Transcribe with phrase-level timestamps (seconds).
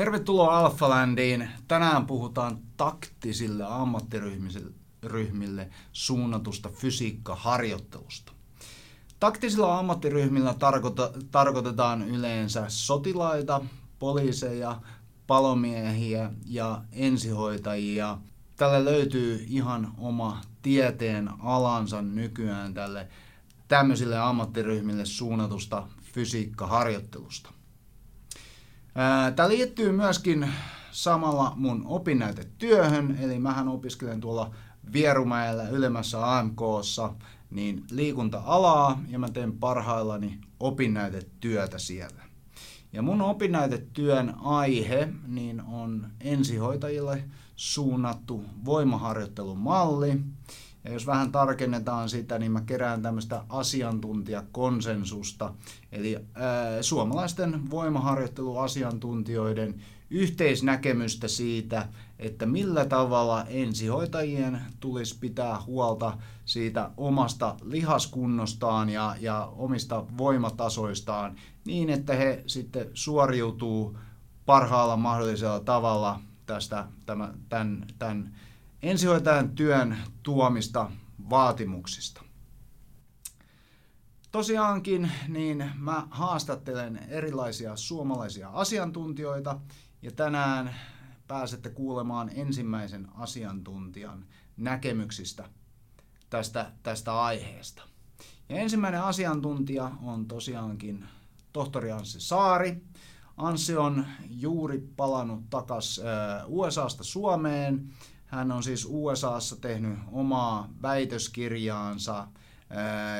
[0.00, 1.48] Tervetuloa Alphalandiin.
[1.68, 8.32] Tänään puhutaan taktisille ammattiryhmille suunnatusta fysiikkaharjoittelusta.
[9.20, 13.60] Taktisilla ammattiryhmillä tarkoita, tarkoitetaan yleensä sotilaita,
[13.98, 14.80] poliiseja,
[15.26, 18.18] palomiehiä ja ensihoitajia.
[18.56, 23.08] Tällä löytyy ihan oma tieteen alansa nykyään tälle
[23.68, 27.59] tämmöisille ammattiryhmille suunnatusta fysiikkaharjoittelusta.
[29.36, 30.48] Tämä liittyy myöskin
[30.90, 34.50] samalla mun opinnäytetyöhön, eli mähän opiskelen tuolla
[34.92, 37.12] Vierumäellä ylemmässä AMKssa
[37.50, 42.22] niin liikunta-alaa ja mä teen parhaillani opinnäytetyötä siellä.
[42.92, 47.24] Ja mun opinnäytetyön aihe niin on ensihoitajille
[47.56, 50.20] suunnattu voimaharjoittelumalli.
[50.84, 55.54] Ja jos vähän tarkennetaan sitä, niin mä kerään tämmöistä asiantuntijakonsensusta,
[55.92, 67.56] eli ää, suomalaisten voimaharjoitteluasiantuntijoiden yhteisnäkemystä siitä, että millä tavalla ensihoitajien tulisi pitää huolta siitä omasta
[67.62, 73.98] lihaskunnostaan ja, ja omista voimatasoistaan niin, että he sitten suoriutuu
[74.46, 78.34] parhaalla mahdollisella tavalla tästä tämän, tämän, tämän
[78.82, 80.90] ensihoitajan työn tuomista
[81.30, 82.22] vaatimuksista.
[84.32, 89.60] Tosiaankin niin mä haastattelen erilaisia suomalaisia asiantuntijoita
[90.02, 90.74] ja tänään
[91.28, 95.48] pääsette kuulemaan ensimmäisen asiantuntijan näkemyksistä
[96.30, 97.82] tästä, tästä aiheesta.
[98.48, 101.04] Ja ensimmäinen asiantuntija on tosiaankin
[101.52, 102.82] tohtori Anssi Saari.
[103.36, 106.04] Anssi on juuri palannut takaisin
[106.46, 107.90] USAsta Suomeen.
[108.30, 112.26] Hän on siis USAssa tehnyt omaa väitöskirjaansa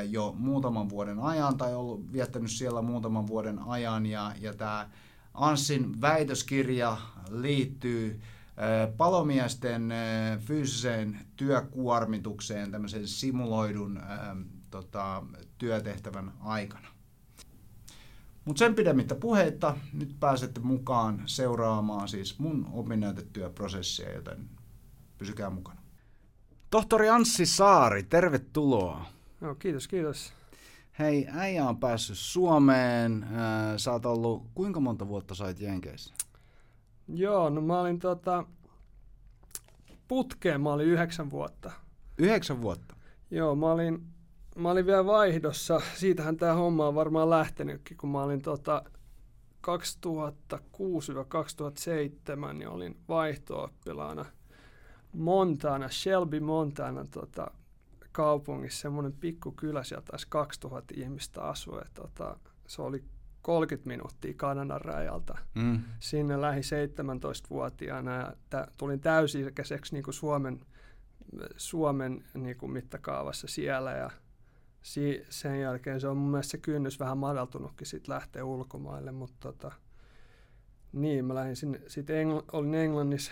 [0.09, 4.89] jo muutaman vuoden ajan tai ollut viettänyt siellä muutaman vuoden ajan ja, ja tämä
[5.33, 6.97] Anssin väitöskirja
[7.29, 8.21] liittyy
[8.97, 9.93] palomiesten
[10.39, 14.01] fyysiseen työkuormitukseen tämmöisen simuloidun
[14.69, 15.23] tota,
[15.57, 16.87] työtehtävän aikana.
[18.45, 24.49] Mutta sen pidemmittä puheitta, nyt pääsette mukaan seuraamaan siis mun opinnäytetyöprosessia, joten
[25.21, 25.81] pysykää mukana.
[26.69, 29.05] Tohtori Anssi Saari, tervetuloa.
[29.41, 30.33] No, kiitos, kiitos.
[30.99, 33.27] Hei, äijä on päässyt Suomeen.
[33.77, 36.13] Sä oot ollut, kuinka monta vuotta sait Jenkeissä?
[37.07, 38.45] Joo, no mä olin tota,
[40.07, 41.71] putkeen, mä olin yhdeksän vuotta.
[42.17, 42.95] Yhdeksän vuotta?
[43.31, 44.07] Joo, mä olin,
[44.55, 45.81] mä olin vielä vaihdossa.
[45.95, 48.83] Siitähän tämä homma on varmaan lähtenytkin, kun mä olin tota
[49.67, 49.71] 2006-2007,
[52.53, 54.25] niin olin vaihto-oppilaana
[55.13, 57.51] Montana, Shelby Montana tota,
[58.11, 61.81] kaupungissa, semmoinen pikkukylä, siellä taisi 2000 ihmistä asua.
[61.93, 63.03] tota, se oli
[63.41, 65.37] 30 minuuttia Kanadan rajalta.
[65.55, 65.81] Mm.
[65.99, 70.59] Sinne lähi 17-vuotiaana ja tä, tulin täysi-ikäiseksi niin kuin Suomen,
[71.57, 74.09] Suomen niin kuin mittakaavassa siellä ja
[74.81, 79.37] si, sen jälkeen se on mun mielestä se kynnys vähän madaltunutkin sit lähteä ulkomaille, mutta
[79.39, 79.71] tota,
[80.91, 83.31] niin, mä lähdin sinne, sit Engl- olin Englannissa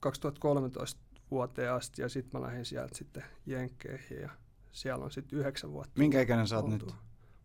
[0.00, 4.30] 2013 vuoteen asti ja sitten mä lähdin sieltä sitten Jenkkeihin ja
[4.72, 5.98] siellä on sitten yhdeksän vuotta.
[5.98, 6.86] Minkä ikäinen sä oot nyt?
[6.86, 6.92] Mä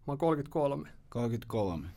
[0.07, 0.90] oon 33.
[1.09, 1.88] 33.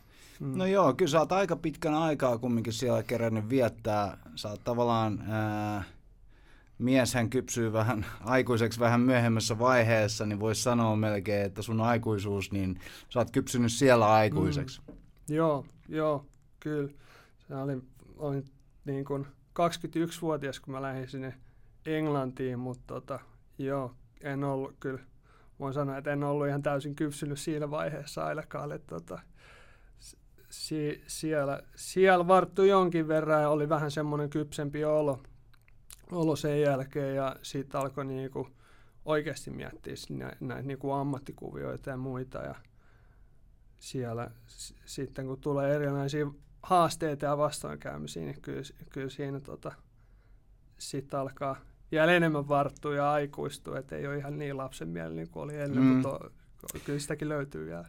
[0.41, 0.59] Mm.
[0.59, 4.19] No joo, kyllä sä oot aika pitkän aikaa kumminkin siellä kerännyt viettää.
[4.35, 5.85] Sä oot tavallaan, ää,
[6.79, 12.81] mieshän kypsyy vähän aikuiseksi vähän myöhemmässä vaiheessa, niin voisi sanoa melkein, että sun aikuisuus, niin
[13.09, 14.81] sä oot kypsynyt siellä aikuiseksi.
[14.89, 14.95] Mm.
[15.35, 16.27] Joo, joo,
[16.61, 16.91] kyllä.
[17.49, 17.83] Se oli,
[18.17, 18.45] olin
[18.85, 19.27] niin kuin
[19.61, 21.35] 21-vuotias, kun mä lähdin sinne
[21.87, 23.19] Englantiin, mutta tota,
[23.59, 25.01] joo, en ollut kyllä,
[25.59, 29.19] voin sanoa, että en ollut ihan täysin kypsynyt siinä vaiheessa ainakaan, että tota,
[30.51, 35.23] si- siellä, siellä varttui jonkin verran ja oli vähän semmoinen kypsempi olo,
[36.13, 38.49] olo sen jälkeen ja sitten alkoi niinku
[39.05, 42.55] oikeasti miettiä nä- näitä niinku ammattikuvioita ja muita ja
[43.79, 44.31] siellä
[44.85, 46.27] sitten kun tulee erilaisia
[46.63, 49.73] haasteita ja vastoinkäymisiä, niin kyllä, kyllä siinä tota,
[50.79, 51.57] sitten alkaa
[51.93, 55.89] vielä enemmän varttua ja aikuistua, että ei ole ihan niin lapsenmielinen kuin oli ennen, mm.
[55.89, 56.31] mutta
[56.85, 57.87] kyllä sitäkin löytyy vielä.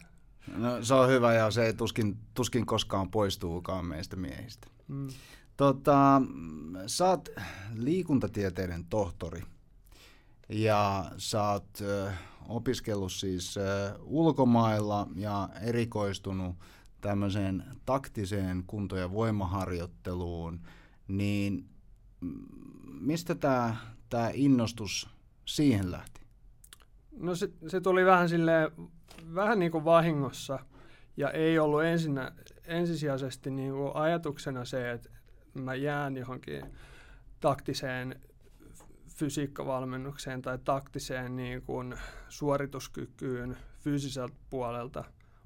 [0.56, 4.68] No, se on hyvä ja se ei tuskin, tuskin koskaan poistuukaan meistä miehistä.
[4.88, 5.08] Mm.
[5.56, 6.22] Tota,
[6.86, 7.28] sä oot
[7.74, 9.42] liikuntatieteiden tohtori
[10.48, 11.78] ja sä oot
[12.48, 13.54] opiskellut siis
[14.02, 16.56] ulkomailla ja erikoistunut
[17.00, 20.60] tämmöiseen taktiseen kunto- ja voimaharjoitteluun,
[21.08, 21.68] niin
[23.00, 23.76] mistä tämä
[24.14, 25.08] tää innostus
[25.44, 26.20] siihen lähti?
[27.16, 28.70] No se, se tuli vähän silleen,
[29.34, 30.58] vähän niin kuin vahingossa
[31.16, 32.32] ja ei ollut ensinnä,
[32.66, 35.10] ensisijaisesti niin kuin ajatuksena se, että
[35.54, 36.64] mä jään johonkin
[37.40, 38.20] taktiseen
[39.08, 41.94] fysiikkavalmennukseen tai taktiseen niin kuin
[42.28, 45.04] suorituskykyyn fyysiseltä puolelta,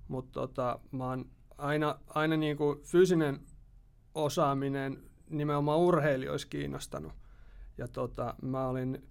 [0.08, 1.24] mutta tota, mä oon
[1.58, 3.40] aina, aina niin kuin fyysinen
[4.14, 7.27] osaaminen nimenomaan urheilijoissa kiinnostanut.
[7.78, 9.02] Ja tota, mä olin,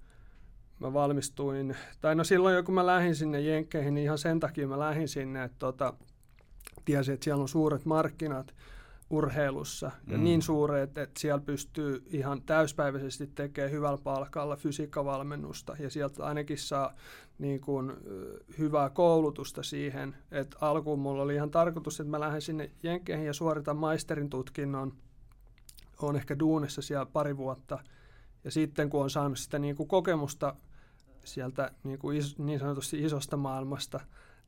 [0.80, 4.80] mä valmistuin, tai no silloin kun mä lähdin sinne Jenkkeihin, niin ihan sen takia mä
[4.80, 5.94] lähdin sinne, että tota,
[6.86, 8.56] tiesin, että siellä on suuret markkinat
[9.10, 9.92] urheilussa.
[10.08, 10.24] Ja mm.
[10.24, 15.76] niin suuret, että siellä pystyy ihan täyspäiväisesti tekemään hyvällä palkalla fysiikkavalmennusta.
[15.80, 16.94] Ja sieltä ainakin saa
[17.40, 17.94] niin kuin,
[18.58, 23.34] hyvää koulutusta siihen, että alkuun mulla oli ihan tarkoitus, että mä lähden sinne Jenkkeihin ja
[23.34, 24.94] suoritan maisterin tutkinnon,
[26.02, 27.80] on ehkä duunissa siellä pari vuotta
[28.48, 30.56] ja sitten kun on saanut sitä niin kuin kokemusta
[31.26, 34.00] sieltä niin, kuin is, niin sanotusti isosta maailmasta,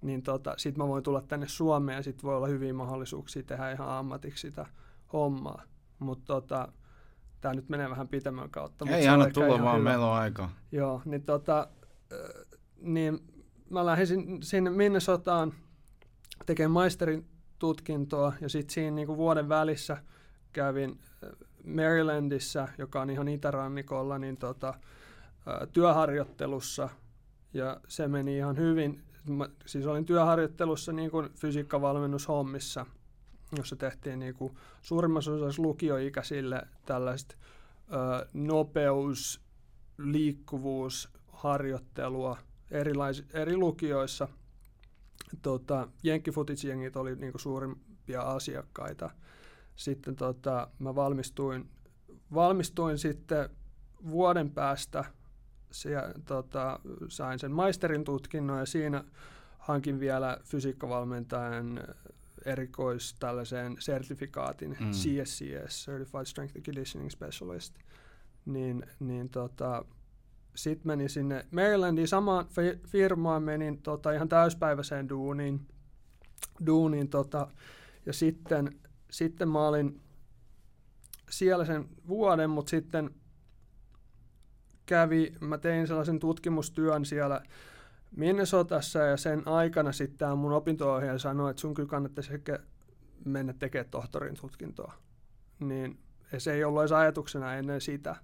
[0.02, 3.72] niin tota, sitten mä voin tulla tänne Suomeen ja sitten voi olla hyviä mahdollisuuksia tehdä
[3.72, 4.66] ihan ammatiksi sitä
[5.14, 5.64] hommaa.
[6.00, 6.68] Mutta tota,
[7.42, 8.86] tämä nyt menee vähän pitemmän kautta.
[8.90, 9.90] Ei anna tulla vaan, hyvä.
[9.90, 10.50] meillä on aika.
[10.72, 11.68] Joo, niin, tota,
[12.82, 13.20] niin
[13.70, 14.08] mä lähdin
[14.44, 15.54] sinne Minnesotaan
[16.46, 17.30] tekemään maisterin
[17.60, 19.98] tutkintoa ja sitten siinä niinku vuoden välissä
[20.54, 21.00] kävin
[21.66, 24.74] Marylandissa, joka on ihan itärannikolla, niin tota,
[25.74, 26.90] työharjoittelussa
[27.54, 32.86] ja se meni ihan hyvin mä, siis olin työharjoittelussa niin kuin fysiikkavalmennushommissa,
[33.58, 37.36] jossa tehtiin niin kuin suurimmassa osassa lukioikäisille tällaista
[37.92, 39.42] ö, nopeus,
[39.98, 42.38] liikkuvuus, harjoittelua
[42.72, 44.28] erilais, eri lukioissa.
[45.42, 49.10] Tota, Jenkkifutitsjengit oli niin kuin suurimpia asiakkaita.
[49.80, 51.70] Sitten tota, mä valmistuin,
[52.34, 53.50] valmistuin sitten
[54.04, 55.06] vuoden päästä–
[55.72, 59.04] siellä, tota, sain sen maisterin tutkinnon ja siinä
[59.58, 61.84] hankin vielä fysiikkavalmentajan
[62.46, 64.92] erikois tällaiseen sertifikaatin mm.
[64.92, 67.76] CSCS, Certified Strength and Conditioning Specialist.
[68.46, 69.86] Niin, niin tota,
[70.56, 72.46] sitten menin sinne Marylandiin samaan
[72.88, 75.68] firmaan, menin tota, ihan täyspäiväiseen duuniin,
[76.66, 77.48] duuniin tota,
[78.06, 78.80] ja sitten,
[79.12, 80.02] sitten mä olin
[81.30, 83.10] siellä sen vuoden, mutta sitten
[84.86, 87.42] kävi, mä tein sellaisen tutkimustyön siellä
[88.16, 92.60] Minnesotassa ja sen aikana sitten tämä mun opinto sanoi, että sun kyllä kannattaisi ehkä
[93.26, 94.94] mennä tekemään tohtorin tutkintoa.
[95.60, 96.00] Niin
[96.38, 98.16] se ei ollut edes ajatuksena ennen sitä,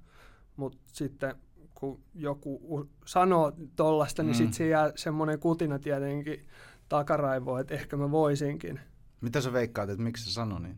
[0.56, 1.36] mutta sitten
[1.76, 4.38] kun joku sanoo tollasta, niin mm.
[4.38, 6.48] sitten se jää semmoinen kutina tietenkin
[6.90, 8.80] takaraivoon, että ehkä mä voisinkin.
[9.22, 10.78] Mitä sä veikkaat, että miksi se sanoi niin?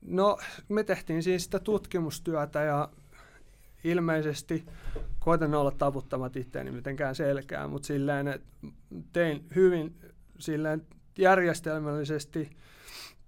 [0.00, 0.38] No,
[0.68, 2.88] me tehtiin siis sitä tutkimustyötä ja
[3.84, 4.66] ilmeisesti
[5.18, 8.46] koitan olla taputtamat itseäni mitenkään selkään, mutta silleen, että
[9.12, 10.00] tein hyvin
[10.38, 10.86] silleen
[11.18, 12.50] järjestelmällisesti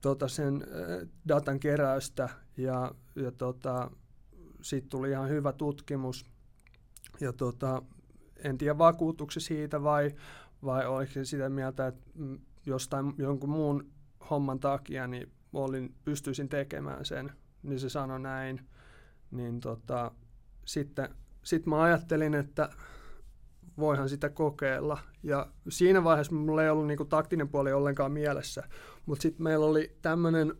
[0.00, 0.64] tota sen
[1.28, 3.90] datan keräystä ja, ja tota,
[4.62, 6.26] sitten tuli ihan hyvä tutkimus.
[7.20, 7.82] Ja tota,
[8.44, 10.14] en tiedä vakuutuksi siitä vai,
[10.64, 12.02] vai oliko se sitä mieltä, että
[12.66, 13.90] jostain jonkun muun
[14.30, 17.32] homman takia niin olin, pystyisin tekemään sen,
[17.62, 18.60] niin se sanoi näin.
[19.30, 20.10] Niin tota,
[20.64, 22.70] sitten sit mä ajattelin, että
[23.78, 24.98] voihan sitä kokeilla.
[25.22, 28.62] Ja siinä vaiheessa mulla ei ollut niinku taktinen puoli ollenkaan mielessä.
[29.06, 30.54] Mutta sitten meillä oli tämmöinen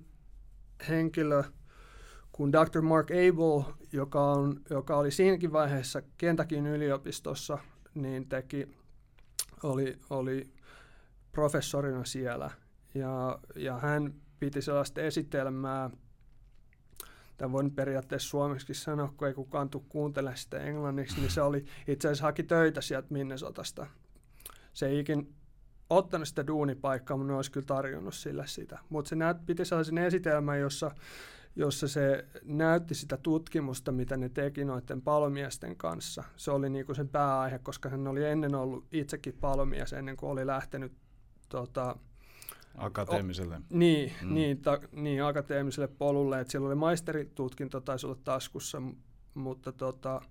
[0.88, 1.42] henkilö
[2.32, 2.82] kuin Dr.
[2.82, 7.58] Mark Abel, joka, on, joka oli siinäkin vaiheessa Kentakin yliopistossa,
[7.94, 8.68] niin teki,
[9.62, 10.52] oli, oli
[11.32, 12.50] professorina siellä.
[12.94, 15.90] Ja, ja hän piti sellaista esitelmää,
[17.40, 21.64] Tämä voin periaatteessa suomeksi sanoa, kun ei kukaan tule kuuntele sitä englanniksi, niin se oli
[21.88, 23.86] itse asiassa haki töitä sieltä Minnesotasta.
[24.72, 25.34] Se ei ikin
[25.90, 28.78] ottanut sitä duunipaikkaa, mutta ne olisi kyllä tarjonnut sille sitä.
[28.88, 30.90] Mutta se näyt, piti sellaisen esitelmän, jossa,
[31.56, 36.24] jossa se näytti sitä tutkimusta, mitä ne teki noiden palomiesten kanssa.
[36.36, 40.46] Se oli niinku sen pääaihe, koska hän oli ennen ollut itsekin palomies ennen kuin oli
[40.46, 40.92] lähtenyt
[41.48, 41.96] tota,
[42.80, 43.56] Akateemiselle.
[43.56, 44.34] O, niin, mm.
[44.34, 46.40] niin, ta, niin, akateemiselle polulle.
[46.40, 48.82] Että siellä oli maisteritutkinto, taisi olla taskussa,
[49.34, 50.22] mutta tota,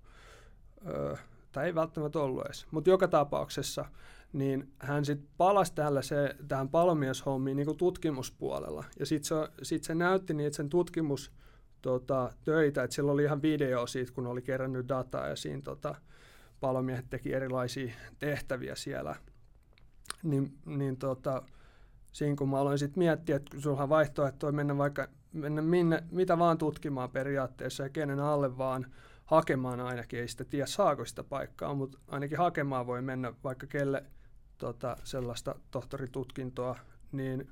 [0.86, 1.16] ö,
[1.52, 2.66] tai ei välttämättä ollut edes.
[2.70, 3.84] Mutta joka tapauksessa
[4.32, 8.84] niin hän sitten palasi tällä se, tähän palomieshommiin niin tutkimuspuolella.
[8.98, 11.32] Ja sitten se, sit se näytti niitä sen tutkimus
[11.82, 15.94] tota, töitä, että sillä oli ihan video siitä, kun oli kerännyt dataa ja siinä tota,
[16.60, 19.16] palomiehet teki erilaisia tehtäviä siellä.
[20.22, 21.42] Niin, niin tota,
[22.12, 26.02] siinä kun mä aloin sitten miettiä, että sulla on vaihtoehto on mennä vaikka mennä minne,
[26.10, 28.86] mitä vaan tutkimaan periaatteessa ja kenen alle vaan
[29.24, 34.04] hakemaan ainakin, ei sitä tiedä saako sitä paikkaa, mutta ainakin hakemaan voi mennä vaikka kelle
[34.58, 36.76] tota, sellaista tohtoritutkintoa,
[37.12, 37.48] niin,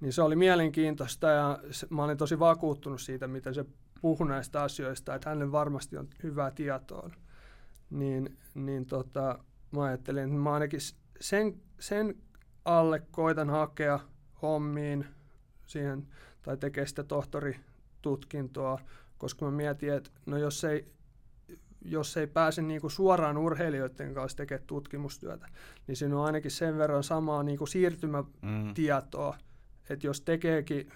[0.00, 3.64] Niin se oli mielenkiintoista ja se, mä olin tosi vakuuttunut siitä, miten se
[4.00, 7.10] puhui näistä asioista, että hänelle varmasti on hyvää tietoa.
[7.90, 9.38] Niin, niin tota,
[9.70, 10.80] mä ajattelin, että mä ainakin
[11.20, 12.14] sen, sen
[12.64, 14.00] alle koitan hakea
[14.42, 15.06] hommiin
[15.66, 16.06] siihen,
[16.42, 18.78] tai tekee sitä tohtoritutkintoa,
[19.18, 20.92] koska mä mietin, että no jos ei,
[21.84, 25.46] jos ei pääse niinku suoraan urheilijoiden kanssa tekemään tutkimustyötä,
[25.86, 29.38] niin siinä on ainakin sen verran samaa niinku siirtymätietoa, mm.
[29.90, 30.92] että jos tekeekin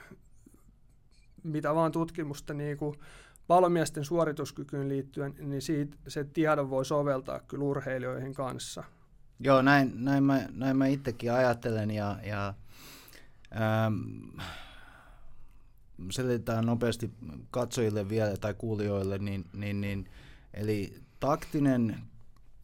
[1.44, 2.96] mitä vaan tutkimusta niinku
[3.46, 8.84] palomiesten suorituskykyyn liittyen, niin siitä, se tiedon voi soveltaa kyllä urheilijoihin kanssa.
[9.40, 12.54] Joo, näin, näin, mä, näin mä itsekin ajattelen ja, ja
[13.60, 14.40] ähm,
[16.10, 17.10] selitetään nopeasti
[17.50, 20.10] katsojille vielä tai kuulijoille, niin, niin, niin
[20.54, 22.00] eli taktinen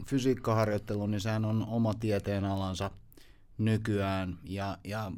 [0.07, 2.91] fysiikkaharjoittelu, niin sehän on oma tieteenalansa
[3.59, 5.12] nykyään ja, ja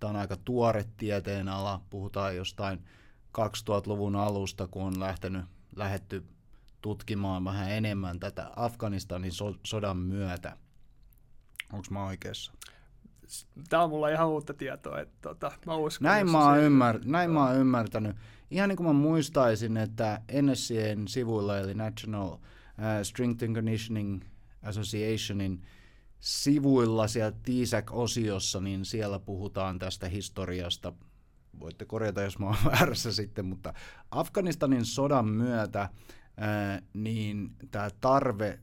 [0.00, 2.84] tämä on aika tuore tieteenala, puhutaan jostain
[3.38, 5.44] 2000-luvun alusta, kun on lähtenyt,
[5.76, 6.24] lähetty
[6.80, 10.56] tutkimaan vähän enemmän tätä Afganistanin so- sodan myötä.
[11.74, 12.52] Onko mä oikeassa?
[13.68, 16.04] Tämä on mulla ihan uutta tietoa, että tota, mä uskon.
[16.04, 18.16] Näin, mä oon, ymmär, näin mä oon ymmärtänyt.
[18.50, 22.40] Ihan niin kuin mä muistaisin, että NSCn sivuilla, eli National uh,
[23.02, 24.22] Strength and Conditioning
[24.62, 25.62] Associationin
[26.20, 30.92] sivuilla siellä TISAC-osiossa, niin siellä puhutaan tästä historiasta.
[31.60, 33.74] Voitte korjata, jos mä oon väärässä sitten, mutta
[34.10, 35.88] Afganistanin sodan myötä
[36.36, 38.60] ää, uh, niin tämä tarve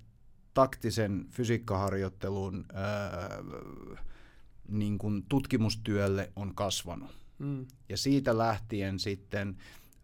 [0.54, 3.38] taktisen fysiikkaharjoittelun ää,
[4.68, 7.12] niin kuin tutkimustyölle on kasvanut.
[7.40, 7.66] Mm.
[7.90, 9.58] Ja siitä lähtien sitten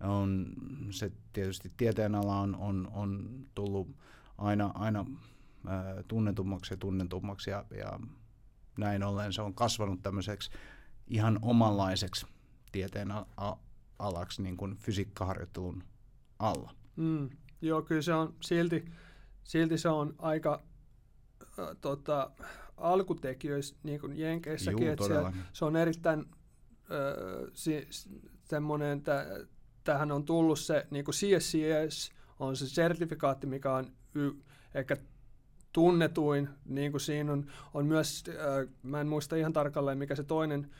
[0.04, 0.54] on
[0.90, 3.96] se tietysti tieteenala on, on, on tullut
[4.38, 5.06] aina, aina
[5.68, 8.00] ää, tunnetummaksi ja tunnetummaksi ja, ja
[8.78, 10.52] näin ollen se on kasvanut tämmöiseksi
[11.08, 12.26] ihan omanlaiseksi
[12.72, 13.14] tieteen
[14.00, 15.84] alaksi niin kuin fysiikkaharjoittelun
[16.40, 16.74] alla.
[16.96, 17.30] Mm.
[17.62, 18.86] Joo, kyllä se on silti
[19.48, 20.64] silti se on aika
[21.60, 22.32] äh, tota,
[22.78, 27.88] alkutekijöissä, niin kuin Jenkeissäkin, Juu, että siellä, se on erittäin äh, si,
[28.44, 29.26] semmoinen, että
[29.84, 33.86] tähän on tullut se niin kuin CSCS, on se sertifikaatti, mikä on
[34.16, 34.32] y,
[34.74, 34.98] ehkä
[35.74, 40.24] tunnetuin, niin kuin siinä on, on myös, äh, mä en muista ihan tarkalleen, mikä se
[40.24, 40.72] toinen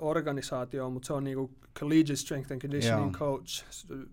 [0.00, 3.18] organisaatio, mutta se on niinku Collegiate Strength and Conditioning Joo.
[3.18, 3.64] Coach.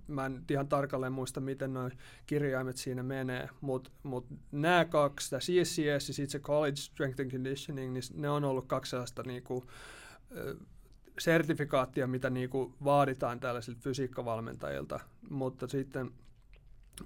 [0.07, 1.89] Mä en ihan tarkalleen muista, miten nuo
[2.25, 7.31] kirjaimet siinä menee, mutta mut nämä kaksi, tämä CSCS ja sitten se College Strength and
[7.31, 9.65] Conditioning, niin ne on ollut kaksi sellaista niinku,
[11.19, 16.11] sertifikaattia, mitä niinku vaaditaan tällaisilta fysiikkavalmentajilta, mutta sitten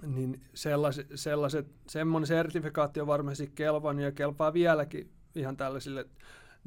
[0.05, 6.05] niin sellaiset, sellaiset, semmoinen sertifikaatti on varmasti kelvannut ja kelpaa vieläkin ihan tällaisille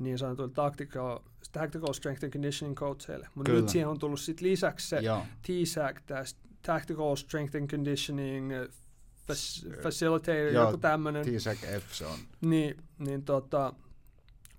[0.00, 1.18] niin sanotuille tactical,
[1.52, 3.28] tactical strength and conditioning coacheille.
[3.34, 5.00] Mutta nyt siihen on tullut sit lisäksi se
[5.42, 5.96] TSAC,
[6.62, 8.68] Tactical Strength and Conditioning uh,
[9.82, 11.24] Facilitator, Joo, joku tämmöinen.
[11.24, 12.18] TSAC F se on.
[12.40, 13.74] Niin, niin tota,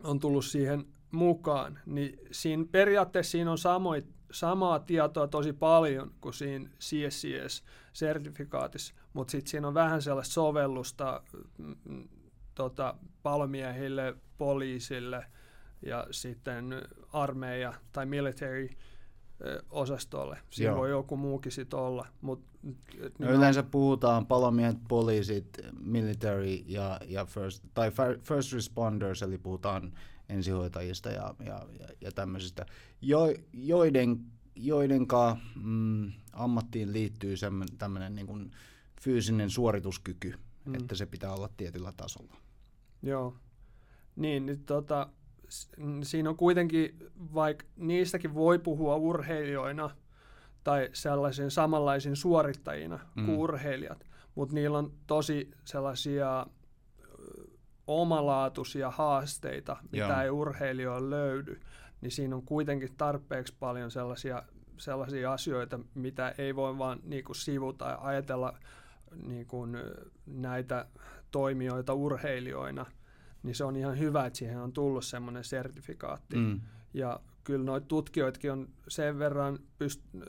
[0.03, 1.79] on tullut siihen mukaan.
[1.85, 9.51] Niin siinä periaatteessa siinä on samoit, samaa tietoa tosi paljon kuin siinä CSCS-sertifikaatissa, mutta sitten
[9.51, 11.23] siinä on vähän sellaista sovellusta
[11.57, 12.07] mm, mm,
[12.55, 15.25] tota, palomiehille, poliisille
[15.85, 16.75] ja sitten
[17.13, 18.69] armeija tai military
[19.69, 20.37] osastolle.
[20.49, 20.79] Siinä Joo.
[20.79, 22.07] voi joku muukin sitten olla.
[22.21, 22.43] Mut,
[23.19, 25.47] no yleensä puhutaan palomiehet, poliisit,
[25.79, 27.91] military ja, ja first, tai
[28.23, 29.93] first responders, eli puhutaan
[30.29, 32.65] ensihoitajista ja, ja, ja, ja tämmöisistä,
[33.01, 33.19] jo,
[33.53, 37.35] joiden, joidenka mm, ammattiin liittyy
[37.77, 38.51] tämmöinen niin
[39.01, 40.33] fyysinen suorituskyky,
[40.65, 40.75] mm.
[40.75, 42.35] että se pitää olla tietyllä tasolla.
[43.01, 43.35] Joo.
[44.15, 45.09] Niin, nyt tota,
[46.03, 46.97] siinä on kuitenkin,
[47.33, 49.89] vaikka niistäkin voi puhua urheilijoina
[50.63, 53.25] tai sellaisen samanlaisen suorittajina mm.
[53.25, 56.45] kuin urheilijat, mutta niillä on tosi sellaisia
[57.87, 60.21] omalaatuisia haasteita, mitä Joo.
[60.21, 61.59] ei urheilijoilla löydy,
[62.01, 64.43] niin siinä on kuitenkin tarpeeksi paljon sellaisia,
[64.77, 68.53] sellaisia asioita, mitä ei voi vaan niin kuin sivuta ja ajatella
[69.27, 69.77] niin kuin,
[70.25, 70.85] näitä
[71.31, 72.85] toimijoita urheilijoina,
[73.43, 76.35] niin se on ihan hyvä, että siihen on tullut semmoinen sertifikaatti.
[76.35, 76.61] Mm.
[76.93, 80.25] Ja kyllä noita tutkijoitakin on sen verran, pyst-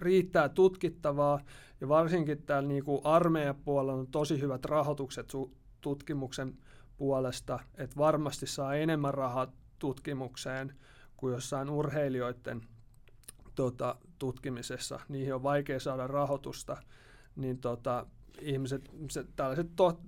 [0.00, 1.40] riittää tutkittavaa,
[1.80, 6.58] ja varsinkin täällä niin kuin armeijapuolella on tosi hyvät rahoitukset su- tutkimuksen
[6.96, 10.74] puolesta, että varmasti saa enemmän rahaa tutkimukseen
[11.16, 12.60] kuin jossain urheilijoiden
[13.54, 15.00] tota, tutkimisessa.
[15.08, 16.76] Niihin on vaikea saada rahoitusta,
[17.36, 18.06] niin tota,
[18.40, 19.66] ihmiset, se, tällaiset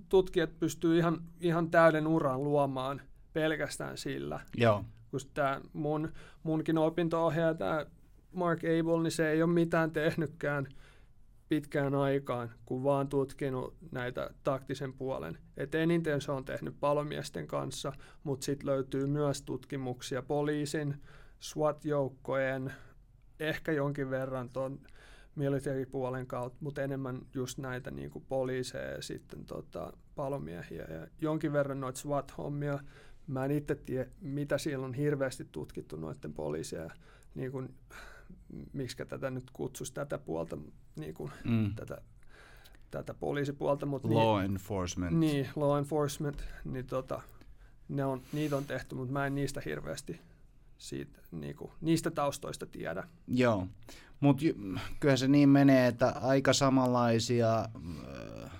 [0.09, 3.01] tutkijat pystyy ihan, ihan täyden uran luomaan
[3.33, 4.39] pelkästään sillä.
[4.57, 4.85] Joo.
[5.11, 7.85] kun tämä mun, munkin opinto-ohjaaja, tämä
[8.33, 10.67] Mark Abel, niin se ei ole mitään tehnytkään
[11.49, 15.37] pitkään aikaan, kun vaan tutkinut näitä taktisen puolen.
[15.57, 17.93] Et eniten se on tehnyt palomiesten kanssa,
[18.23, 20.95] mutta sitten löytyy myös tutkimuksia poliisin,
[21.39, 22.73] SWAT-joukkojen,
[23.39, 24.79] ehkä jonkin verran tuon
[25.39, 31.53] military-puolen kautta, mutta enemmän just näitä niin kuin poliiseja ja sitten tota, palomiehiä ja jonkin
[31.53, 32.79] verran noita SWAT-hommia.
[33.27, 36.89] Mä en itse tiedä, mitä siellä on hirveästi tutkittu noiden poliiseja,
[37.35, 37.75] niin kuin,
[38.73, 40.57] miksi tätä nyt kutsuisi tätä puolta,
[40.95, 41.75] niin kuin, mm.
[41.75, 42.01] tätä,
[42.91, 43.85] tätä poliisipuolta.
[43.85, 45.17] Mutta law niin, enforcement.
[45.17, 47.21] Niin, law enforcement, niin tota,
[47.87, 50.21] ne on, niitä on tehty, mutta mä en niistä hirveästi
[50.79, 53.07] siitä, niin kuin, niistä taustoista tiedä.
[53.27, 53.67] Joo,
[54.19, 54.43] mutta
[54.99, 58.51] kyllä se niin menee, että aika samanlaisia äh,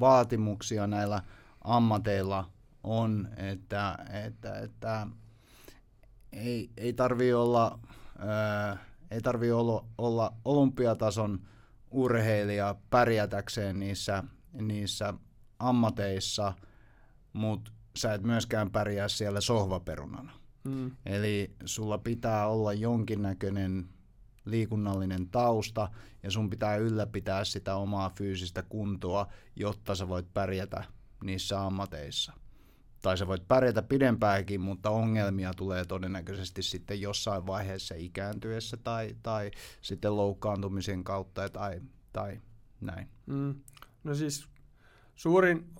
[0.00, 1.22] vaatimuksia näillä
[1.64, 2.50] ammateilla
[2.84, 5.06] on, että, että, että
[6.32, 7.78] ei, ei tarvi olla,
[8.72, 8.78] äh,
[9.10, 11.40] ei tarvi olla, olla olympiatason
[11.90, 15.14] urheilija pärjätäkseen niissä, niissä
[15.58, 16.52] ammateissa,
[17.32, 20.43] mutta sä et myöskään pärjää siellä sohvaperunana.
[20.64, 20.90] Mm.
[21.06, 23.88] Eli sulla pitää olla jonkinnäköinen
[24.44, 25.88] liikunnallinen tausta
[26.22, 30.84] ja sun pitää ylläpitää sitä omaa fyysistä kuntoa, jotta sä voit pärjätä
[31.24, 32.32] niissä ammateissa.
[33.02, 39.50] Tai sä voit pärjätä pidempääkin, mutta ongelmia tulee todennäköisesti sitten jossain vaiheessa ikääntyessä tai, tai
[39.82, 41.80] sitten loukkaantumisen kautta tai,
[42.12, 42.40] tai
[42.80, 43.08] näin.
[43.26, 43.54] Mm.
[44.04, 44.48] No siis
[45.14, 45.72] suurin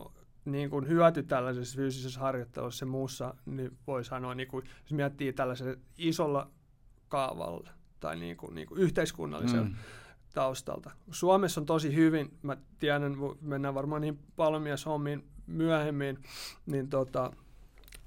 [0.45, 5.33] niin kuin hyöty tällaisessa fyysisessä harjoittelussa ja muussa, niin voi sanoa, niin kuin, jos miettii
[5.33, 6.51] tällaisella isolla
[7.09, 7.71] kaavalla
[8.01, 9.75] tai niin kuin, niin kuin yhteiskunnallisella mm.
[10.35, 10.91] taustalta.
[11.11, 16.19] Suomessa on tosi hyvin, mä tiedän, mennään varmaan niin palomieshommiin myöhemmin,
[16.67, 17.33] niin tota,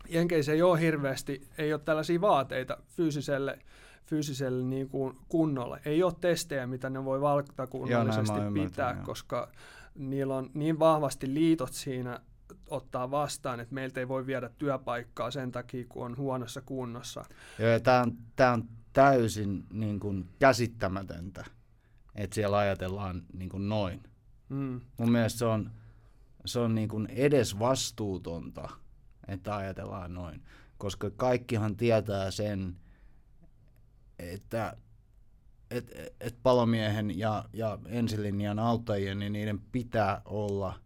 [0.09, 3.59] Jenkeissä ei ole hirveästi, ei ole tällaisia vaateita fyysiselle,
[4.05, 5.81] fyysiselle niin kuin kunnolle.
[5.85, 9.51] Ei ole testejä, mitä ne voi valtakunnallisesti pitää, koska
[9.97, 12.19] niillä on niin vahvasti liitot siinä
[12.69, 17.25] ottaa vastaan, että meiltä ei voi viedä työpaikkaa sen takia, kun on huonossa kunnossa.
[17.59, 21.45] Joo, tämä on, tää on täysin niin kuin, käsittämätöntä,
[22.15, 24.03] että siellä ajatellaan niin kuin, noin.
[24.49, 24.81] Mm.
[24.97, 25.71] Mun mielestä se on,
[26.45, 28.69] se on niin kuin edes vastuutonta,
[29.27, 30.43] että ajatellaan noin,
[30.77, 32.75] koska kaikkihan tietää sen,
[34.19, 34.77] että
[35.71, 40.79] et, et palomiehen ja, ja ensilinjan auttajien, niin niiden pitää olla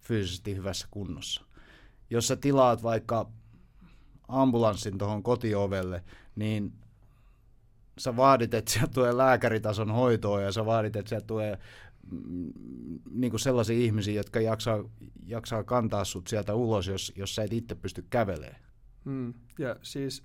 [0.00, 1.42] fyysisesti hyvässä kunnossa.
[2.10, 3.30] Jos sä tilaat vaikka
[4.28, 6.04] ambulanssin tuohon kotiovelle,
[6.36, 6.72] niin
[7.98, 11.58] sä vaadit, että sieltä tulee lääkäritason hoitoa ja sä vaadit, että sieltä tulee
[12.10, 12.52] mm,
[13.10, 14.84] niin kuin sellaisia ihmisiä, jotka jaksaa,
[15.26, 18.62] jaksaa kantaa sut sieltä ulos, jos, jos sä et itse pysty kävelemään.
[19.04, 20.22] Mm, ja siis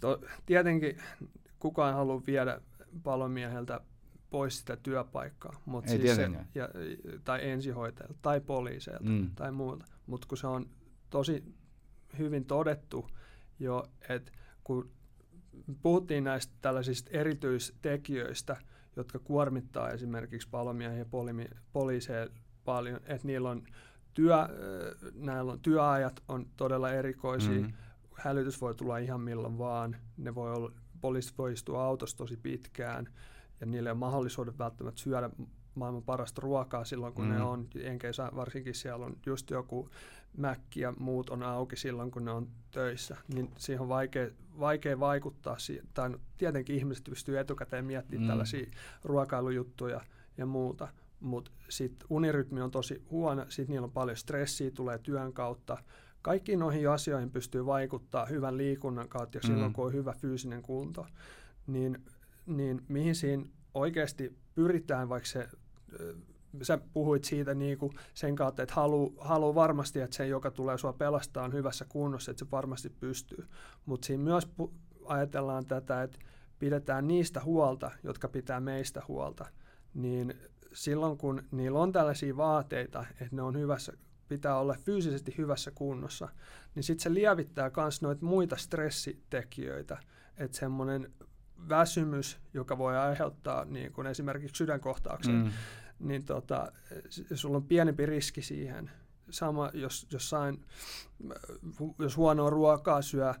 [0.00, 0.96] to, tietenkin
[1.66, 2.60] kukaan ei halua viedä
[3.02, 3.80] palomieheltä
[4.30, 6.68] pois sitä työpaikkaa, mutta siis se, ja,
[7.24, 9.30] tai ensihoitajalta tai poliiseilta mm.
[9.34, 9.84] tai muilta.
[10.06, 10.66] Mutta kun se on
[11.10, 11.44] tosi
[12.18, 13.08] hyvin todettu
[13.58, 14.32] jo, että
[14.64, 14.90] kun
[15.82, 18.56] puhuttiin näistä tällaisista erityistekijöistä,
[18.96, 21.06] jotka kuormittaa esimerkiksi palomiehiä ja
[21.72, 22.26] poliiseja
[22.64, 23.62] paljon, että niillä on,
[24.14, 24.36] työ,
[25.14, 27.72] näillä on työajat on todella erikoisia, mm-hmm.
[28.16, 30.72] hälytys voi tulla ihan milloin vaan, ne voi olla
[31.06, 33.08] poliisit voi istua autossa tosi pitkään
[33.60, 35.30] ja niille on mahdollisuudet välttämättä syödä
[35.74, 37.30] maailman parasta ruokaa silloin, kun mm.
[37.30, 39.90] ne on, Jenkeissä varsinkin siellä on just joku
[40.36, 45.00] mäkki ja muut on auki silloin, kun ne on töissä, niin siihen on vaikea, vaikea
[45.00, 45.56] vaikuttaa.
[45.94, 48.28] Tai no, tietenkin ihmiset pystyy etukäteen miettimään mm.
[48.28, 48.66] tällaisia
[49.04, 50.00] ruokailujuttuja
[50.38, 50.88] ja muuta,
[51.20, 55.78] mutta sitten unirytmi on tosi huono, sitten niillä on paljon stressiä, tulee työn kautta,
[56.26, 59.46] Kaikkiin noihin asioihin pystyy vaikuttaa hyvän liikunnan kautta ja mm.
[59.46, 61.06] silloin, kun on hyvä fyysinen kunto.
[61.66, 62.04] Niin,
[62.46, 65.48] niin mihin siinä oikeasti pyritään, vaikka se
[66.62, 70.78] sä puhuit siitä niin kuin sen kautta, että haluaa halu varmasti, että se, joka tulee
[70.78, 73.46] sua pelastaa, on hyvässä kunnossa, että se varmasti pystyy.
[73.86, 74.72] Mutta siinä myös pu-
[75.04, 76.18] ajatellaan tätä, että
[76.58, 79.46] pidetään niistä huolta, jotka pitää meistä huolta.
[79.94, 80.34] Niin
[80.72, 83.92] silloin, kun niillä on tällaisia vaateita, että ne on hyvässä
[84.28, 86.28] pitää olla fyysisesti hyvässä kunnossa,
[86.74, 89.98] niin sitten se lievittää myös noita muita stressitekijöitä,
[90.38, 91.12] että semmoinen
[91.68, 95.50] väsymys, joka voi aiheuttaa niin kuin esimerkiksi sydänkohtauksen, mm.
[95.98, 96.72] niin tota,
[97.34, 98.90] sulla on pienempi riski siihen.
[99.30, 100.64] Sama, jos jossain,
[101.98, 103.34] jos huonoa ruokaa syö,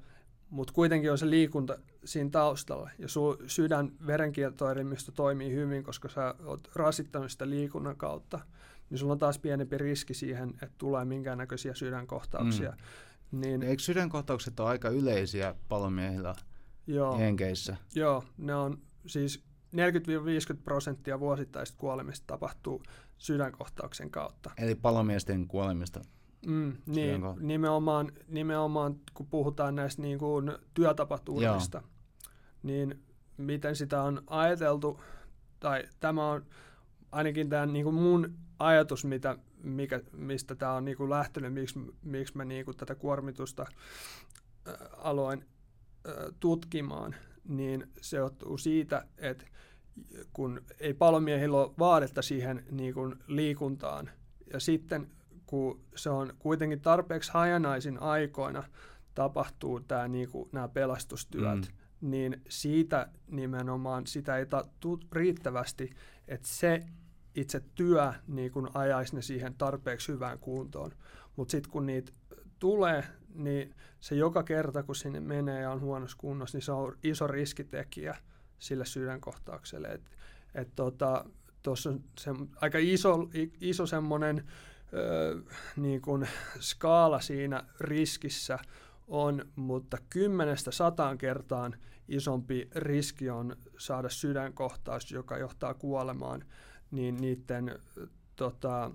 [0.50, 6.34] mutta kuitenkin on se liikunta siinä taustalla ja sun sydän verenkiertoelimistö toimii hyvin, koska sä
[6.44, 8.40] oot rasittanut sitä liikunnan kautta,
[8.90, 12.70] niin sulla on taas pienempi riski siihen, että tulee minkäännäköisiä sydänkohtauksia.
[12.70, 13.40] Mm.
[13.40, 16.34] Niin, Eikö sydänkohtaukset ole aika yleisiä palomiehillä
[16.86, 17.76] joo, Jenkeissä?
[17.94, 19.44] Joo, ne on siis
[19.76, 19.78] 40-50
[20.64, 22.82] prosenttia vuosittaisista kuolemista tapahtuu
[23.18, 24.50] sydänkohtauksen kautta.
[24.58, 26.00] Eli palomiesten kuolemista
[26.46, 31.82] Mm, niin, nimenomaan, nimenomaan kun puhutaan näistä niin kuin työtapaturmista,
[32.62, 33.02] niin
[33.36, 35.00] miten sitä on ajateltu,
[35.60, 36.46] tai tämä on
[37.12, 41.78] ainakin tämän niin kuin mun ajatus, mitä, mikä, mistä tämä on niin kuin lähtenyt, miksi,
[42.02, 43.66] miksi mä niin kuin tätä kuormitusta
[44.96, 45.44] aloin
[46.40, 47.14] tutkimaan,
[47.48, 49.46] niin se johtuu siitä, että
[50.32, 54.10] kun ei palomiehillä ole vaadetta siihen niin kuin liikuntaan,
[54.52, 55.10] ja sitten
[55.46, 58.64] kun se on kuitenkin tarpeeksi hajanaisin aikoina
[59.14, 62.10] tapahtuu tämä, niin kuin, nämä pelastustyöt, mm.
[62.10, 64.46] niin siitä nimenomaan sitä ei
[64.80, 65.90] tule riittävästi,
[66.28, 66.86] että se
[67.34, 70.92] itse työ niin kun ajaisi ne siihen tarpeeksi hyvään kuntoon.
[71.36, 72.12] Mutta sitten kun niitä
[72.58, 76.96] tulee, niin se joka kerta, kun sinne menee ja on huonossa kunnossa, niin se on
[77.02, 78.16] iso riskitekijä
[78.58, 79.88] sille sydänkohtaukselle.
[79.88, 80.10] Että
[80.54, 81.24] et tota,
[81.62, 83.28] tuossa on se, aika iso,
[83.60, 84.44] iso semmoinen
[85.76, 86.28] niin kuin
[86.60, 88.58] skaala siinä riskissä
[89.08, 91.76] on, mutta kymmenestä sataan kertaan
[92.08, 96.44] isompi riski on saada sydänkohtaus, joka johtaa kuolemaan,
[96.90, 97.78] niin niiden
[98.36, 98.90] tota,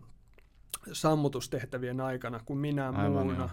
[0.94, 3.50] sammutustehtävien aikana kuin minä muuna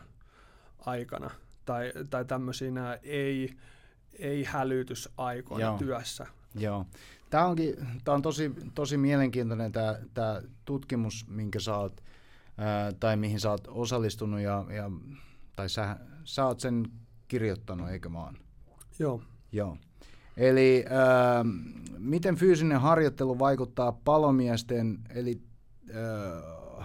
[0.79, 1.31] aikana
[1.65, 3.57] tai, tai tämmöisinä ei,
[4.19, 5.79] ei hälytysaikoina Joo.
[5.79, 6.27] työssä.
[6.55, 6.87] Joo.
[7.31, 12.05] Tämä, onkin, tämä on tosi, tosi mielenkiintoinen tämä, tämä tutkimus, minkä sä oot
[12.59, 14.91] ää, tai mihin sä oot osallistunut ja, ja
[15.57, 16.85] tai sä, sä oot sen
[17.29, 18.39] kirjoittanut, eikö vaan?
[18.99, 19.23] Joo.
[19.53, 19.77] Joo.
[20.37, 21.45] Eli ää,
[21.99, 25.43] miten fyysinen harjoittelu vaikuttaa palomiesten, eli
[25.95, 26.85] ää,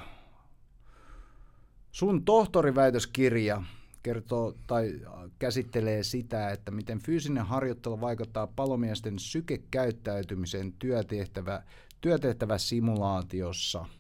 [1.92, 3.64] sun tohtoriväitöskirja
[4.04, 5.00] kertoo tai
[5.40, 11.64] käsittelee sitä, että miten fyysinen harjoittelu vaikuttaa palomiesten sykekäyttäytymiseen työtehtävä,
[12.02, 13.86] työtehtävä simulaatiossa–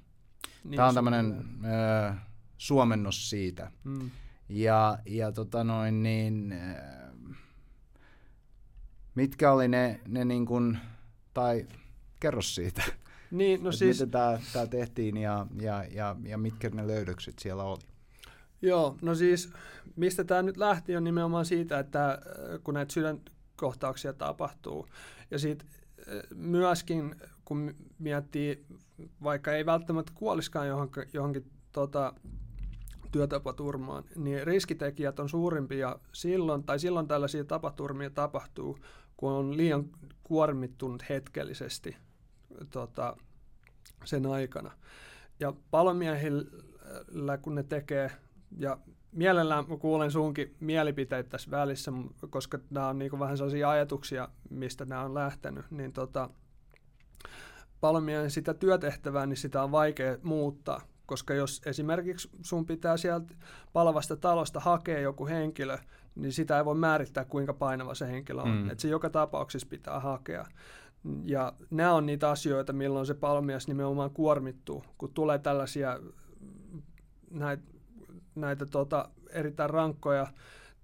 [0.63, 2.17] niin Tämä on tämmöinen äh,
[2.57, 3.71] suomennos siitä.
[3.83, 4.11] Mm.
[4.49, 7.12] Ja, ja tota noin, niin, äh,
[9.15, 10.77] mitkä oli ne, ne niin kuin,
[11.33, 11.67] tai
[12.19, 12.83] kerro siitä.
[13.31, 13.97] Niin, no siis...
[13.97, 17.81] Miten tämä, tämä tehtiin ja, ja, ja, ja mitkä ne löydökset siellä oli?
[18.61, 19.53] Joo, no siis
[19.95, 22.21] mistä tämä nyt lähti on nimenomaan siitä, että
[22.63, 24.87] kun näitä sydänkohtauksia tapahtuu
[25.31, 25.69] ja sitten
[26.35, 28.65] myöskin kun miettii,
[29.23, 32.13] vaikka ei välttämättä kuoliskaan johonkin, johonkin tota,
[33.11, 38.79] työtapaturmaan, niin riskitekijät on suurimpia silloin, tai silloin tällaisia tapaturmia tapahtuu,
[39.17, 39.85] kun on liian
[40.23, 41.97] kuormittunut hetkellisesti
[42.69, 43.17] tota,
[44.05, 44.71] sen aikana.
[45.39, 48.11] Ja palomiehillä, kun ne tekee,
[48.57, 48.77] ja
[49.11, 51.91] mielellään kuulen sunkin mielipiteitä tässä välissä,
[52.29, 56.29] koska nämä on niin vähän sellaisia ajatuksia, mistä nämä on lähtenyt, niin tota,
[57.81, 60.81] palomiehen sitä työtehtävää, niin sitä on vaikea muuttaa.
[61.05, 63.33] Koska jos esimerkiksi sun pitää sieltä
[63.73, 65.77] palavasta talosta hakea joku henkilö,
[66.15, 68.49] niin sitä ei voi määrittää, kuinka painava se henkilö on.
[68.49, 68.69] Mm.
[68.69, 70.45] Et se joka tapauksessa pitää hakea.
[71.23, 75.99] Ja nämä on niitä asioita, milloin se palomies nimenomaan kuormittuu, kun tulee tällaisia
[77.31, 77.63] näitä,
[78.35, 80.27] näitä tota, erittäin rankkoja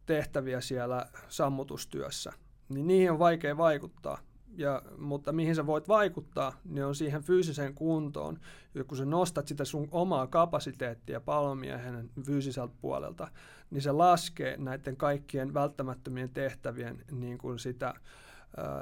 [0.06, 2.34] tehtäviä siellä sammutustyössä.
[2.70, 4.18] Niin niihin on vaikea vaikuttaa
[4.60, 8.40] ja, mutta mihin sä voit vaikuttaa, niin on siihen fyysiseen kuntoon.
[8.74, 13.28] Ja kun sä nostat sitä sun omaa kapasiteettia palomiehen fyysiseltä puolelta,
[13.72, 17.96] niin se laskee näiden kaikkien välttämättömien tehtävien niin kuin sitä äh,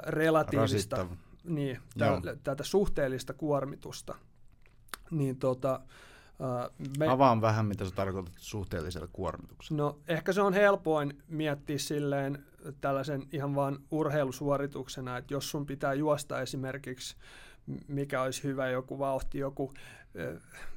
[0.06, 1.06] relatiivista,
[1.44, 4.14] niin, tä, tätä suhteellista kuormitusta.
[5.10, 5.80] Niin tota,
[6.98, 9.82] me, Avaan vähän, mitä sä tarkoitat suhteellisella kuormituksella.
[9.82, 12.44] No ehkä se on helpoin miettiä silleen
[12.80, 17.16] tällaisen ihan vain urheilusuorituksena, että jos sun pitää juosta esimerkiksi,
[17.88, 19.74] mikä olisi hyvä joku vauhti, joku,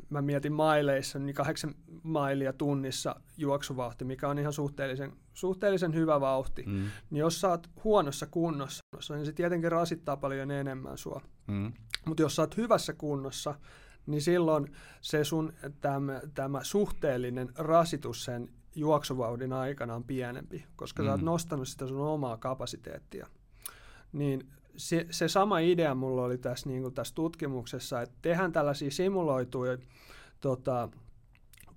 [0.09, 6.63] mä mietin maileissa, niin kahdeksan mailia tunnissa juoksuvauhti, mikä on ihan suhteellisen, suhteellisen hyvä vauhti,
[6.67, 6.89] mm.
[7.09, 11.21] niin jos sä oot huonossa kunnossa, niin se tietenkin rasittaa paljon enemmän sua.
[11.47, 11.73] Mm.
[12.05, 13.55] Mutta jos sä oot hyvässä kunnossa,
[14.05, 21.07] niin silloin se sun tämä, tämä suhteellinen rasitus sen juoksuvauhdin aikana on pienempi, koska mm.
[21.07, 21.25] sä oot mm.
[21.25, 23.27] nostanut sitä sun omaa kapasiteettia.
[24.13, 28.91] Niin se, se sama idea mulla oli tässä, niin kuin tässä tutkimuksessa, että tehdään tällaisia
[28.91, 29.77] simuloituja
[30.41, 30.89] tota,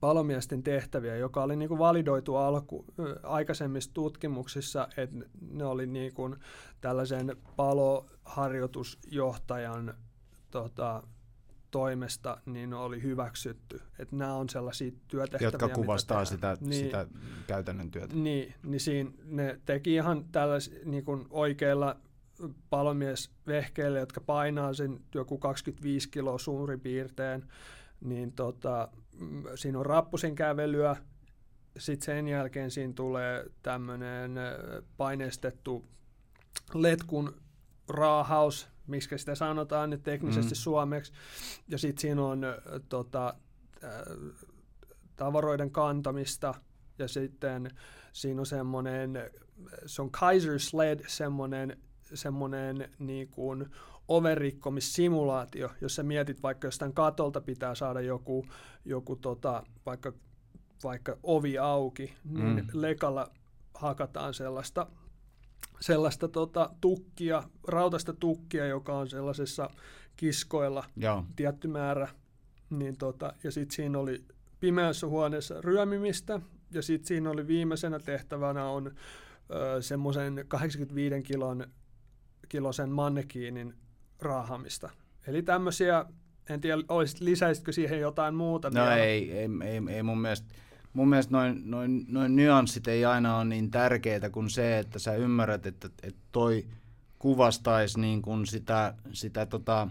[0.00, 2.84] palomiesten tehtäviä, joka oli niin kuin validoitu alku,
[3.22, 6.36] aikaisemmissa tutkimuksissa, että ne oli niin kuin
[6.80, 9.94] tällaisen paloharjoitusjohtajan
[10.50, 11.02] tota,
[11.74, 13.80] toimesta niin oli hyväksytty.
[13.98, 17.06] Että nämä on sellaisia työtehtäviä, Jotka kuvastaa sitä, niin, sitä
[17.46, 18.14] käytännön työtä.
[18.14, 21.96] Niin, niin siinä ne teki ihan tällais, niin kuin oikeilla
[22.70, 27.44] palomiesvehkeillä, jotka painaa sen joku 25 kiloa suurin piirtein,
[28.00, 30.96] niin tota, mm, siinä on rappusen kävelyä,
[31.78, 34.34] sitten sen jälkeen siinä tulee tämmöinen
[34.96, 35.84] paineistettu
[36.74, 37.34] letkun
[37.88, 40.56] raahaus, miksi sitä sanotaan nyt teknisesti mm.
[40.56, 41.12] suomeksi,
[41.68, 42.42] ja sitten siinä on
[42.88, 43.34] tota,
[45.16, 46.54] tavaroiden kantamista,
[46.98, 47.70] ja sitten
[48.12, 49.30] siinä on semmoinen,
[49.86, 51.76] se on Kaiser Sled, semmoinen,
[52.14, 53.66] semmoinen niin kuin
[54.08, 58.46] overrikkomissimulaatio, jos sä mietit vaikka jostain katolta pitää saada joku,
[58.84, 60.12] joku tota, vaikka,
[60.84, 62.66] vaikka ovi auki, niin mm.
[62.72, 63.30] lekalla
[63.74, 64.86] hakataan sellaista
[65.80, 69.70] sellaista tota, tukkia, rautasta tukkia, joka on sellaisessa
[70.16, 71.24] kiskoilla Joo.
[71.36, 72.08] tietty määrä.
[72.70, 74.24] Niin tota, ja sitten siinä oli
[74.60, 78.94] pimeässä huoneessa ryömimistä, ja sitten siinä oli viimeisenä tehtävänä on
[79.80, 81.66] semmoisen 85 kilon,
[82.48, 83.74] kilosen mannekiinin
[84.20, 84.90] raahamista.
[85.26, 86.04] Eli tämmöisiä,
[86.48, 88.96] en tiedä, olisit, lisäisitkö siihen jotain muuta No vielä?
[88.96, 90.54] ei, ei, ei, ei mun mielestä
[90.94, 95.14] mun mielestä noin, noin, noin nyanssit ei aina ole niin tärkeitä kuin se, että sä
[95.14, 96.66] ymmärrät, että, että toi
[97.18, 99.88] kuvastaisi niin kuin sitä, sitä tota,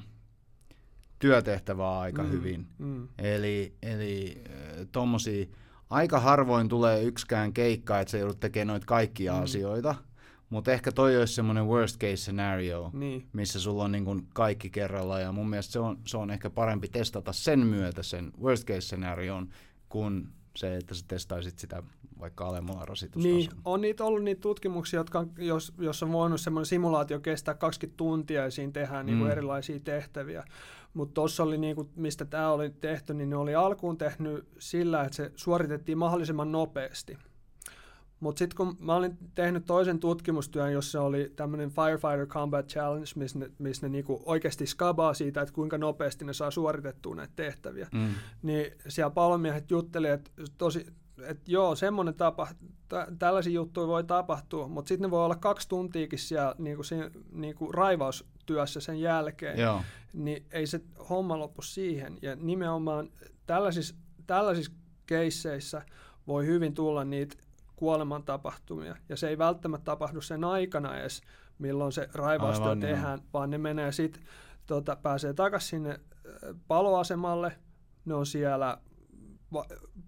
[1.19, 2.67] työtehtävää aika mm, hyvin.
[2.77, 3.07] Mm.
[3.17, 4.43] Eli, eli
[4.91, 5.45] tommosia,
[5.89, 9.43] aika harvoin tulee yksikään keikka, että sä joudut tekemään noita kaikkia mm.
[9.43, 9.95] asioita,
[10.49, 13.27] mutta ehkä toi olisi semmoinen worst case scenario, niin.
[13.33, 16.49] missä sulla on niin kuin kaikki kerralla, ja mun mielestä se on, se on ehkä
[16.49, 19.49] parempi testata sen myötä sen worst case scenarion,
[19.89, 21.83] kun se, että sä testaisit sitä
[22.19, 23.37] vaikka alemmalla rasitustasolla.
[23.37, 27.53] Niin, on niitä ollut niitä tutkimuksia, jotka on, jos, jos on voinut semmoinen simulaatio kestää
[27.53, 29.27] 20 tuntia ja siinä tehdään niinku mm.
[29.27, 30.43] niin erilaisia tehtäviä.
[30.93, 35.03] Mutta tuossa oli, niin kuin, mistä tämä oli tehty, niin ne oli alkuun tehnyt sillä,
[35.03, 37.17] että se suoritettiin mahdollisimman nopeasti.
[38.23, 43.39] Mutta sitten kun mä olin tehnyt toisen tutkimustyön, jossa oli tämmöinen Firefighter Combat Challenge, missä
[43.39, 47.87] ne, missä ne niinku oikeasti skabaa siitä, että kuinka nopeasti ne saa suoritettua näitä tehtäviä,
[47.93, 48.09] mm.
[48.41, 50.87] niin siellä palomiehet juttelivat, että tosi,
[51.21, 52.47] että joo, semmoinen tapa,
[52.89, 57.11] t- tällaisia juttuja voi tapahtua, mutta sitten ne voi olla kaksi tuntiakin siellä niinku, siinä,
[57.31, 59.81] niinku raivaustyössä sen jälkeen, joo.
[60.13, 62.17] niin ei se homma loppu siihen.
[62.21, 63.09] Ja nimenomaan
[63.45, 63.95] tällaisissa,
[64.27, 64.71] tällaisissa
[65.05, 65.81] keisseissä
[66.27, 67.35] voi hyvin tulla niitä
[67.75, 68.95] kuolemantapahtumia.
[69.09, 71.21] Ja se ei välttämättä tapahdu sen aikana edes,
[71.59, 73.29] milloin se raivaustyö Aivan, tehdään, joo.
[73.33, 74.23] vaan ne menee sitten,
[74.67, 75.99] tota, pääsee takaisin sinne
[76.67, 77.57] paloasemalle,
[78.05, 78.77] ne on siellä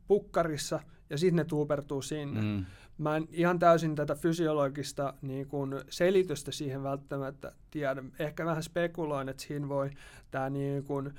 [0.07, 2.41] pukkarissa ja sitten ne tuupertuu sinne.
[2.41, 2.65] Mm.
[2.97, 8.03] Mä en ihan täysin tätä fysiologista niin kun selitystä siihen välttämättä tiedä.
[8.19, 9.89] Ehkä vähän spekuloin, että siinä voi
[10.31, 11.13] tämä niin kun,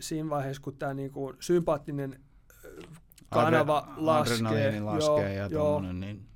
[0.00, 2.20] siinä vaiheessa, kun tämä niin kun sympaattinen
[3.30, 6.28] kanava Adre- laskee, laskee joo, ja joo, niin.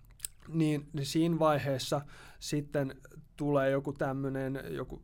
[0.49, 2.01] Niin, niin siinä vaiheessa
[2.39, 2.95] sitten
[3.37, 5.03] tulee joku tämmöinen, joku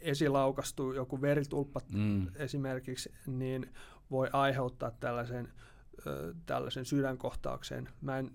[0.00, 2.26] esilaukastu, joku veritulppa mm.
[2.34, 3.72] esimerkiksi, niin
[4.10, 5.48] voi aiheuttaa tällaisen,
[6.06, 7.88] ö, tällaisen sydänkohtauksen.
[8.00, 8.30] Mä en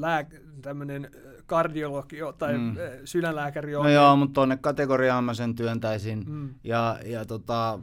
[0.00, 1.10] lääk- tämmöinen
[1.46, 2.76] kardiologi tai mm.
[3.04, 3.84] sydänlääkäri on.
[3.84, 6.24] No joo, mutta tuonne kategoriaan mä sen työntäisin.
[6.28, 6.54] Mm.
[6.64, 7.80] Ja, ja tota,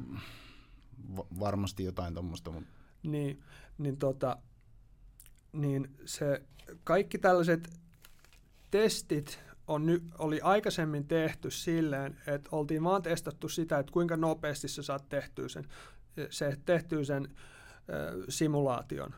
[1.39, 2.52] varmasti jotain tuommoista.
[2.52, 2.69] Mutta...
[3.04, 3.39] Niin,
[3.78, 4.38] niin, tota,
[5.54, 6.42] niin se,
[6.84, 7.70] kaikki tällaiset
[8.72, 14.68] testit on ny, oli aikaisemmin tehty silleen, että oltiin vaan testattu sitä, että kuinka nopeasti
[14.68, 15.66] sä saat tehtyä sen,
[16.30, 19.13] se tehtyä sen äh, simulaation.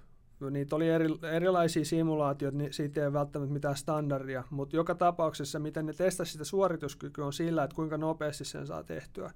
[0.51, 5.85] Niitä oli eri, erilaisia simulaatioita, niin siitä ei välttämättä mitään standardia, mutta joka tapauksessa, miten
[5.85, 9.31] ne testasivat sitä suorituskykyä, on sillä, että kuinka nopeasti sen saa tehtyä.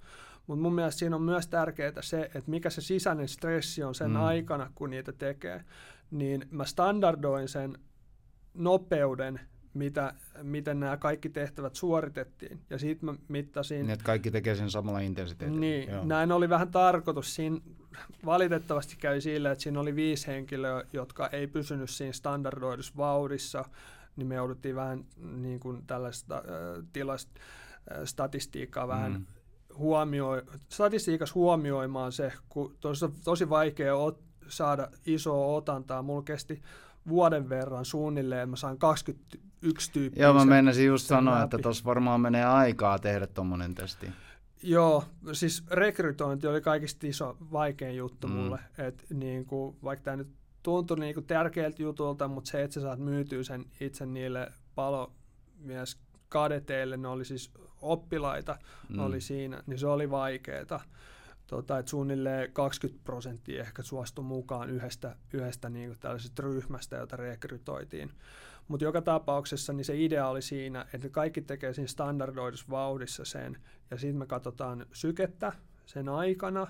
[0.48, 4.12] Mutta mun mielestä siinä on myös tärkeää se, että mikä se sisäinen stressi on sen
[4.12, 4.24] mm.
[4.24, 5.64] aikana, kun niitä tekee.
[6.12, 7.78] Niin mä standardoin sen
[8.54, 9.40] nopeuden,
[9.74, 12.60] mitä, miten nämä kaikki tehtävät suoritettiin.
[12.70, 13.82] Ja sitten mä mittasin...
[13.82, 15.60] Niin, että kaikki tekee sen samalla intensiteetillä.
[15.60, 16.06] Niin, Joo.
[16.06, 17.36] näin oli vähän tarkoitus.
[17.36, 17.58] Siinä
[18.26, 23.66] valitettavasti käy sillä, että siinä oli viisi henkilöä, jotka ei pysynyt siinä standardoidussa vauhdissa,
[24.16, 27.32] niin me jouduttiin vähän niin kuin tällaista äh, tilasta,
[27.92, 29.26] äh, statistiikkaa vähän mm
[29.78, 36.02] huomioi, statistiikassa huomioimaan se, kun tosi, tosi vaikea ot, saada isoa otantaa.
[36.02, 36.62] Mulla kesti
[37.08, 40.24] vuoden verran suunnilleen, mä sain 21 tyyppiä.
[40.24, 41.44] Joo, mä menisin just sanoa, läpi.
[41.44, 44.12] että tuossa varmaan menee aikaa tehdä tuommoinen testi.
[44.64, 48.34] Joo, siis rekrytointi oli kaikista iso, vaikein juttu mm.
[48.34, 48.60] mulle.
[48.78, 50.28] Et niin kuin, vaikka tämä nyt
[50.64, 55.98] tuntui niin kuin tärkeältä jutulta, mutta se, että sä saat myytyä sen itse niille palomies
[56.34, 58.58] kadeteille, ne oli siis oppilaita,
[58.90, 59.00] mm.
[59.00, 60.80] oli siinä, niin se oli vaikeeta.
[61.48, 67.16] tota, että suunnilleen 20 prosenttia ehkä suostui mukaan yhdestä, yhdestä niin kuin tällaisesta ryhmästä, jota
[67.16, 68.12] rekrytoitiin.
[68.68, 73.58] Mutta joka tapauksessa niin se idea oli siinä, että kaikki tekee siinä standardoidussa vauhdissa sen,
[73.92, 75.54] ja sitten me katsotaan sykettä
[75.86, 76.68] sen aikana,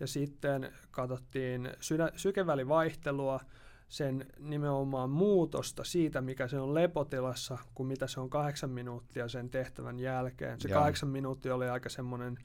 [0.00, 3.40] ja sitten katsottiin sydä, sykevälivaihtelua,
[3.88, 9.50] sen nimenomaan muutosta siitä, mikä se on lepotilassa, kuin mitä se on kahdeksan minuuttia sen
[9.50, 10.60] tehtävän jälkeen.
[10.60, 10.78] Se Jaa.
[10.78, 12.38] kahdeksan minuuttia oli aika semmoinen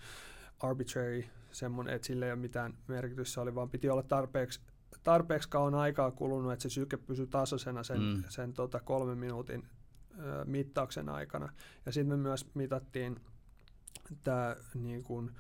[0.60, 4.62] arbitrary, semmoinen, että sillä ei ole mitään merkitystä, oli vaan piti olla tarpeeksi,
[5.04, 8.24] tarpeeksi kauan aikaa kulunut, että se syke pysyy tasaisena sen, mm.
[8.30, 9.68] sen tota kolmen minuutin
[10.20, 11.54] ö, mittauksen aikana.
[11.86, 13.20] Ja sitten me myös mitattiin
[14.24, 15.32] tämä niin kuin,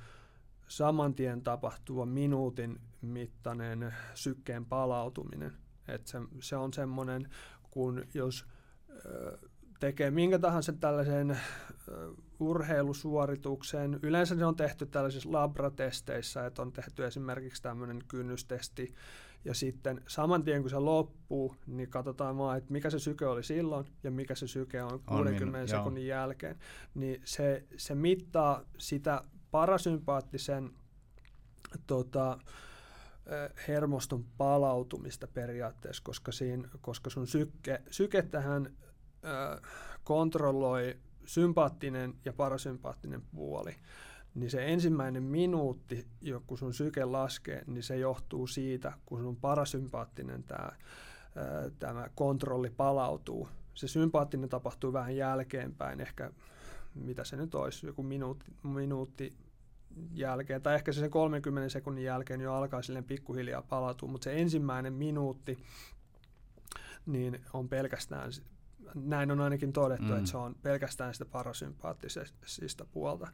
[0.67, 5.53] saman tien tapahtuva minuutin mittainen sykkeen palautuminen.
[5.93, 7.29] Et se, se on semmoinen,
[7.71, 8.45] kun jos
[9.79, 11.39] tekee minkä tahansa tällaisen
[12.39, 18.95] urheilusuorituksen, yleensä se on tehty tällaisissa labratesteissä, että on tehty esimerkiksi tämmöinen kynnystesti,
[19.45, 23.43] ja sitten saman tien kun se loppuu, niin katsotaan vaan, että mikä se syke oli
[23.43, 26.19] silloin ja mikä se syke on 60 on, sekunnin joo.
[26.19, 26.59] jälkeen.
[26.93, 30.69] Niin se, se mittaa sitä parasympaattisen
[31.87, 32.37] tota,
[33.67, 38.73] hermoston palautumista periaatteessa, koska, siinä, koska sun syke, sykettähän
[39.25, 39.61] ö,
[40.03, 43.75] kontrolloi sympaattinen ja parasympaattinen puoli,
[44.35, 46.07] niin se ensimmäinen minuutti,
[46.47, 50.71] kun sun syke laskee, niin se johtuu siitä, kun sun parasympaattinen tämä
[51.79, 53.49] tämä kontrolli palautuu.
[53.73, 56.31] Se sympaattinen tapahtuu vähän jälkeenpäin, ehkä
[56.95, 59.33] mitä se nyt olisi, joku minuutti, minuutti
[60.13, 64.41] jälkeen, tai ehkä se sen 30 sekunnin jälkeen jo alkaa silleen pikkuhiljaa palautua, mutta se
[64.41, 65.57] ensimmäinen minuutti
[67.05, 68.31] niin on pelkästään,
[68.95, 70.17] näin on ainakin todettu, mm.
[70.17, 73.27] että se on pelkästään sitä parasympaattisesta puolta.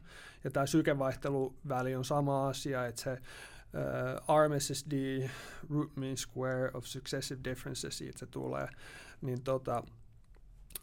[0.44, 5.28] Ja tämä sykevaihteluväli on sama asia, että se uh, RMSSD,
[5.70, 8.68] root mean square of successive differences, siitä se tulee,
[9.20, 9.82] niin tota,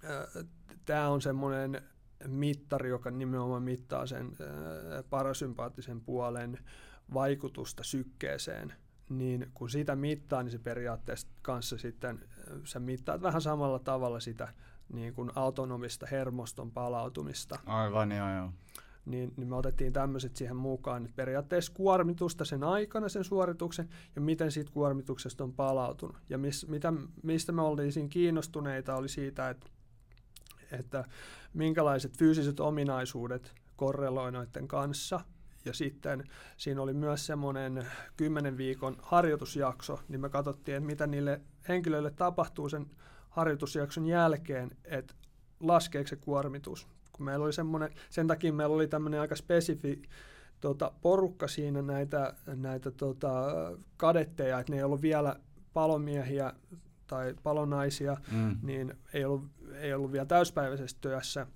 [0.03, 0.43] uh,
[0.85, 1.81] tämä on semmoinen
[2.27, 4.31] mittari, joka nimenomaan mittaa sen
[5.09, 6.59] parasympaattisen puolen
[7.13, 8.73] vaikutusta sykkeeseen,
[9.09, 12.19] niin kun sitä mittaa, niin se periaatteessa kanssa sitten,
[12.63, 14.53] sä mittaat vähän samalla tavalla sitä
[14.93, 17.59] niin kuin autonomista hermoston palautumista.
[17.65, 18.49] Aivan, joo, joo.
[19.05, 24.21] Niin, niin me otettiin tämmöiset siihen mukaan, että periaatteessa kuormitusta sen aikana sen suorituksen ja
[24.21, 26.17] miten siitä kuormituksesta on palautunut.
[26.29, 29.69] Ja mis, mitä, mistä me oltiin kiinnostuneita oli siitä, että
[30.79, 31.03] että
[31.53, 35.19] minkälaiset fyysiset ominaisuudet korreloi noiden kanssa.
[35.65, 36.23] Ja sitten
[36.57, 42.69] siinä oli myös semmoinen 10 viikon harjoitusjakso, niin me katsottiin, että mitä niille henkilöille tapahtuu
[42.69, 42.85] sen
[43.29, 45.13] harjoitusjakson jälkeen, että
[45.59, 46.87] laskeeko se kuormitus.
[47.11, 50.01] Kun meillä oli semmoinen, sen takia meillä oli tämmöinen aika spesifi
[50.59, 53.31] tota, porukka siinä näitä, näitä tota,
[53.97, 55.35] kadetteja, että ne ei ollut vielä
[55.73, 56.53] palomiehiä
[57.07, 58.57] tai palonaisia, mm.
[58.61, 61.47] niin ei ollut, ei ollut vielä täyspäiväisessä työssä,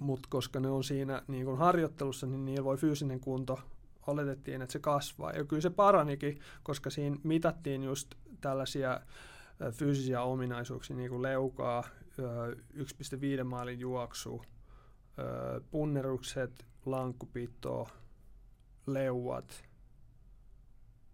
[0.00, 3.60] mutta koska ne on siinä niin kun harjoittelussa, niin niillä voi fyysinen kunto,
[4.06, 5.32] oletettiin, että se kasvaa.
[5.32, 9.00] Ja kyllä se paranikin, koska siinä mitattiin just tällaisia
[9.72, 11.84] fyysisiä ominaisuuksia, niin kuin leukaa,
[13.38, 14.42] 1,5 maalin juoksu,
[15.70, 17.88] punnerukset, lankkupito,
[18.86, 19.64] leuat.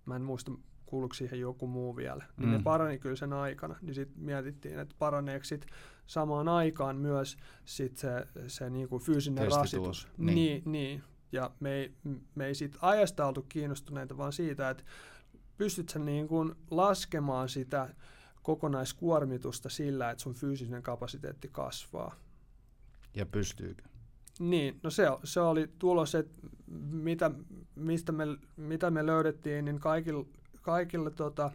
[0.07, 0.53] Mä en muista
[0.87, 2.53] kuuluuko siihen joku muu vielä, niin mm.
[2.53, 3.77] ne parani kyllä sen aikana.
[3.83, 5.67] Niin sitten mietittiin, että paraneeko sit
[6.07, 10.09] samaan aikaan myös sit se, se niinku fyysinen rasitus.
[10.19, 10.35] Niin.
[10.35, 11.03] niin, niin.
[11.33, 11.95] Ja me ei,
[12.35, 14.85] me ei siitä ajasta oltu kiinnostuneita, vaan siitä, että
[15.57, 17.95] pystyt sä niin kuin laskemaan sitä
[18.43, 22.15] kokonaiskuormitusta sillä, että sun fyysinen kapasiteetti kasvaa.
[23.15, 23.83] Ja pystyykö?
[24.39, 26.41] Niin, no se, se oli tulos, että
[26.91, 27.31] mitä,
[27.75, 28.25] mistä me,
[28.57, 30.27] mitä me löydettiin, niin kaikilla
[30.65, 31.51] kaikille tota,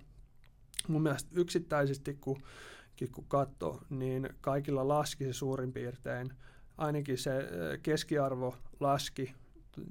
[0.88, 2.42] mun mielestä yksittäisesti, kun,
[3.12, 6.34] kun katsoo, niin kaikilla laski se suurin piirtein.
[6.78, 7.50] Ainakin se
[7.84, 9.36] keskiarvo laski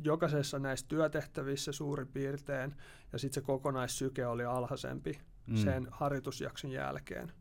[0.04, 2.74] jokaisessa näissä työtehtävissä suurin piirtein,
[3.12, 5.56] ja sitten se kokonaissyke oli alhaisempi mm.
[5.56, 7.32] sen harjoitusjakson jälkeen.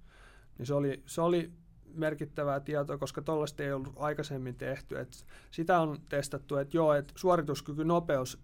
[0.57, 1.51] Niin se oli, se oli
[1.93, 4.99] merkittävää tietoa, koska tuollaista ei ollut aikaisemmin tehty.
[4.99, 8.39] Et sitä on testattu, että joo, että suorituskyky, nopeus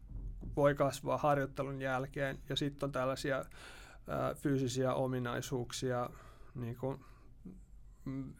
[0.55, 2.39] voi kasvaa harjoittelun jälkeen.
[2.49, 3.45] Ja sitten on tällaisia
[4.07, 6.09] ää, fyysisiä ominaisuuksia,
[6.55, 6.99] niin kuin
[8.05, 8.33] mm,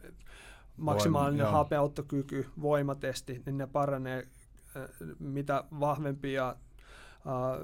[0.77, 4.27] maksimaalinen Voima, hapeuttokyky, voimatesti, niin ne paranee
[4.75, 4.87] ää,
[5.19, 6.45] mitä vahvempi ja
[7.25, 7.59] ää,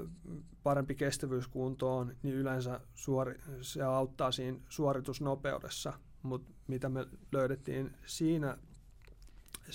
[0.62, 5.92] parempi kestävyyskunto on, niin yleensä suori, se auttaa siinä suoritusnopeudessa.
[6.22, 8.58] Mutta mitä me löydettiin siinä,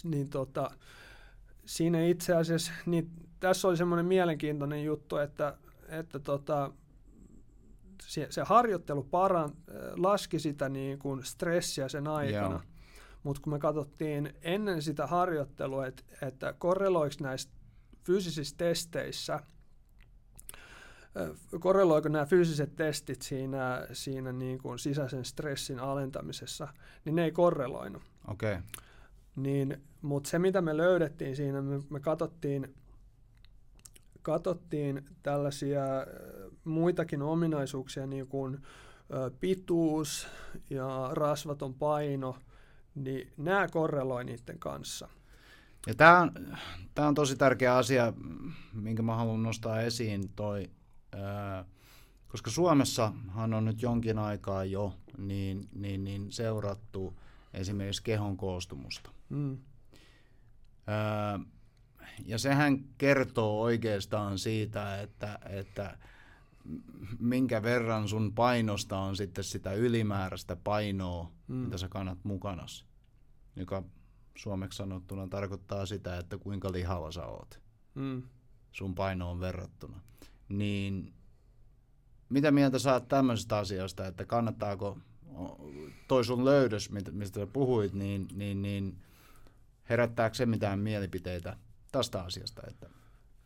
[0.04, 0.72] niin tota,
[1.66, 5.58] siinä itse asiassa niin tässä oli semmoinen mielenkiintoinen juttu, että,
[5.90, 6.72] että tota,
[8.02, 9.52] se, se harjoittelu paran,
[9.98, 12.64] laski sitä niin kuin stressiä sen aikana.
[13.24, 17.50] Mutta kun me katsottiin ennen sitä harjoittelua, että, että korreloiko näissä
[18.04, 19.40] fyysisissä testeissä,
[21.60, 26.68] korreloiko nämä fyysiset testit siinä, siinä niin kuin sisäisen stressin alentamisessa,
[27.06, 28.04] niin ne ei korreloinut.
[28.28, 28.58] Okay.
[29.36, 32.76] Niin, Mutta se, mitä me löydettiin siinä, me, me katsottiin,
[34.26, 35.84] katsottiin tällaisia
[36.64, 38.58] muitakin ominaisuuksia, niin kuin
[39.40, 40.28] pituus
[40.70, 42.38] ja rasvaton paino,
[42.96, 45.08] niin nämä korreloi niiden kanssa.
[45.88, 46.32] Ja tämä on,
[46.96, 48.14] tämä on tosi tärkeä asia,
[48.74, 50.70] minkä mä haluan nostaa esiin, toi,
[51.12, 51.66] ää,
[52.28, 57.20] koska Suomessahan on nyt jonkin aikaa jo niin, niin, niin seurattu
[57.54, 59.10] esimerkiksi kehon koostumusta.
[59.30, 59.58] Mm.
[60.88, 61.40] Ää,
[62.26, 65.98] ja sehän kertoo oikeastaan siitä, että, että
[67.20, 71.56] minkä verran sun painosta on sitten sitä ylimääräistä painoa, mm.
[71.56, 72.66] mitä sä kannat mukana,
[73.56, 73.84] joka
[74.38, 77.62] suomeksi sanottuna tarkoittaa sitä, että kuinka lihava sä oot
[77.96, 78.24] mm.
[78.72, 80.00] sun painoon verrattuna.
[80.50, 81.14] Niin
[82.30, 84.98] mitä mieltä saat tämmöisestä asiasta, että kannattaako
[86.08, 88.98] toi sun löydös, mistä sä puhuit, niin, niin, niin
[89.90, 91.58] herättääkö se mitään mielipiteitä
[91.98, 92.62] tästä asiasta?
[92.68, 92.90] Että...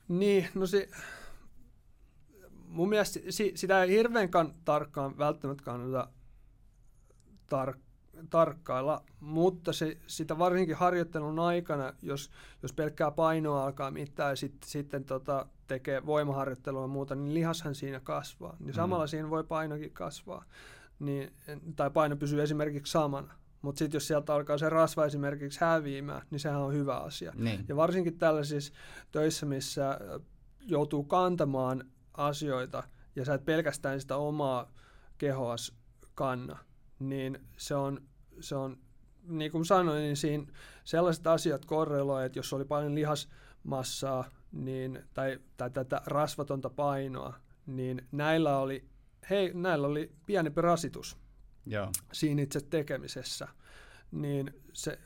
[0.08, 0.90] Niin, no se,
[2.68, 6.08] mun mielestä si, sitä ei hirveän kan, tarkkaan välttämättä kannata
[7.50, 7.74] tar,
[8.30, 12.30] tarkkailla, mutta se, sitä varsinkin harjoittelun aikana, jos,
[12.62, 17.76] jos pelkkää painoa alkaa mittaa ja sit, sitten tota, tekee voimaharjoittelua ja muuta, niin lihashan
[17.76, 18.56] siinä kasvaa.
[18.60, 18.74] Niin mm.
[18.74, 20.46] samalla siinä voi painokin kasvaa.
[21.00, 21.34] Niin,
[21.76, 23.34] tai paino pysyy esimerkiksi samana.
[23.62, 27.34] Mutta sitten jos sieltä alkaa se rasva esimerkiksi häviämään, niin sehän on hyvä asia.
[27.36, 27.66] Niin.
[27.68, 28.74] Ja varsinkin tällaisissa
[29.12, 30.00] töissä, missä
[30.68, 31.84] joutuu kantamaan
[32.14, 32.84] asioita
[33.16, 34.72] ja sä et pelkästään sitä omaa
[35.18, 35.74] kehoas
[36.16, 36.58] kanna,
[37.00, 38.02] niin se on,
[38.40, 38.78] se on
[39.28, 40.46] niin kuin sanoin, niin siinä
[40.84, 47.34] sellaiset asiat korreloivat, että jos oli paljon lihasmassaa niin, tai, tai tätä rasvatonta painoa,
[47.66, 48.86] niin näillä oli,
[49.30, 51.18] hei, näillä oli pienempi rasitus
[51.66, 51.92] Joo.
[52.12, 53.48] siinä itse tekemisessä.
[54.12, 55.00] Niin, se,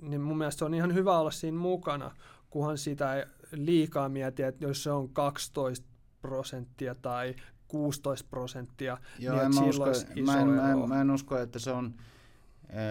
[0.00, 2.14] niin mun mielestä se on ihan hyvä olla siinä mukana,
[2.50, 5.86] kunhan sitä ei liikaa mieti, että jos se on 12
[6.22, 7.34] prosenttia tai
[7.68, 9.84] 16 prosenttia, Joo, niin en mä, usko,
[10.26, 11.94] mä, en, mä, en, mä en usko, että se on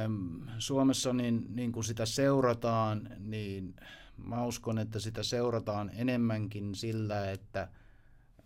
[0.04, 3.76] äm, Suomessa niin, niin kuin sitä seurataan, niin
[4.18, 7.68] mä uskon, että sitä seurataan enemmänkin sillä, että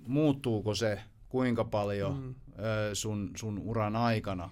[0.07, 1.01] muuttuuko se
[1.31, 2.35] kuinka paljon mm.
[2.59, 4.49] ö, sun, sun uran aikana.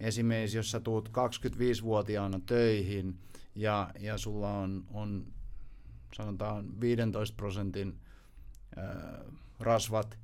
[0.00, 3.18] Esimerkiksi jos sä tuut 25-vuotiaana töihin
[3.54, 5.26] ja, ja sulla on, on
[6.16, 8.00] sanotaan 15 prosentin
[8.78, 8.80] ö,
[9.60, 10.18] rasvat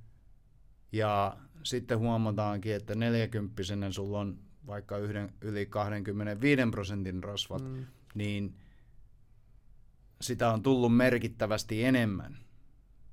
[0.92, 7.86] ja sitten huomataankin, että 40 sulla on vaikka yhden, yli 25 prosentin rasvat, mm.
[8.14, 8.54] niin
[10.20, 12.38] sitä on tullut merkittävästi enemmän.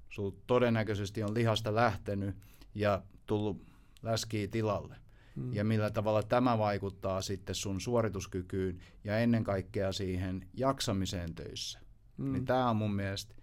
[0.09, 2.35] Sulla todennäköisesti on lihasta lähtenyt
[2.75, 3.65] ja tullut
[4.01, 4.95] läskiä tilalle.
[5.35, 5.53] Mm.
[5.53, 11.79] Ja millä tavalla tämä vaikuttaa sitten sun suorituskykyyn ja ennen kaikkea siihen jaksamiseen töissä.
[12.17, 12.31] Mm.
[12.33, 13.35] Niin tämä on mun mielestä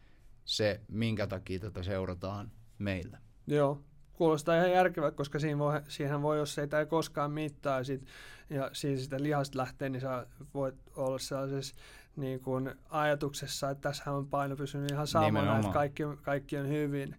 [0.45, 3.18] se, minkä takia tätä seurataan meillä.
[3.47, 7.85] Joo, kuulostaa ihan järkevää, koska siinä voi, siihen voi, jos ei tämä koskaan mittaa ja,
[7.85, 8.07] sit,
[8.51, 11.74] ja siinä sitä lihasta lähtee, niin sä voit olla sellaisessa
[12.16, 17.16] niin kuin ajatuksessa, että tässä on paino pysynyt ihan samana, että kaikki, kaikki on hyvin.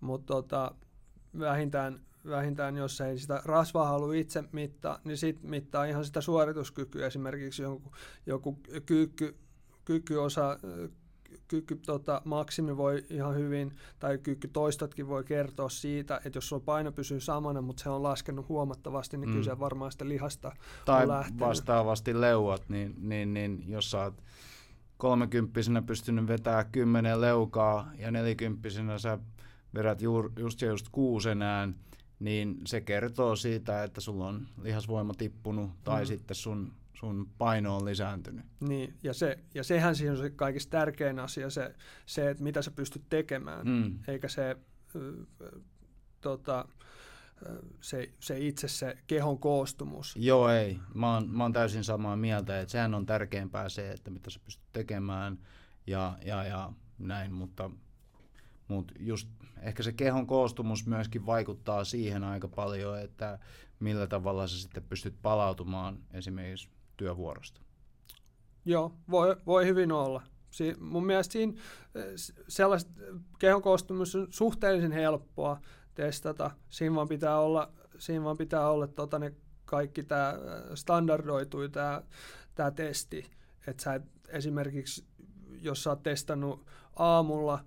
[0.00, 0.74] Mutta tota,
[1.38, 7.06] vähintään, vähintään, jos ei sitä rasvaa halua itse mittaa, niin sitten mittaa ihan sitä suorituskykyä.
[7.06, 7.92] Esimerkiksi joku,
[8.26, 9.36] joku kyykky,
[9.84, 10.58] kykyosa
[11.48, 16.62] kyky tota, maksimi voi ihan hyvin, tai kyky toistotkin voi kertoa siitä, että jos sulla
[16.66, 19.32] paino pysyy samana, mutta se on laskenut huomattavasti, niin mm.
[19.32, 20.52] kyllä se varmaan sitä lihasta
[20.84, 21.40] tai on lähtenyt.
[21.40, 24.22] vastaavasti leuat, niin, niin, niin jos sä oot
[24.96, 29.18] kolmekymppisenä pystynyt vetämään kymmenen leukaa ja nelikymppisenä sä
[29.74, 31.74] vedät juur, just ja just kuusenään,
[32.18, 36.06] niin se kertoo siitä, että sulla on lihasvoima tippunut tai mm.
[36.06, 38.44] sitten sun sun paino on lisääntynyt.
[38.60, 41.74] Niin, ja, se, ja sehän siinä on se kaikista tärkein asia, se,
[42.06, 43.98] se että mitä sä pystyt tekemään, mm.
[44.08, 45.62] eikä se, äh,
[46.20, 46.68] tota,
[47.80, 50.16] se, se itse se kehon koostumus.
[50.16, 50.78] Joo, ei.
[50.94, 54.40] Mä oon, mä oon täysin samaa mieltä, että sehän on tärkeämpää se, että mitä sä
[54.44, 55.38] pystyt tekemään
[55.86, 57.70] ja, ja, ja näin, mutta,
[58.68, 59.28] mutta just
[59.62, 63.38] ehkä se kehon koostumus myöskin vaikuttaa siihen aika paljon, että
[63.80, 67.60] millä tavalla sä sitten pystyt palautumaan esimerkiksi työvuorosta.
[68.64, 70.22] Joo, voi, voi hyvin olla.
[70.50, 71.52] Si- mun mielestä siinä
[72.48, 72.90] sellaiset
[73.38, 75.60] kehon koostumus on suhteellisen helppoa
[75.94, 76.50] testata.
[76.70, 79.32] Siinä vaan pitää olla, siinä vaan pitää olla tota, ne
[79.64, 80.34] kaikki tämä
[80.74, 82.02] standardoitui tämä
[82.54, 83.30] tää testi.
[83.66, 85.04] Että sä et esimerkiksi,
[85.60, 87.64] jos sä oot testannut aamulla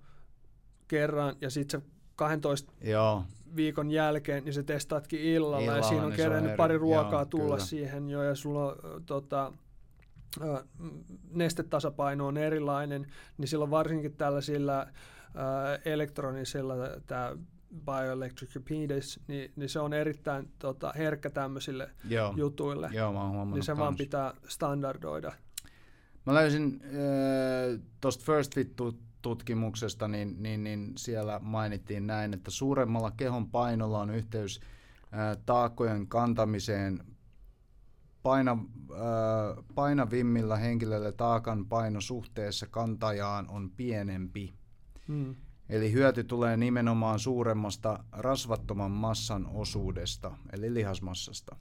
[0.88, 1.86] kerran ja sitten se
[2.16, 3.24] 12 Joo.
[3.56, 6.78] viikon jälkeen, niin se testaatkin illalla, illalla ja siinä on niin kerännyt pari eri.
[6.80, 7.58] ruokaa Joo, tulla kyllä.
[7.66, 9.52] siihen jo ja sulla on tota,
[11.30, 13.06] nestetasapaino on erilainen,
[13.38, 14.86] niin silloin varsinkin tällaisilla ö,
[15.84, 16.74] elektronisilla
[17.06, 17.36] tämä
[17.84, 22.34] bioelectric impedance, niin, niin se on erittäin tota, herkkä tämmöisille Joo.
[22.36, 22.90] jutuille.
[22.92, 23.98] Joo, mä oon niin se vaan kans.
[23.98, 25.32] pitää standardoida.
[26.26, 28.56] Mä löysin äh, tuosta First
[29.28, 34.60] Fit-tutkimuksesta, niin, niin, niin siellä mainittiin näin, että suuremmalla kehon painolla on yhteys
[35.14, 37.04] äh, taakkojen kantamiseen.
[38.22, 38.52] Paina,
[38.92, 44.54] äh, painavimmilla henkilöillä taakan paino suhteessa kantajaan on pienempi.
[45.08, 45.34] Mm.
[45.68, 51.56] Eli hyöty tulee nimenomaan suuremmasta rasvattoman massan osuudesta, eli lihasmassasta.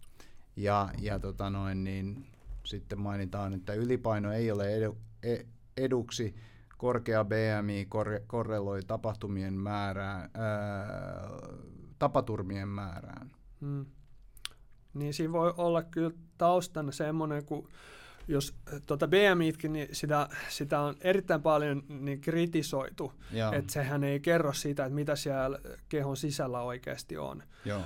[0.56, 2.26] Ja, ja tota noin, niin
[2.64, 5.38] sitten mainitaan, että ylipaino ei ole edu, e,
[5.78, 6.36] eduksi.
[6.78, 11.28] Korkea BMI korre, korreloi tapahtumien määrään, ää,
[12.00, 13.32] tapaturmien määrään.
[13.60, 13.86] Mm.
[14.94, 17.70] Niin siinä voi olla kyllä taustana semmoinen, kun
[18.28, 18.56] jos
[18.86, 23.14] tuota BMItkin, niin sitä, sitä on erittäin paljon niin kritisoitu,
[23.52, 25.60] että sehän ei kerro siitä, että mitä siellä
[25.90, 27.44] kehon sisällä oikeasti on.
[27.66, 27.82] joo,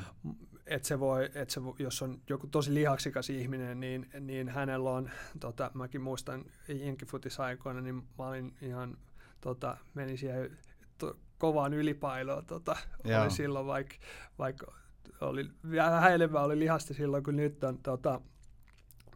[0.72, 5.10] Että se voi, että se, jos on joku tosi lihaksikas ihminen, niin, niin hänellä on,
[5.40, 8.98] tota, mäkin muistan jenkifutisaikoina, niin mä olin ihan,
[9.42, 10.58] tota, menin siihen
[10.98, 12.76] to, kovaan ylipainoon, tota,
[13.22, 13.96] oli silloin vaikka,
[14.40, 14.74] vaikka
[15.22, 18.22] oli vähän enemmän oli lihasta silloin kuin nyt on, tota,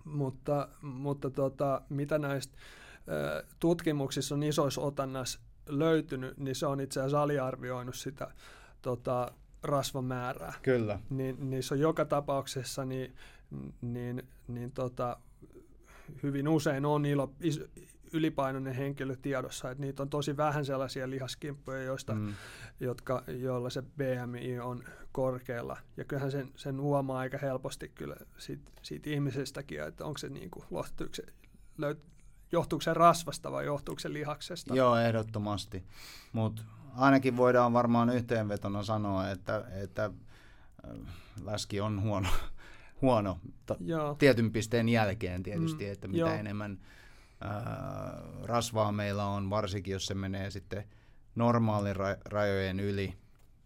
[0.03, 2.57] mutta, mutta tota, mitä näistä
[3.07, 5.39] ö, tutkimuksissa on isoissa otannassa
[5.69, 8.31] löytynyt, niin se on itse asiassa aliarvioinut sitä
[8.81, 9.31] tota,
[9.66, 10.99] rasvamäärää kyllä.
[11.09, 13.16] niin niissä on joka tapauksessa niin,
[13.82, 15.18] niin, niin tota,
[16.24, 17.61] hyvin usein on ilo, is,
[18.13, 22.34] ylipainoinen henkilö tiedossa, että niitä on tosi vähän sellaisia lihaskimppuja, joista, mm.
[22.80, 25.78] Jotka, joilla se BMI on korkealla.
[25.97, 30.49] Ja kyllähän sen, sen huomaa aika helposti kyllä siitä, siitä ihmisestäkin, että onko se niin
[30.51, 30.66] kuin,
[31.11, 31.24] se,
[31.78, 31.99] löyt,
[32.51, 34.76] johtuuko se rasvasta vai johtuuko se lihaksesta.
[34.76, 35.84] Joo, ehdottomasti.
[36.34, 36.61] Mutta
[36.97, 40.97] ainakin voidaan varmaan yhteenvetona sanoa, että, että äh,
[41.43, 42.27] läski on huono,
[43.01, 44.15] huono ta- Joo.
[44.15, 46.29] tietyn pisteen jälkeen tietysti, Mm, että mitä joo.
[46.29, 46.79] enemmän
[47.41, 50.83] ää, rasvaa meillä on, varsinkin jos se menee sitten
[51.35, 53.13] normaalin ra- rajojen yli,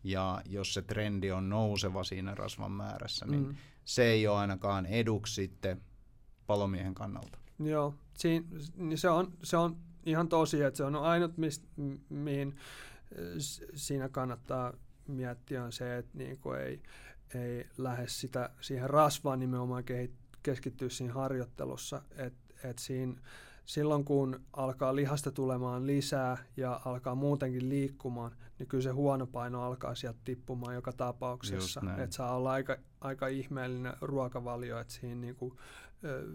[0.04, 3.56] ja jos se trendi on nouseva siinä rasvan määrässä, niin Mm.
[3.86, 5.82] se ei ole ainakaan eduksi sitten
[6.48, 7.38] palomiehen kannalta.
[7.60, 12.00] Joo, siin, niin se, on, se on ihan tosi, että se on ainut, mist, mi-
[12.10, 12.64] mihin äh,
[13.74, 14.74] siinä kannattaa
[15.08, 16.82] miettiä, on se, että niinku ei,
[17.36, 19.84] ei lähde sitä, siihen rasvaan nimenomaan
[20.44, 23.22] keskittyä siinä harjoittelussa, että et siinä,
[23.66, 29.64] silloin kun alkaa lihasta tulemaan lisää ja alkaa muutenkin liikkumaan, niin kyllä se huono paino
[29.64, 31.82] alkaa sieltä tippumaan joka tapauksessa.
[32.04, 35.58] Että saa olla aika, aika ihmeellinen ruokavalio, että siinä niinku,
[36.04, 36.28] ö,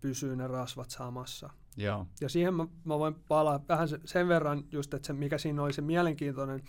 [0.00, 1.50] pysyy ne rasvat samassa.
[1.76, 5.62] Joo, Ja siihen mä, mä voin palaa vähän sen, verran just, että se, mikä siinä
[5.62, 6.62] oli se mielenkiintoinen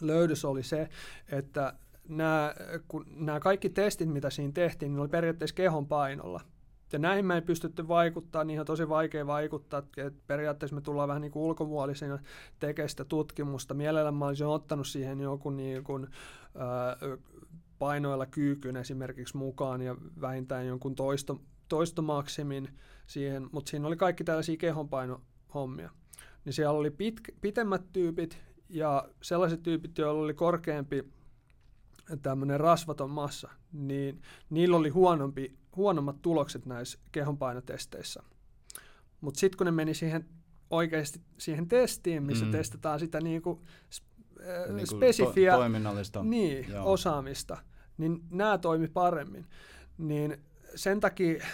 [0.00, 0.88] löydös oli se,
[1.32, 1.74] että
[2.08, 2.54] nämä,
[2.88, 6.40] kun nämä kaikki testit, mitä siinä tehtiin, niin oli periaatteessa kehon painolla.
[6.92, 9.82] Ja näihin me ei pystytty vaikuttaa, niihin on tosi vaikea vaikuttaa.
[9.96, 11.56] että periaatteessa me tullaan vähän niin kuin
[12.58, 13.74] tekemään sitä tutkimusta.
[13.74, 16.08] Mielellään mä olisin ottanut siihen joku niin kuin,
[16.54, 16.96] ää,
[17.78, 21.40] painoilla kyykyn esimerkiksi mukaan ja vähintään jonkun toisto,
[21.70, 22.68] toistomaksimin
[23.06, 25.90] siihen, mutta siinä oli kaikki tällaisia kehonpainohommia.
[26.44, 31.04] Niin siellä oli pit, pitemmät tyypit ja sellaiset tyypit, joilla oli korkeampi
[32.22, 38.22] tämmöinen rasvaton massa, niin niillä oli huonompi, huonommat tulokset näissä kehonpainotesteissä.
[39.20, 40.24] Mutta sitten kun ne meni siihen
[40.70, 42.50] oikeasti siihen testiin, missä Mm.
[42.50, 43.60] testataan sitä niinku,
[44.40, 45.52] äh, niin kuin spesifiä
[46.12, 46.92] to- niin, Joo.
[46.92, 47.56] osaamista,
[47.98, 49.46] niin nämä toimi paremmin.
[49.98, 50.36] Niin
[50.74, 51.44] sen takia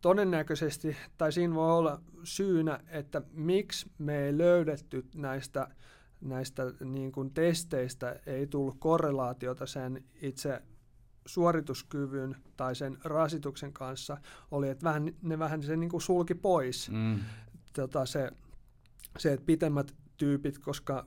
[0.00, 5.68] todennäköisesti, tai siinä voi olla syynä, että miksi me ei löydetty näistä,
[6.20, 10.62] näistä niin kuin testeistä, ei tullut korrelaatiota sen itse
[11.26, 14.16] suorituskyvyn tai sen rasituksen kanssa,
[14.50, 16.90] oli, että vähän, ne vähän se niin kuin sulki pois.
[16.90, 17.18] Mm,
[17.72, 18.30] tota, se,
[19.18, 21.06] se, että pitemmät tyypit, koska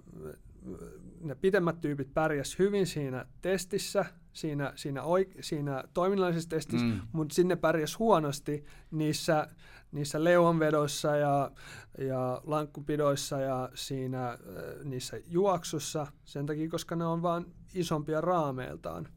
[1.21, 7.01] ne pitemmät tyypit pärjäs hyvin siinä testissä, siinä, siinä, oik- siinä toiminnallisessa testissä, mm.
[7.11, 9.47] mutta sinne pärjäs huonosti niissä,
[9.91, 11.51] niissä leuanvedoissa ja,
[11.97, 14.37] ja lankkupidoissa ja siinä, äh,
[14.83, 19.07] niissä juoksussa, sen takia, koska ne on vain isompia raameiltaan.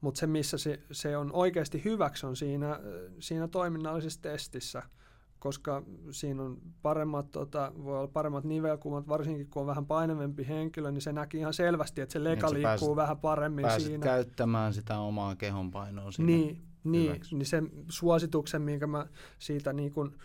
[0.00, 2.78] Mutta se, missä se, se on oikeasti hyväksi, on siinä, äh,
[3.18, 4.82] siinä toiminnallisessa testissä–
[5.40, 10.90] koska siinä on paremmat, tota, voi olla paremmat nivelkumat, varsinkin kun on vähän painavempi henkilö,
[10.90, 14.04] niin se näki ihan selvästi, että se leka niin, liikkuu pääset, vähän paremmin pääset siinä.
[14.04, 16.26] käyttämään sitä omaa kehonpainoa siinä.
[16.26, 19.06] Niin, niin, niin sen suosituksen, minkä mä
[19.38, 20.16] siitä niin kun,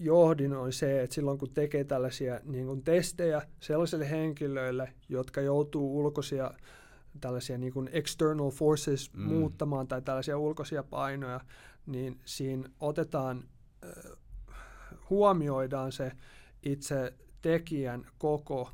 [0.00, 5.98] johdin, on se, että silloin kun tekee tällaisia niin kun testejä sellaisille henkilöille, jotka joutuu
[5.98, 6.50] ulkoisia
[7.20, 9.22] tällaisia niin kuin external forces mm.
[9.22, 11.40] muuttamaan tai tällaisia ulkoisia painoja,
[11.86, 13.44] niin siinä otetaan
[15.12, 16.12] huomioidaan se
[16.62, 18.70] itse tekijän koko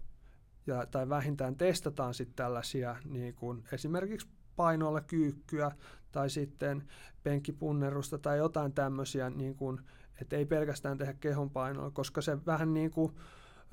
[0.66, 5.70] ja, tai vähintään testataan sitten tällaisia niin kuin esimerkiksi painoilla kyykkyä
[6.12, 6.88] tai sitten
[7.22, 9.80] penkkipunnerusta tai jotain tämmöisiä, niin kuin,
[10.20, 13.12] että ei pelkästään tehdä kehon painoilla, koska se vähän niin kuin,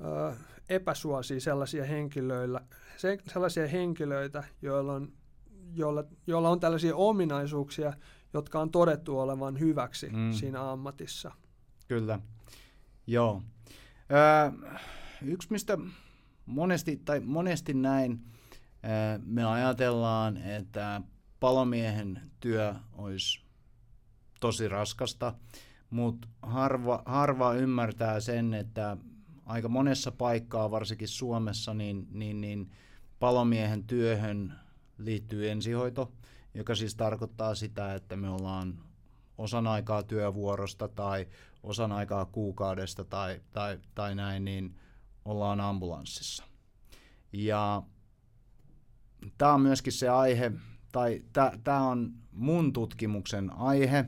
[0.00, 0.36] ö,
[0.68, 2.60] epäsuosii sellaisia, henkilöillä,
[2.96, 5.12] se, sellaisia henkilöitä, joilla on,
[5.74, 7.92] joilla, joilla on tällaisia ominaisuuksia,
[8.32, 10.32] jotka on todettu olevan hyväksi mm.
[10.32, 11.32] siinä ammatissa.
[11.88, 12.18] Kyllä,
[13.06, 13.42] joo.
[14.10, 14.70] Öö,
[15.22, 15.78] yksi, mistä
[16.46, 18.20] monesti, tai monesti näin
[18.84, 21.00] öö, me ajatellaan, että
[21.40, 23.40] palomiehen työ olisi
[24.40, 25.34] tosi raskasta,
[25.90, 28.96] mutta harva, harva ymmärtää sen, että
[29.46, 32.70] aika monessa paikkaa, varsinkin Suomessa, niin, niin, niin
[33.18, 34.52] palomiehen työhön
[34.98, 36.12] liittyy ensihoito,
[36.54, 38.78] joka siis tarkoittaa sitä, että me ollaan
[39.38, 41.26] osan aikaa työvuorosta tai
[41.66, 44.76] osan aikaa kuukaudesta tai, tai, tai näin, niin
[45.24, 46.44] ollaan ambulanssissa.
[47.32, 47.82] Ja
[49.38, 50.52] tämä on myöskin se aihe,
[50.92, 51.22] tai
[51.64, 54.04] tämä on mun tutkimuksen aihe,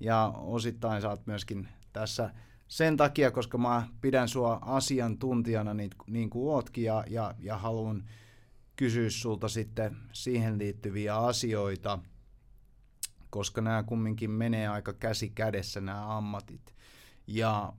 [0.00, 2.30] ja osittain saat myöskin tässä
[2.68, 8.04] sen takia, koska mä pidän sua asiantuntijana niin, niin kuin ootkin, ja, ja, ja haluan
[8.76, 11.98] kysyä sulta sitten siihen liittyviä asioita,
[13.30, 16.74] koska nämä kumminkin menee aika käsi kädessä nämä ammatit.
[17.26, 17.72] Ja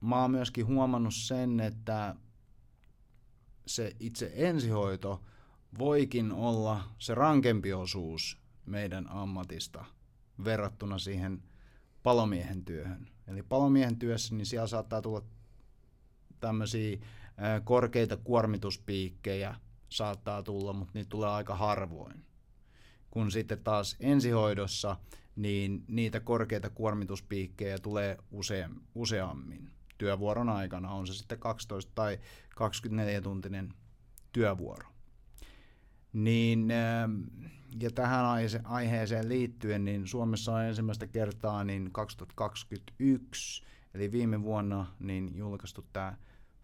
[0.00, 2.16] mä oon myöskin huomannut sen, että
[3.66, 5.22] se itse ensihoito
[5.78, 9.84] voikin olla se rankempi osuus meidän ammatista
[10.44, 11.42] verrattuna siihen
[12.02, 13.08] palomiehen työhön.
[13.26, 15.22] Eli palomiehen työssä niin siellä saattaa tulla
[16.40, 16.96] tämmöisiä
[17.64, 19.54] korkeita kuormituspiikkejä
[19.88, 22.24] saattaa tulla, mutta niitä tulee aika harvoin.
[23.10, 24.96] Kun sitten taas ensihoidossa
[25.36, 32.18] niin niitä korkeita kuormituspiikkejä tulee use, useammin työvuoron aikana, on se sitten 12 tai
[32.54, 33.74] 24-tuntinen
[34.32, 34.88] työvuoro.
[36.12, 37.22] Niin, ähm,
[37.80, 38.24] ja tähän
[38.64, 43.64] aiheeseen liittyen, niin Suomessa on ensimmäistä kertaa niin 2021,
[43.94, 46.16] eli viime vuonna, niin julkaistu tämä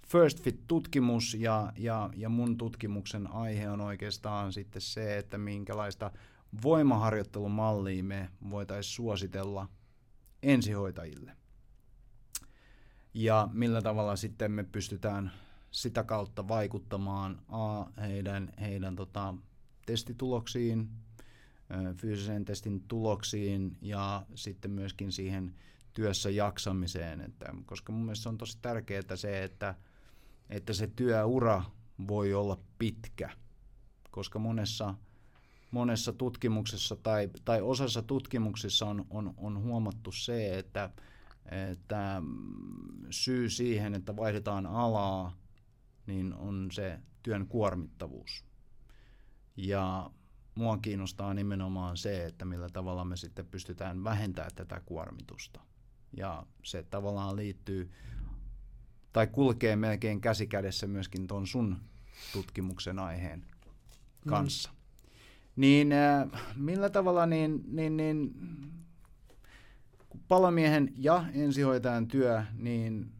[0.06, 6.10] First Fit-tutkimus, ja, ja, ja mun tutkimuksen aihe on oikeastaan sitten se, että minkälaista
[6.62, 9.68] voimaharjoittelumallia me voitaisiin suositella
[10.42, 11.36] ensihoitajille.
[13.14, 15.32] Ja millä tavalla sitten me pystytään
[15.70, 19.34] sitä kautta vaikuttamaan A, heidän, heidän tota,
[19.86, 20.88] testituloksiin,
[21.96, 25.55] fyysisen testin tuloksiin ja sitten myöskin siihen
[25.92, 27.20] työssä jaksamiseen.
[27.20, 29.74] Että, koska mun mielestä on tosi tärkeää se, että,
[30.50, 31.62] että se työura
[32.09, 33.30] voi olla pitkä,
[34.11, 34.94] koska monessa–
[35.72, 40.90] monessa tutkimuksessa tai, tai osassa tutkimuksissa on, on, on huomattu se, että,
[41.72, 42.22] että
[43.10, 45.36] syy siihen, että vaihdetaan alaa,
[46.06, 48.44] niin on se työn kuormittavuus.
[49.56, 50.10] Ja
[50.54, 55.60] mua kiinnostaa nimenomaan se, että millä tavalla me sitten pystytään vähentämään tätä kuormitusta.
[56.16, 57.90] Ja se tavallaan liittyy
[59.12, 61.76] tai kulkee melkein käsikädessä myöskin tuon sun
[62.32, 63.46] tutkimuksen aiheen
[64.28, 64.70] kanssa.
[64.70, 64.81] Mm.
[65.57, 68.34] Niin äh, millä tavalla niin, niin, niin
[70.28, 73.12] palomiehen ja ensihoitajan työ, niin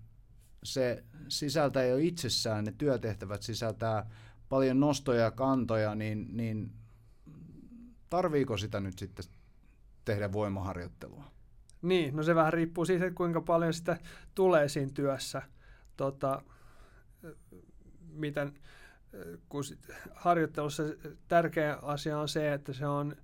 [0.63, 4.11] se sisältää jo itsessään, ne työtehtävät sisältää
[4.49, 6.73] paljon nostoja ja kantoja, niin, niin
[8.11, 9.25] tarviiko sitä nyt sitten
[10.05, 11.25] tehdä voimaharjoittelua?
[11.83, 13.97] Niin, no se vähän riippuu siitä, kuinka paljon sitä
[14.35, 15.43] tulee siinä työssä.
[15.97, 16.43] Tota,
[18.13, 18.55] miten,
[19.49, 19.65] kun
[20.15, 20.83] harjoittelussa
[21.29, 23.17] tärkeä asia on se, että se on,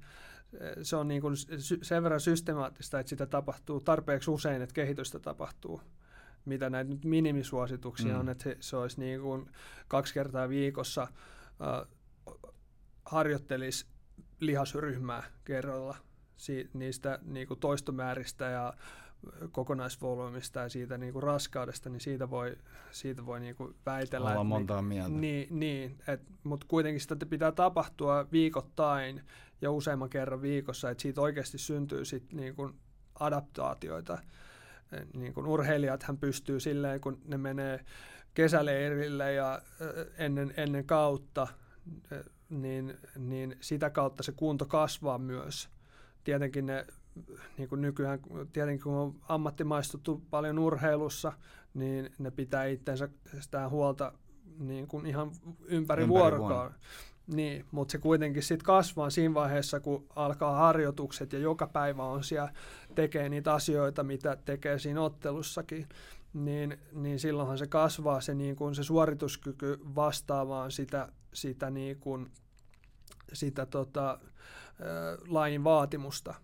[0.82, 1.34] se on niin kuin
[1.82, 5.80] sen verran systemaattista, että sitä tapahtuu tarpeeksi usein, että kehitystä tapahtuu.
[6.44, 8.20] Mitä näitä nyt minimisuosituksia mm.
[8.20, 9.50] on, että se, olisi niin kuin
[9.88, 11.88] kaksi kertaa viikossa äh,
[13.04, 13.86] harjoittelisi
[14.40, 15.96] lihasryhmää kerralla
[16.36, 18.74] si- niistä niin kuin toistomääristä ja
[19.52, 22.56] kokonaisvolyymista ja siitä niin kuin raskaudesta, niin siitä voi,
[22.90, 24.30] siitä voi niin kuin väitellä.
[24.30, 25.18] Olla montaa mieltä.
[25.18, 25.98] Niin, niin
[26.44, 29.22] mutta kuitenkin sitä pitää tapahtua viikoittain
[29.60, 32.74] ja useamman kerran viikossa, että siitä oikeasti syntyy sit niin kuin
[33.20, 34.18] adaptaatioita.
[35.14, 37.84] Niin kuin urheilijat hän pystyy silleen, kun ne menee
[38.34, 39.62] kesäleirille ja
[40.18, 41.48] ennen, ennen kautta,
[42.48, 45.68] niin, niin sitä kautta se kunto kasvaa myös.
[46.24, 46.86] Tietenkin ne
[47.58, 48.18] niin kuin nykyään,
[48.52, 51.32] tietenkin kun on ammattimaistuttu paljon urheilussa,
[51.74, 53.08] niin ne pitää itsensä
[53.40, 54.12] sitä huolta
[54.58, 56.78] niin kuin ihan ympäri, ympäri vuorokauden.
[57.34, 62.24] Niin, mutta se kuitenkin sitten kasvaa siinä vaiheessa, kun alkaa harjoitukset ja joka päivä on
[62.24, 62.52] siellä
[62.94, 65.88] tekee niitä asioita, mitä tekee siinä ottelussakin,
[66.32, 72.30] niin, niin silloinhan se kasvaa se, niin kuin se suorituskyky vastaavaan sitä, sitä, niin kuin,
[73.32, 74.18] sitä tota, ä,
[75.28, 76.34] lajin vaatimusta.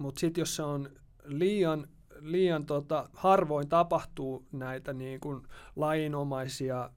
[0.00, 0.90] Mutta sitten jos se on
[1.24, 1.86] liian,
[2.20, 5.42] liian tota, harvoin tapahtuu näitä niin kuin
[5.76, 6.90] lajinomaisia ää,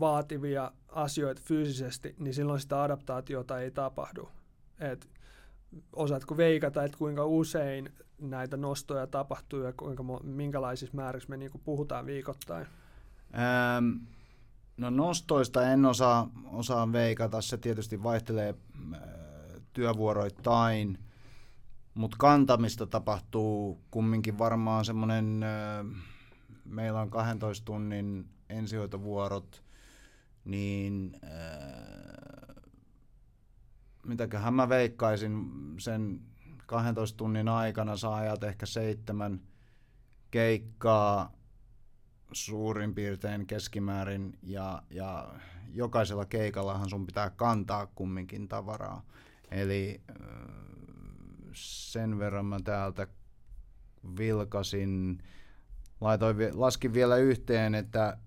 [0.00, 4.28] vaativia asioita fyysisesti, niin silloin sitä adaptaatiota ei tapahdu.
[4.78, 5.08] Et
[5.92, 12.06] osaatko veikata, että kuinka usein näitä nostoja tapahtuu ja kuinka, minkälaisissa määrissä me niinku puhutaan
[12.06, 12.66] viikoittain?
[13.34, 13.88] Ähm,
[14.76, 18.54] no nostoista en osaa, osaa veikata, se tietysti vaihtelee
[18.94, 19.00] äh,
[19.72, 20.98] työvuoroittain,
[21.96, 25.40] mutta kantamista tapahtuu kumminkin varmaan semmoinen,
[26.64, 29.64] meillä on 12 tunnin ensihoitovuorot,
[30.44, 31.20] niin
[34.06, 35.44] mitäköhän mä veikkaisin
[35.78, 36.20] sen
[36.66, 39.40] 12 tunnin aikana saa ajat ehkä seitsemän
[40.30, 41.32] keikkaa
[42.32, 45.34] suurin piirtein keskimäärin ja, ja
[45.72, 49.02] jokaisella keikallahan sun pitää kantaa kumminkin tavaraa.
[49.50, 50.00] Eli
[51.56, 53.06] sen verran mä täältä
[54.18, 55.22] vilkasin
[56.00, 58.18] laitoin, laskin vielä yhteen, että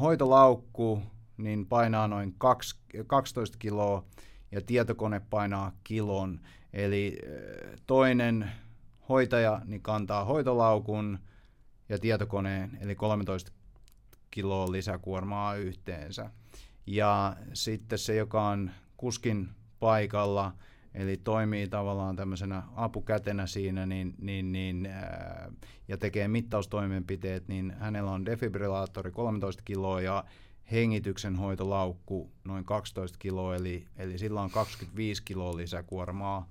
[0.00, 1.02] hoitolaukku
[1.36, 2.34] niin painaa noin
[3.06, 4.04] 12 kiloa
[4.52, 6.40] ja tietokone painaa kilon.
[6.72, 7.18] Eli
[7.86, 8.50] toinen
[9.08, 11.18] hoitaja niin kantaa hoitolaukun
[11.88, 13.52] ja tietokoneen, eli 13
[14.30, 16.30] kiloa lisäkuormaa yhteensä.
[16.86, 19.48] Ja sitten se, joka on kuskin
[19.80, 20.52] paikalla,
[20.94, 25.52] eli toimii tavallaan tämmöisenä apukätenä siinä niin, niin, niin, ää,
[25.88, 30.24] ja tekee mittaustoimenpiteet, niin hänellä on defibrillaattori 13 kiloa ja
[30.72, 36.48] hengityksen hoitolaukku noin 12 kiloa, eli, eli sillä on 25 kiloa lisäkuormaa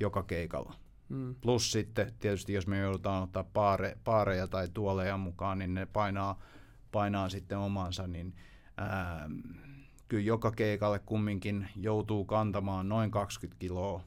[0.00, 0.74] joka keikalla.
[1.08, 1.34] Mm.
[1.34, 6.42] Plus sitten tietysti, jos me joudutaan ottaa paare, paareja tai tuoleja mukaan, niin ne painaa,
[6.92, 8.34] painaa sitten omansa, niin
[8.76, 9.30] ää,
[10.08, 14.04] kyllä joka keikalle kumminkin joutuu kantamaan noin 20 kiloa,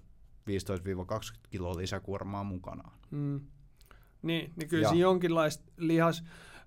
[0.50, 2.94] 15-20 kiloa lisäkuormaa mukanaan.
[3.12, 3.42] Mm.
[4.22, 4.90] Niin, niin kyllä ja.
[4.90, 6.24] siinä jonkinlaista lihas,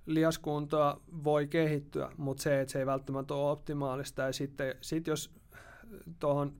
[0.06, 4.22] lihaskuntoa voi kehittyä, mutta se, että se ei välttämättä ole optimaalista.
[4.22, 5.30] Ja sitten sit jos
[6.18, 6.54] tuohon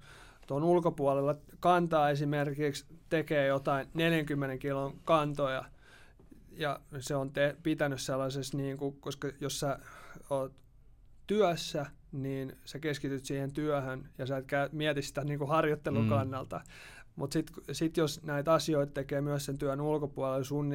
[0.51, 5.65] tuon ulkopuolella kantaa esimerkiksi tekee jotain 40 kilon kantoja,
[6.53, 9.79] ja se on te, pitänyt sellaisessa, niin kuin, koska jos sä
[10.31, 10.53] oot
[11.27, 16.09] työssä, niin sä keskityt siihen työhön ja sä et mieti sitä niin kuin harjoittelun mm.
[16.09, 16.61] kannalta.
[17.17, 20.75] Mutta sitten sit jos näitä asioita tekee myös sen työn ulkopuolella, sun,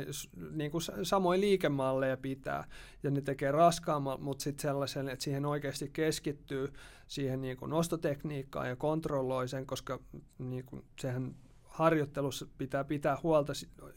[0.51, 2.63] niin kuin samoin liikemalleja pitää,
[3.03, 6.73] ja ne tekee raskaamman, mutta sitten sellaisen, että siihen oikeasti keskittyy
[7.07, 9.99] siihen niin kuin nostotekniikkaan ja kontrolloi sen, koska
[10.37, 11.35] niin kuin, sehän
[11.75, 13.53] harjoittelussa pitää pitää huolta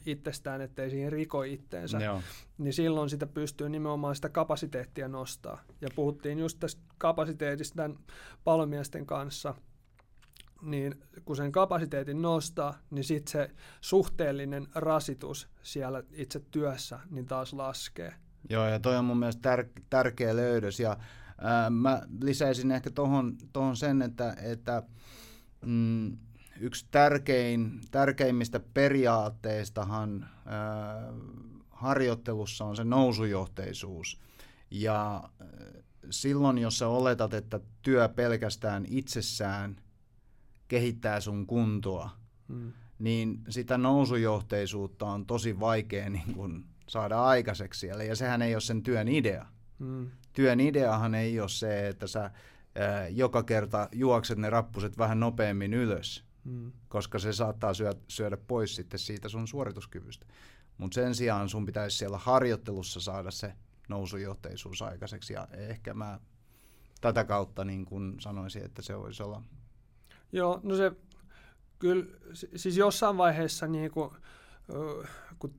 [0.06, 2.22] itsestään, ettei siihen riko itteensä, Joo.
[2.58, 5.62] niin silloin sitä pystyy nimenomaan sitä kapasiteettia nostaa.
[5.80, 7.98] Ja puhuttiin just tästä kapasiteetista tämän
[8.44, 9.54] palomiesten kanssa,
[10.62, 13.50] niin kun sen kapasiteetin nostaa, niin sitten se
[13.80, 18.14] suhteellinen rasitus siellä itse työssä niin taas laskee.
[18.50, 20.96] Joo, ja toi on mun mielestä tär- tärkeä löydös, ja
[21.38, 22.90] ää, mä lisäisin ehkä
[23.52, 24.82] tuohon sen, että, että
[25.66, 26.16] mm,
[26.60, 31.14] yksi tärkein, tärkeimmistä periaatteistahan äh,
[31.70, 34.20] harjoittelussa on se nousujohteisuus.
[34.70, 35.24] Ja
[36.10, 39.76] silloin, jos sä oletat, että työ pelkästään itsessään
[40.68, 42.10] kehittää sun kuntoa,
[42.48, 42.72] hmm.
[42.98, 47.88] niin sitä nousujohteisuutta on tosi vaikea niin kun, saada aikaiseksi.
[47.88, 49.46] Eli, ja sehän ei ole sen työn idea.
[49.78, 50.10] Hmm.
[50.32, 52.30] Työn ideahan ei ole se, että sä
[53.10, 56.72] joka kerta juokset ne rappuset vähän nopeammin ylös, mm.
[56.88, 60.26] koska se saattaa syödä, syödä pois sitten siitä sun suorituskyvystä.
[60.78, 63.54] Mutta sen sijaan sun pitäisi siellä harjoittelussa saada se
[63.88, 66.20] nousujohteisuus aikaiseksi ja ehkä mä
[67.00, 69.42] tätä kautta niin kuin sanoisin, että se voisi olla.
[70.32, 70.92] Joo, no se
[71.78, 72.04] kyllä,
[72.56, 74.10] siis jossain vaiheessa niin kuin,
[75.38, 75.54] kun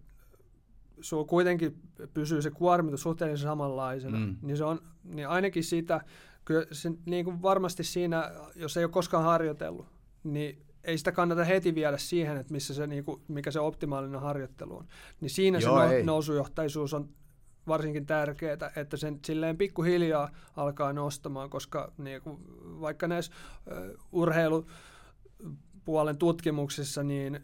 [1.01, 1.81] sulla kuitenkin
[2.13, 4.35] pysyy se kuormitus suhteellisen samanlaisena, mm.
[4.41, 6.01] niin, se on, niin ainakin sitä,
[6.45, 9.87] kyllä se, niin kuin varmasti siinä, jos ei ole koskaan harjoitellut,
[10.23, 14.21] niin ei sitä kannata heti viedä siihen, että missä se, niin kuin, mikä se optimaalinen
[14.21, 14.87] harjoittelu on.
[15.21, 17.09] Niin siinä Joo, se no, nousujohtaisuus on
[17.67, 22.37] varsinkin tärkeää, että sen silleen pikkuhiljaa alkaa nostamaan, koska niin kuin,
[22.81, 23.31] vaikka näissä
[23.71, 27.41] uh, urheilupuolen tutkimuksissa, niin uh,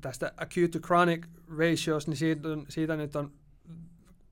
[0.00, 1.26] tästä acute to chronic
[1.58, 3.32] ratios, niin siitä, siitä nyt on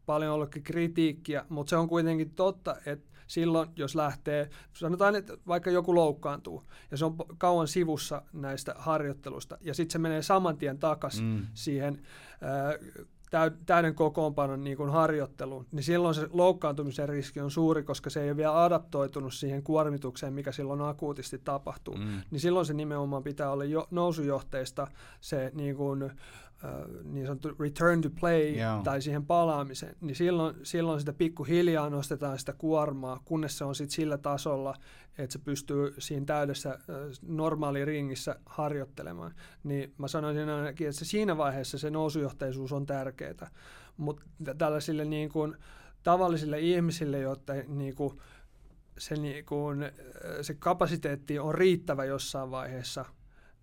[0.07, 5.70] paljon ollutkin kritiikkiä, mutta se on kuitenkin totta, että silloin, jos lähtee, sanotaan, että vaikka
[5.70, 10.79] joku loukkaantuu, ja se on kauan sivussa näistä harjoittelusta, ja sitten se menee saman tien
[10.79, 11.47] takaisin mm.
[11.55, 12.03] siihen
[12.43, 13.05] äh,
[13.66, 18.29] täyden kokoonpanon niin kuin harjoitteluun, niin silloin se loukkaantumisen riski on suuri, koska se ei
[18.29, 21.97] ole vielä adaptoitunut siihen kuormitukseen, mikä silloin akuutisti tapahtuu.
[21.97, 22.20] Mm.
[22.31, 24.87] Niin silloin se nimenomaan pitää olla jo, nousujohteista
[25.20, 26.12] se niin kuin,
[27.05, 28.82] niin sanottu return to play yeah.
[28.82, 33.94] tai siihen palaamiseen, niin silloin, silloin sitä pikkuhiljaa nostetaan sitä kuormaa, kunnes se on sitten
[33.94, 34.74] sillä tasolla,
[35.18, 36.78] että se pystyy siinä täydessä
[37.22, 39.34] normaali ringissä harjoittelemaan.
[39.64, 43.50] Niin mä sanoisin ainakin, että se siinä vaiheessa se nousujohteisuus on tärkeää,
[43.96, 44.24] mutta
[44.59, 45.57] tällaisille niin kuin,
[46.02, 48.20] tavallisille ihmisille, jotta niin kuin,
[48.98, 49.92] se, niin kuin,
[50.42, 53.05] se kapasiteetti on riittävä jossain vaiheessa–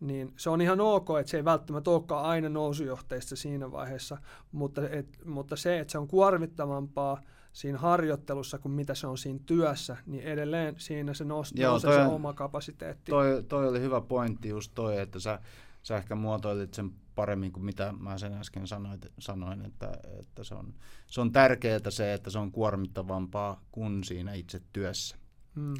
[0.01, 4.17] niin se on ihan ok, että se ei välttämättä olekaan aina nousujohteista siinä vaiheessa,
[4.51, 7.21] mutta, et, mutta se, että se on kuormittavampaa
[7.53, 12.01] siinä harjoittelussa kuin mitä se on siinä työssä, niin edelleen siinä se nostaa Joo, se
[12.01, 13.11] oma kapasiteetti.
[13.11, 15.39] Toi, toi oli hyvä pointti just toi, että sä,
[15.83, 20.55] sä ehkä muotoilit sen paremmin kuin mitä mä sen äsken sanoin, sanoin että, että se,
[20.55, 20.73] on,
[21.07, 25.15] se on tärkeää se, että se on kuormittavampaa kuin siinä itse työssä.
[25.55, 25.73] Hmm.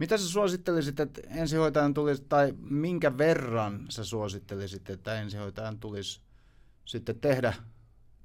[0.00, 6.20] Mitä sä suosittelisit, että ensihoitajan tulisi, tai minkä verran sä suosittelisit, että ensihoitajan tulisi
[6.84, 7.54] sitten tehdä,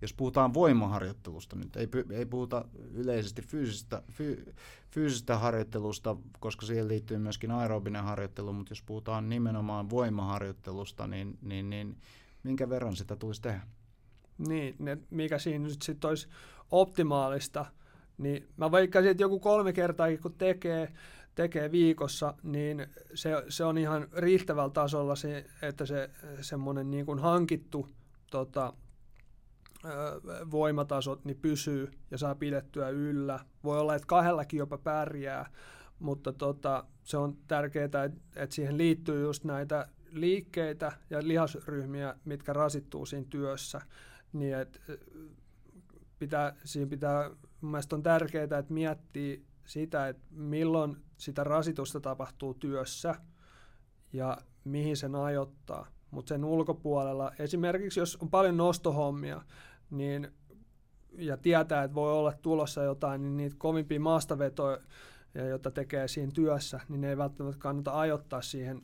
[0.01, 4.53] jos puhutaan voimaharjoittelusta nyt, ei, ei puhuta yleisesti fyysistä, fy,
[4.91, 11.69] fyysistä harjoittelusta, koska siihen liittyy myöskin aerobinen harjoittelu, mutta jos puhutaan nimenomaan voimaharjoittelusta, niin, niin,
[11.69, 11.97] niin
[12.43, 13.61] minkä verran sitä tulisi tehdä?
[14.37, 16.27] Niin, ne, mikä siinä nyt sitten olisi
[16.71, 17.65] optimaalista,
[18.17, 20.93] niin mä veikkaisin, että joku kolme kertaa kun tekee,
[21.35, 26.09] tekee viikossa, niin se, se on ihan riittävällä tasolla se, että se
[26.41, 27.89] semmoinen niin kuin hankittu
[28.31, 28.73] tota,
[30.51, 33.39] voimatasot niin pysyy ja saa pidettyä yllä.
[33.63, 35.49] Voi olla, että kahdellakin jopa pärjää,
[35.99, 38.03] mutta tota, se on tärkeää, että,
[38.35, 43.81] että siihen liittyy just näitä liikkeitä ja lihasryhmiä, mitkä rasittuu siinä työssä.
[44.33, 44.79] Niin että
[46.19, 47.31] pitää, siinä pitää,
[47.61, 53.15] mun on tärkeää, että miettii sitä, että milloin sitä rasitusta tapahtuu työssä
[54.13, 55.87] ja mihin sen ajoittaa.
[56.11, 59.41] Mutta sen ulkopuolella, esimerkiksi jos on paljon nostohommia,
[59.89, 60.31] niin
[61.17, 64.77] ja tietää, että voi olla tulossa jotain, niin niitä kovimpia maastavetoja,
[65.33, 68.81] joita tekee siinä työssä, niin ne ei välttämättä kannata ajoittaa siihen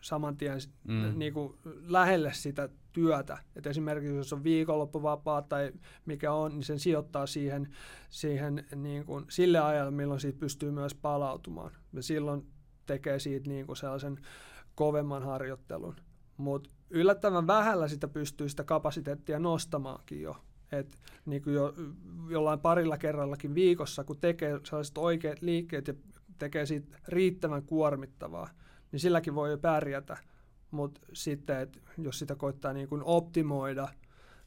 [0.00, 0.58] saman tien
[0.88, 1.18] mm.
[1.18, 3.38] niin kuin lähelle sitä työtä.
[3.56, 5.72] Et esimerkiksi jos on viikonloppuvapaa tai
[6.06, 7.68] mikä on, niin sen sijoittaa siihen,
[8.10, 11.72] siihen niin kuin sille ajalle, milloin siitä pystyy myös palautumaan.
[11.92, 12.46] Ja silloin
[12.86, 14.18] tekee siitä niin kuin sellaisen
[14.74, 15.96] kovemman harjoittelun.
[16.36, 20.36] Mutta yllättävän vähällä sitä pystyy sitä kapasiteettia nostamaankin jo.
[20.72, 21.74] Et niin kuin jo
[22.30, 25.94] jollain parilla kerrallakin viikossa, kun tekee sellaiset oikeat liikkeet ja
[26.38, 28.48] tekee siitä riittävän kuormittavaa,
[28.92, 30.16] niin silläkin voi jo pärjätä.
[30.74, 33.88] Mutta sitten, että jos sitä koittaa niin kuin optimoida,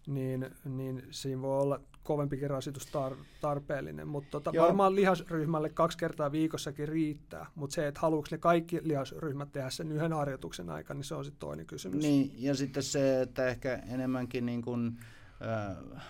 [0.07, 4.07] niin, niin siinä voi olla kovempikin rasitus tar- tarpeellinen.
[4.07, 9.51] Mutta tota, varmaan lihasryhmälle kaksi kertaa viikossakin riittää, mutta se, että haluatko ne kaikki lihasryhmät
[9.51, 12.03] tehdä sen yhden harjoituksen aikana, niin se on sitten toinen kysymys.
[12.03, 14.99] Niin, ja sitten se, että ehkä enemmänkin niin kuin,
[15.41, 16.03] äh,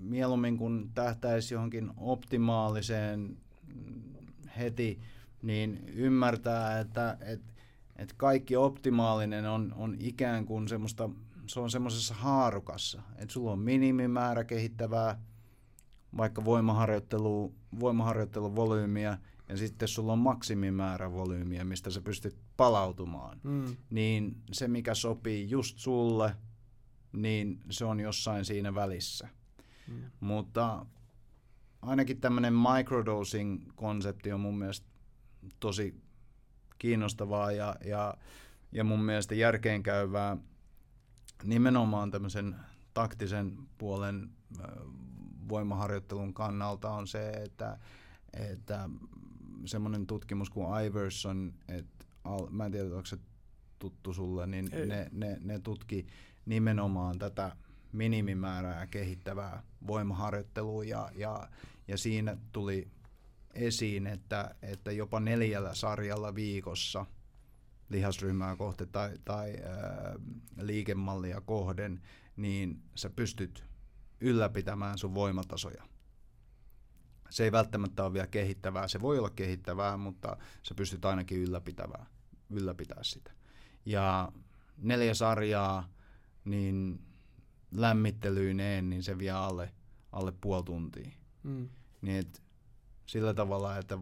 [0.00, 3.36] mieluummin kun tähtäisi johonkin optimaaliseen
[4.58, 5.00] heti,
[5.42, 7.51] niin ymmärtää, että, että
[7.96, 11.10] että kaikki optimaalinen on, on ikään kuin semmoista,
[11.46, 15.22] se on semmoisessa haarukassa, että sulla on minimimäärä kehittävää,
[16.16, 19.18] vaikka voimaharjoittelu, voimaharjoittelun volyymiä,
[19.48, 23.76] ja sitten sulla on maksimimäärä volyymiä, mistä sä pystyt palautumaan, mm.
[23.90, 26.36] niin se mikä sopii just sulle,
[27.12, 29.28] niin se on jossain siinä välissä.
[29.88, 30.02] Mm.
[30.20, 30.86] Mutta
[31.82, 34.86] ainakin tämmöinen microdosing-konsepti on mun mielestä
[35.60, 36.01] tosi
[36.82, 38.14] kiinnostavaa ja, ja,
[38.72, 40.36] ja mun mielestä järkeenkäyvää
[41.44, 42.56] nimenomaan tämmöisen
[42.94, 44.30] taktisen puolen
[45.48, 47.78] voimaharjoittelun kannalta on se, että,
[48.32, 48.88] että
[49.64, 52.04] semmoinen tutkimus kuin Iverson, että
[52.50, 53.18] mä en tiedä, onko se
[53.78, 56.06] tuttu sulle, niin ne, ne, ne tutki
[56.46, 57.56] nimenomaan tätä
[57.92, 61.48] minimimäärää kehittävää voimaharjoittelua ja, ja,
[61.88, 62.88] ja siinä tuli
[63.54, 67.06] esiin, että, että jopa neljällä sarjalla viikossa
[67.88, 70.14] lihasryhmää kohti tai, tai ää,
[70.60, 72.02] liikemallia kohden,
[72.36, 73.64] niin sä pystyt
[74.20, 75.84] ylläpitämään sun voimatasoja.
[77.30, 82.06] Se ei välttämättä ole vielä kehittävää, se voi olla kehittävää, mutta sä pystyt ainakin ylläpitämään,
[82.50, 83.32] ylläpitää sitä.
[83.86, 84.32] Ja
[84.76, 85.88] neljä sarjaa,
[86.44, 87.00] niin
[87.76, 89.74] lämmittelyineen, niin se vie alle,
[90.12, 91.10] alle puoli tuntia.
[91.42, 91.68] Mm.
[92.02, 92.42] Niin et
[93.06, 93.98] sillä tavalla, että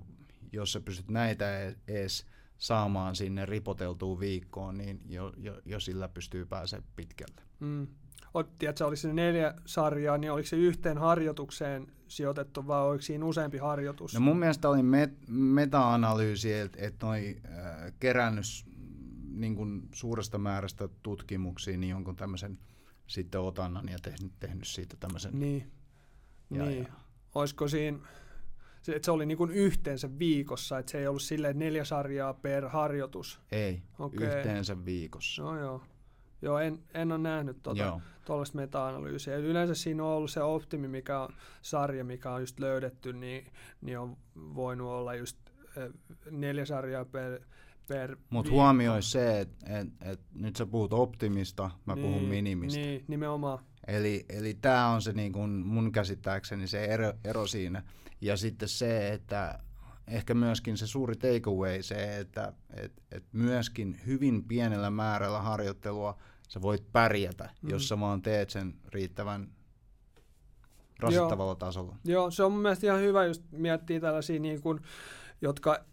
[0.52, 2.26] jos sä pystyt näitä edes
[2.58, 7.42] saamaan sinne ripoteltuun viikkoon, niin jo, jo, jo sillä pystyy pääsemään pitkälle.
[7.60, 7.86] Mm.
[8.58, 13.58] Tiedätkö, oliko se neljä sarjaa, niin oliko se yhteen harjoitukseen sijoitettu vai oliko siinä useampi
[13.58, 14.14] harjoitus?
[14.14, 18.44] No mun mielestä oli met- meta-analyysi, että et noi äh, kerännyt
[19.34, 22.58] niin kuin suuresta määrästä tutkimuksia, niin jonkun tämmöisen
[23.06, 25.40] sitten otannan ja tehnyt, tehnyt siitä tämmöisen.
[25.40, 25.72] Niin.
[26.50, 26.82] Ja, niin.
[26.82, 26.92] Ja.
[27.34, 27.98] Olisiko siinä,
[28.82, 32.34] se, että se oli niin kuin yhteensä viikossa, että se ei ollut silleen neljä sarjaa
[32.34, 33.40] per harjoitus?
[33.52, 34.26] Ei, okay.
[34.26, 35.42] yhteensä viikossa.
[35.42, 35.82] No joo.
[36.42, 39.36] Joo, en, en ole nähnyt tuota, tuollaista meta-analyysiä.
[39.36, 41.28] Yleensä siinä on ollut se optimi, mikä on
[41.62, 43.46] sarja, mikä on just löydetty, niin,
[43.80, 45.36] niin on voinut olla just
[46.30, 47.40] neljä sarjaa per,
[47.86, 52.80] per Mutta huomioi se, että et, et, nyt sä puhut optimista, mä niin, puhun minimistä.
[52.80, 53.58] Niin, nimenomaan.
[53.86, 57.82] Eli, eli tämä on se niin kun mun käsittääkseni se ero, ero siinä.
[58.20, 59.58] Ja sitten se, että
[60.06, 66.18] ehkä myöskin se suuri takeaway se, että et, et myöskin hyvin pienellä määrällä harjoittelua
[66.48, 67.70] sä voit pärjätä, mm.
[67.70, 69.48] jos sä vaan teet sen riittävän
[70.98, 71.54] rasittavalla Joo.
[71.54, 71.96] tasolla.
[72.04, 74.80] Joo, se on mun mielestä ihan hyvä just miettiä tällaisia niin kuin,
[75.42, 75.84] jotka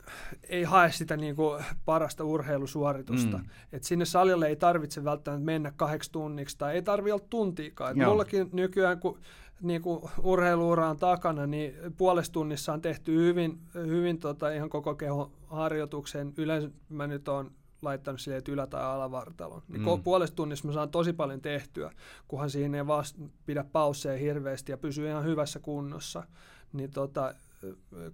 [0.49, 3.37] ei hae sitä niin kuin parasta urheilusuoritusta.
[3.37, 3.45] Mm.
[3.71, 7.91] Et sinne salille ei tarvitse välttämättä mennä kahdeksi tunniksi tai ei tarvitse olla tuntiikaan.
[7.91, 9.19] Et mullakin nykyään, kun
[9.61, 14.95] niin kuin urheiluura on takana, niin puolessa tunnissa on tehty hyvin, hyvin tota, ihan koko
[14.95, 16.33] kehon harjoituksen.
[16.37, 17.51] Yleensä mä nyt oon
[17.81, 19.61] laittanut sille, että ylä- tai alavartalon.
[19.67, 20.03] Niin mm.
[20.03, 21.91] puolesta tunnissa mä saan tosi paljon tehtyä,
[22.27, 26.23] kunhan siinä ei vasta pidä pausseja hirveästi ja pysyy ihan hyvässä kunnossa.
[26.73, 27.33] Niin tota,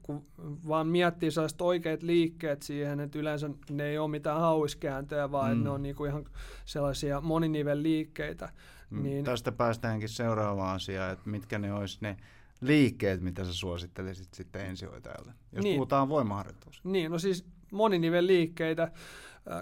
[0.01, 0.25] kun
[0.67, 5.51] vaan miettii sellaiset oikeat liikkeet siihen, että yleensä ne ei ole mitään hauiskääntöjä, vaan mm.
[5.51, 6.25] että ne on niinku ihan
[6.65, 8.49] sellaisia moninivelliikkeitä.
[8.93, 9.03] Mm.
[9.03, 9.25] Niin...
[9.25, 12.17] Tästä päästäänkin seuraavaan asiaan, että mitkä ne olisi ne
[12.61, 15.75] liikkeet, mitä sä suosittelisit sitten ensihoitajalle, jos niin.
[15.75, 16.89] puhutaan voimaharjoittelusta.
[16.89, 18.91] Niin, no siis moninivelliikkeitä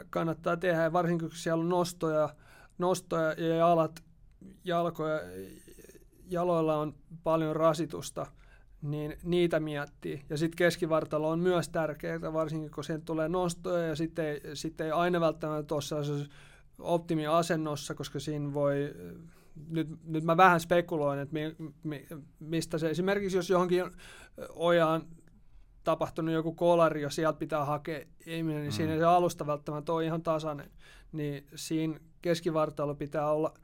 [0.09, 2.29] kannattaa tehdä, varsinkin kun siellä on nostoja,
[2.77, 4.03] nostoja ja jalat,
[4.63, 5.19] jalkoja,
[6.29, 8.25] jaloilla on paljon rasitusta–
[8.81, 10.21] niin niitä miettii.
[10.29, 14.81] Ja sitten keskivartalo on myös tärkeää, varsinkin kun siihen tulee nostoja ja sitten ei, sit
[14.81, 15.81] ei aina välttämättä ole
[16.81, 18.93] optimiasennossa, koska siinä voi,
[19.69, 22.07] nyt, nyt mä vähän spekuloin, että mi, mi,
[22.39, 23.83] mistä se, esimerkiksi jos johonkin
[24.49, 25.03] ojaan
[25.83, 28.75] tapahtunut joku kolari, jos sieltä pitää hakea ihminen, niin mm.
[28.75, 30.71] siinä se alusta välttämättä ole ihan tasainen.
[31.11, 33.53] Niin siinä keskivartalo pitää olla–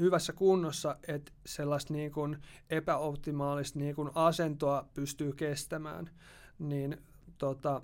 [0.00, 2.38] hyvässä kunnossa, että sellaista niin kuin
[2.70, 6.10] epäoptimaalista niin kuin asentoa pystyy kestämään,
[6.58, 7.02] niin
[7.38, 7.82] tota,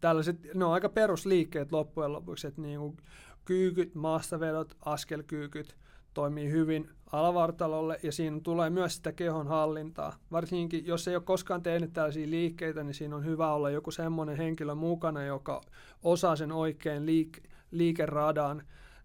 [0.00, 2.96] tällaiset, ne on aika perusliikkeet loppujen lopuksi, että niin kuin
[3.44, 5.76] kyykyt, maastavedot, askelkyykyt
[6.14, 10.12] toimii hyvin alavartalolle ja siinä tulee myös sitä kehon hallintaa.
[10.32, 14.36] Varsinkin jos ei ole koskaan tehnyt tällaisia liikkeitä, niin siinä on hyvä olla joku semmoinen
[14.36, 15.60] henkilö mukana, joka
[16.02, 18.62] osaa sen oikein liik- liikeradan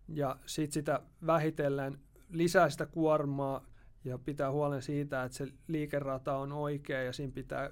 [0.07, 1.97] ja sitten sitä vähitellen
[2.29, 3.65] lisää sitä kuormaa
[4.03, 7.69] ja pitää huolen siitä, että se liikerata on oikea ja siinä pitää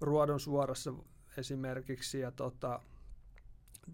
[0.00, 0.94] ruodon suorassa
[1.36, 2.80] esimerkiksi ja tota,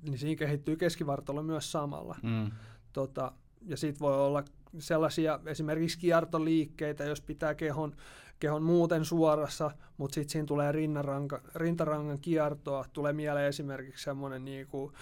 [0.03, 2.17] niin siinä kehittyy keskivartalo myös samalla.
[2.23, 2.51] Mm.
[2.93, 3.33] Tota,
[3.67, 4.45] ja sitten voi olla
[4.79, 7.97] sellaisia esimerkiksi kiertoliikkeitä, jos pitää kehon,
[8.41, 10.73] kehon muuten suorassa, mutta sitten siinä tulee
[11.55, 12.85] rintarangan kiertoa.
[12.93, 14.93] Tulee mieleen esimerkiksi semmoinen niin kuin,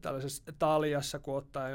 [0.00, 1.68] tällaisessa taljassa, kun ottaa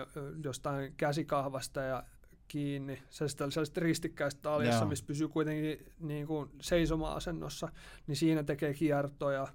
[0.43, 2.03] jostain käsikahvasta ja
[2.49, 7.71] kiinni, sellaisesta ristikkäistä taljassa, missä pysyy kuitenkin niin kuin seisoma-asennossa,
[8.07, 9.47] niin siinä tekee kiertoja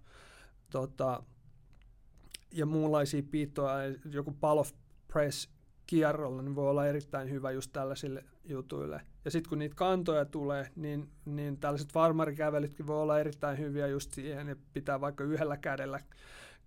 [0.71, 1.23] tota,
[2.53, 3.75] ja muunlaisia piittoja,
[4.11, 4.73] joku pal of
[5.09, 5.49] press
[5.87, 9.01] kierrolla, niin voi olla erittäin hyvä just tällaisille jutuille.
[9.25, 14.13] Ja sitten kun niitä kantoja tulee, niin, niin tällaiset farmarikävelytkin voi olla erittäin hyviä just
[14.13, 16.01] siihen, että pitää vaikka yhdellä kädellä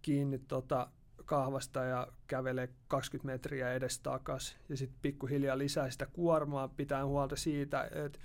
[0.01, 0.89] kiinni tota,
[1.25, 4.57] kahvasta ja kävelee 20 metriä edes takaisin.
[4.69, 8.19] Ja sitten pikkuhiljaa lisää sitä kuormaa, pitää huolta siitä, että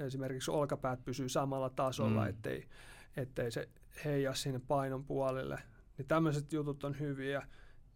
[0.00, 2.28] esimerkiksi olkapäät pysyy samalla tasolla, mm.
[2.28, 2.68] ettei,
[3.16, 3.68] ettei se
[4.04, 5.58] heijaa sinne painon puolelle.
[5.98, 7.46] Niin tämmöiset jutut on hyviä.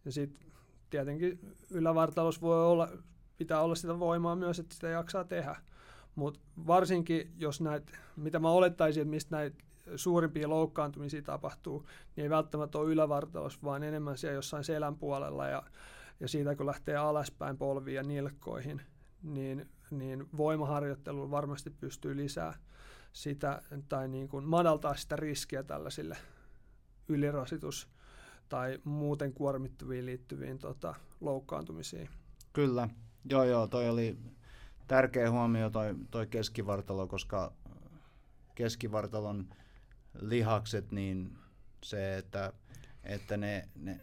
[0.05, 0.51] Ja sitten
[0.89, 2.89] tietenkin ylävartalos voi olla,
[3.37, 5.55] pitää olla sitä voimaa myös, että sitä jaksaa tehdä.
[6.15, 9.63] Mutta varsinkin, jos näitä, mitä mä olettaisin, että mistä näitä
[9.95, 15.63] suurimpia loukkaantumisia tapahtuu, niin ei välttämättä ole ylävartalos, vaan enemmän siellä jossain selän puolella ja,
[16.19, 18.81] ja siitä kun lähtee alaspäin polviin ja nilkkoihin,
[19.23, 22.53] niin, niin voimaharjoittelu varmasti pystyy lisää
[23.13, 26.17] sitä tai niin kuin madaltaa sitä riskiä tällaisille
[27.07, 27.87] ylirasitus-
[28.49, 32.09] tai muuten kuormittuviin liittyviin tota, loukkaantumisiin.
[32.53, 32.89] Kyllä,
[33.29, 34.17] joo joo, toi oli
[34.87, 37.53] tärkeä huomio toi, toi keskivartalo, koska
[38.55, 39.47] keskivartalon
[40.21, 41.37] lihakset, niin
[41.83, 42.53] se, että,
[43.03, 44.01] että ne, ne,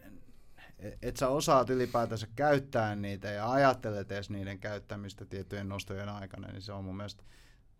[1.01, 6.61] et sä osaat ylipäätänsä käyttää niitä ja ajattelet edes niiden käyttämistä tiettyjen nostojen aikana, niin
[6.61, 7.23] se on mun mielestä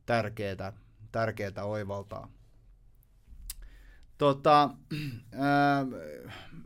[0.06, 0.74] tärkeää,
[1.12, 2.32] tärkeää oivaltaa.
[4.18, 4.70] Tota,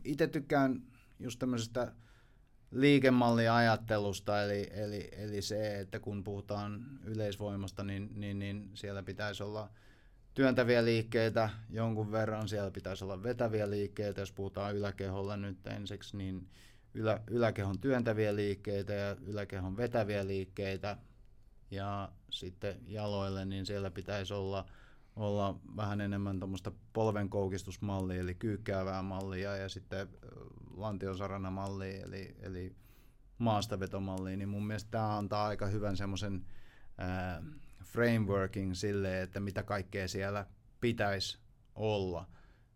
[0.04, 0.82] itse tykkään
[1.18, 1.92] just tämmöisestä
[2.70, 9.70] liikemalliajattelusta, eli, eli, eli se, että kun puhutaan yleisvoimasta, niin, niin, niin siellä pitäisi olla
[10.36, 16.48] työntäviä liikkeitä jonkun verran, siellä pitäisi olla vetäviä liikkeitä, jos puhutaan yläkeholla nyt ensiksi, niin
[16.94, 20.96] ylä, yläkehon työntäviä liikkeitä ja yläkehon vetäviä liikkeitä,
[21.70, 24.66] ja sitten jaloille, niin siellä pitäisi olla,
[25.16, 30.08] olla vähän enemmän tuommoista polvenkoukistusmallia, eli kyykkäävää mallia, ja sitten
[30.76, 32.76] lantiosarana mallia, eli, eli
[33.38, 36.46] maastavetomallia, niin mun mielestä tämä antaa aika hyvän semmoisen
[37.86, 40.46] frameworking sille, että mitä kaikkea siellä
[40.80, 41.38] pitäisi
[41.74, 42.26] olla.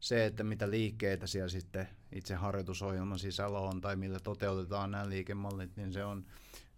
[0.01, 5.77] Se, että mitä liikkeitä siellä sitten itse harjoitusohjelman sisällä on tai millä toteutetaan nämä liikemallit,
[5.77, 6.27] niin se on,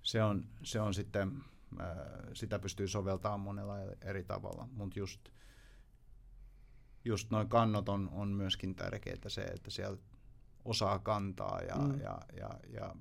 [0.02, 1.44] se on, se on sitten,
[2.34, 5.20] sitä pystyy soveltamaan monella eri tavalla, mutta just,
[7.04, 9.98] just noin kannot on, on myöskin tärkeää se, että siellä
[10.64, 12.00] osaa kantaa ja, mm.
[12.00, 12.94] ja, ja, ja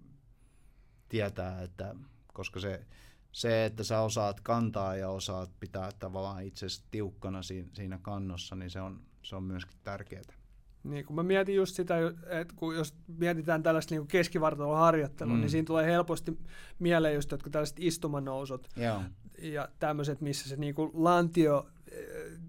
[1.09, 1.95] tietää, että
[2.33, 2.85] koska se,
[3.31, 7.41] se, että sä osaat kantaa ja osaat pitää tavallaan itse tiukkana
[7.73, 10.21] siinä, kannossa, niin se on, se on myöskin tärkeää.
[10.83, 11.95] Niin, kun mä mietin just sitä,
[12.29, 15.41] että kun jos mietitään tällaista niin keskivartalon harjoittelua, niin mm.
[15.41, 16.39] niin siinä tulee helposti
[16.79, 19.01] mieleen just jotka tällaiset istumanousut Joo.
[19.41, 21.67] ja tämmöiset, missä se niin kuin lantio,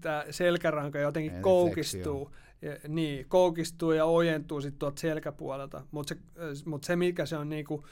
[0.01, 2.31] tämä selkäranka jotenkin Eli koukistuu.
[2.61, 5.81] Ja, niin, koukistuu ja ojentuu sitten tuolta selkäpuolelta.
[5.91, 6.21] Mutta se,
[6.65, 7.85] mut se, mikä se on niinku,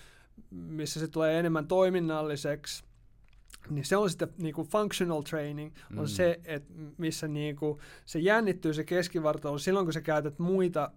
[0.52, 2.84] missä se tulee enemmän toiminnalliseksi,
[3.70, 6.08] niin se on sitten niinku functional training, on mm.
[6.08, 10.92] se, että missä niinku se jännittyy se keskivartalo silloin, kun sä käytät muita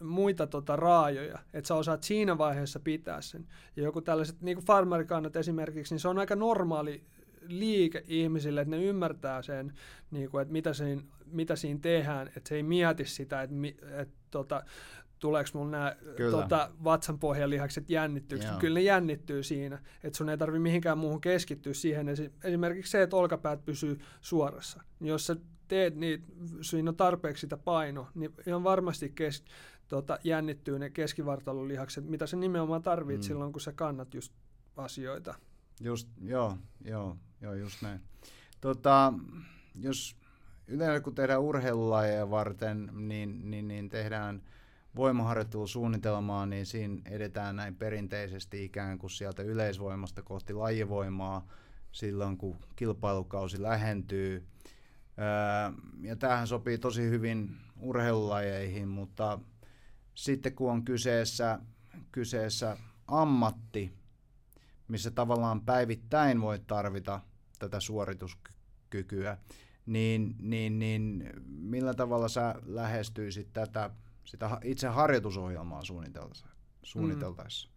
[0.00, 3.46] muita tota raajoja, että sä osaat siinä vaiheessa pitää sen.
[3.76, 7.04] Ja joku tällaiset, niin kuin farmarikannat esimerkiksi, niin se on aika normaali
[7.46, 9.72] liike ihmisille, että ne ymmärtää sen,
[10.10, 13.54] niin kuin, että mitä siinä, mitä siinä tehdään, että se ei mieti sitä, että,
[14.00, 14.64] että tota,
[15.22, 15.96] tuleeko mulla nämä
[16.30, 18.44] tota, vatsan pohjalihakset jännittyykö.
[18.60, 22.06] Kyllä ne jännittyy siinä, että sun ei tarvi mihinkään muuhun keskittyä siihen.
[22.44, 24.82] Esimerkiksi se, että olkapäät pysyy suorassa.
[25.00, 25.36] Niin jos sä
[25.68, 26.26] teet niitä,
[26.60, 29.44] siinä on tarpeeksi sitä paino, niin ihan varmasti kes,
[29.88, 33.22] tota, jännittyy ne keskivartalolihakset, mitä sä nimenomaan tarvit mm.
[33.22, 34.32] silloin, kun sä kannat just
[34.76, 35.34] asioita.
[35.80, 38.00] Just, joo, joo, joo, just näin.
[38.60, 39.12] Tota,
[39.80, 40.16] jos
[40.66, 44.42] yleensä kun tehdään urheilulajeja varten, niin, niin, niin tehdään
[44.96, 51.46] voimaharjoittelusuunnitelmaa, niin siinä edetään näin perinteisesti ikään kuin sieltä yleisvoimasta kohti lajivoimaa
[51.92, 54.46] silloin, kun kilpailukausi lähentyy.
[56.00, 59.38] Ja tämähän sopii tosi hyvin urheilulajeihin, mutta
[60.14, 61.58] sitten kun on kyseessä,
[62.12, 63.92] kyseessä ammatti,
[64.88, 67.20] missä tavallaan päivittäin voi tarvita
[67.58, 69.38] tätä suorituskykyä,
[69.86, 73.90] niin, niin, niin millä tavalla sä lähestyisit tätä
[74.24, 76.46] sitä itse harjoitusohjelmaa suunniteltaessa?
[76.82, 77.68] suunniteltaessa?
[77.68, 77.72] Mm.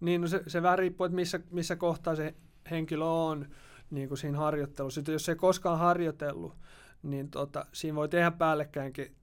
[0.00, 2.34] Niin, no se, se vähän riippuu, että missä, missä kohtaa se
[2.70, 3.48] henkilö on
[3.90, 4.98] niin kuin siinä harjoittelussa.
[4.98, 6.56] Sitten jos ei koskaan harjoitellut,
[7.02, 9.16] niin tota, siinä voi tehdä päällekkäinkin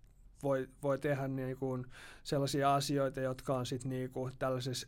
[0.44, 1.85] voi, voi tehdä niin kuin
[2.23, 4.88] sellaisia asioita, jotka on sitten niin kuin tällaisessa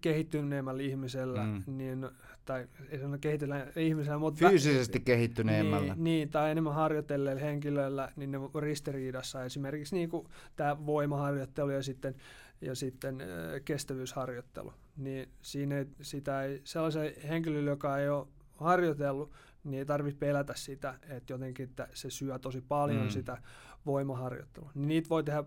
[0.00, 1.62] kehittyneemmällä ihmisellä, mm.
[1.66, 2.08] niin,
[2.44, 4.48] tai ei sano kehittyneellä ihmisellä, mutta...
[4.48, 5.94] Fyysisesti vä- kehittyneemmällä.
[5.94, 9.44] Niin, niin, tai enemmän harjoitelleilla henkilöillä, niin ne on ristiriidassa.
[9.44, 10.26] Esimerkiksi niin kuin
[10.56, 12.14] tämä voimaharjoittelu ja sitten,
[12.60, 13.26] ja sitten äh,
[13.64, 14.72] kestävyysharjoittelu.
[14.96, 18.26] Niin siinä ei, sitä ei, sellaisen henkilön, joka ei ole
[18.56, 19.32] harjoitellut,
[19.64, 23.10] niin ei tarvitse pelätä sitä, että jotenkin että se syö tosi paljon mm.
[23.10, 23.38] sitä
[23.86, 24.70] voimaharjoittelua.
[24.74, 25.44] Niin niitä voi tehdä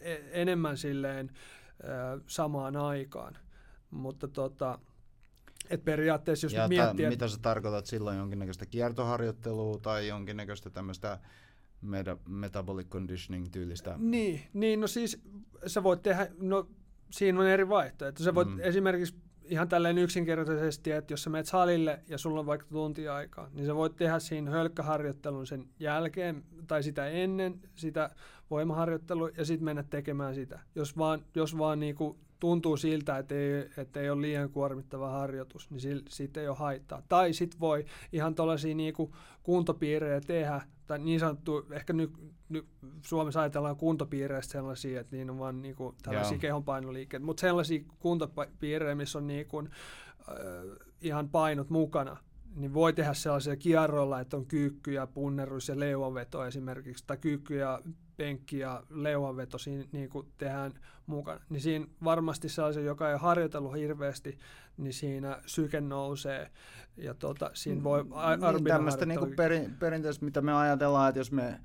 [0.00, 1.30] e-, enemmän silleen
[2.26, 3.38] samaan aikaan.
[3.90, 4.78] Mutta tota,
[5.70, 7.04] et periaatteessa jos ja miettii...
[7.04, 11.18] Ta, mitä sä tarkoitat silloin, jonkinnäköistä kiertoharjoittelua tai jonkinnäköistä tämmöistä
[11.80, 13.94] meta, metabolic conditioning tyylistä.
[13.98, 15.22] Niin, niin, no siis
[15.66, 16.68] sä voit tehdä, no
[17.10, 18.22] siinä on eri vaihtoehto.
[18.22, 18.60] Sä voit mm.
[18.60, 23.48] esimerkiksi ihan tälleen yksinkertaisesti, että jos sä menet salille ja sulla on vaikka tunti aikaa,
[23.52, 28.10] niin sä voit tehdä siinä hölkkäharjoittelun sen jälkeen tai sitä ennen sitä
[28.50, 30.60] voimaharjoittelua ja sitten mennä tekemään sitä.
[30.74, 35.70] Jos vaan, jos vaan niinku tuntuu siltä, että ei, että ei ole liian kuormittava harjoitus,
[35.70, 37.02] niin siitä ei ole haittaa.
[37.08, 42.12] Tai sitten voi ihan tuollaisia niinku kuntopiirejä tehdä, tai niin sanottu, ehkä nyt
[42.48, 42.66] ny,
[43.02, 46.40] Suomessa ajatellaan kuntopiireistä sellaisia, että niin on vaan niinku tällaisia Joo.
[46.40, 50.36] kehonpainoliikkeitä, mutta sellaisia kuntopiirejä, missä on niinku, äh,
[51.00, 52.16] ihan painot mukana,
[52.54, 57.56] niin voi tehdä sellaisia kierroilla, että on kyykky ja punnerus ja leuanveto esimerkiksi, tai kyykky
[57.56, 57.80] ja
[58.18, 60.72] penkki ja leuanveto siinä niin kuin tehdään
[61.06, 61.40] mukana.
[61.48, 64.38] Niin siinä varmasti sellaisen, joka ei harjoitellut hirveästi,
[64.76, 66.50] niin siinä syke nousee
[66.96, 68.10] ja tota, siinä voi mm,
[68.54, 71.60] niin, Tämmöistä niin kuin perin, perinteistä, mitä me ajatellaan, että jos me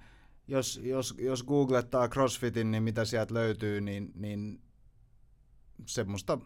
[0.48, 4.62] jos, jos, jos googlettaa CrossFitin, niin mitä sieltä löytyy, niin, niin
[5.86, 6.38] semmoista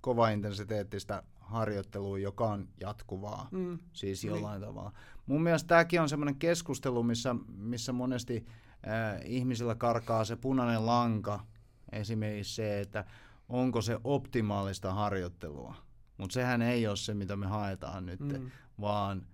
[0.00, 3.78] kovaintensiteettistä harjoittelua, joka on jatkuvaa, mm.
[3.92, 4.30] siis niin.
[4.30, 4.68] jollain niin.
[4.68, 4.92] tavalla.
[5.26, 8.46] Mun mielestä tämäkin on semmoinen keskustelu, missä, missä monesti
[8.88, 11.46] äh, ihmisillä karkaa se punainen lanka,
[11.92, 13.04] esimerkiksi se, että
[13.48, 15.74] onko se optimaalista harjoittelua.
[16.16, 18.50] Mutta sehän ei ole se, mitä me haetaan nyt, mm.
[18.80, 19.26] vaan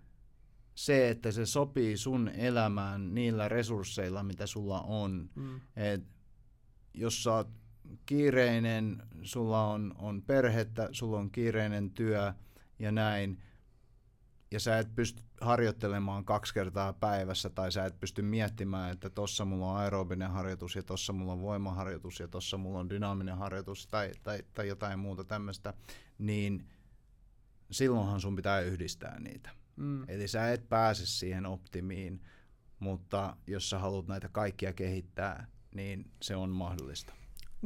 [0.75, 5.31] se, että se sopii sun elämään niillä resursseilla, mitä sulla on.
[5.35, 5.61] Mm.
[5.77, 6.05] Et
[6.95, 7.49] jos sä oot
[8.07, 12.33] kiireinen, sulla on, on perhettä, sulla on kiireinen työ
[12.79, 13.43] ja näin,
[14.51, 19.45] ja sä et pysty harjoittelemaan kaksi kertaa päivässä, tai sä et pysty miettimään, että tossa
[19.45, 23.87] mulla on aerobinen harjoitus, ja tossa mulla on voimaharjoitus, ja tossa mulla on dynaaminen harjoitus,
[23.87, 25.75] tai, tai, tai jotain muuta tämmöistä,
[26.19, 26.69] niin
[27.71, 29.51] silloinhan sun pitää yhdistää niitä.
[29.77, 30.05] Mm.
[30.09, 32.23] Eli sä et pääse siihen optimiin,
[32.79, 37.13] mutta jos sä haluat näitä kaikkia kehittää, niin se on mahdollista.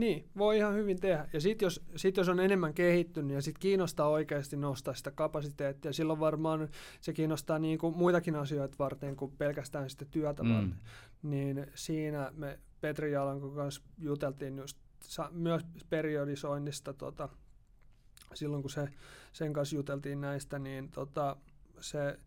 [0.01, 1.29] Niin, voi ihan hyvin tehdä.
[1.33, 5.93] Ja sitten jos, sit jos on enemmän kehittynyt ja sitten kiinnostaa oikeasti nostaa sitä kapasiteettia,
[5.93, 6.69] silloin varmaan
[7.01, 10.55] se kiinnostaa niin kuin muitakin asioita varten kuin pelkästään sitä työtä mm.
[10.55, 10.81] varten.
[11.23, 14.79] Niin siinä me Petri Jalanko kanssa juteltiin just
[15.31, 17.29] myös periodisoinnista tota,
[18.35, 18.89] silloin kun se,
[19.33, 21.37] sen kanssa juteltiin näistä, niin tota,
[21.81, 22.19] se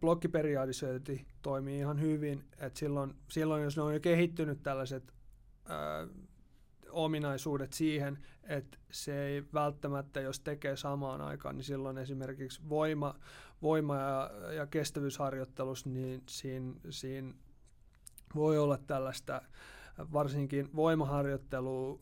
[0.00, 5.12] blokkiperiodisointi toimii ihan hyvin, että silloin, silloin jos ne on jo kehittynyt tällaiset
[5.68, 6.06] ää,
[6.94, 13.14] ominaisuudet siihen, että se ei välttämättä, jos tekee samaan aikaan, niin silloin esimerkiksi voima,
[13.62, 17.34] voima ja, ja kestävyysharjoittelus, niin siinä, siinä
[18.34, 19.42] voi olla tällaista
[20.12, 22.00] varsinkin voimaharjoittelu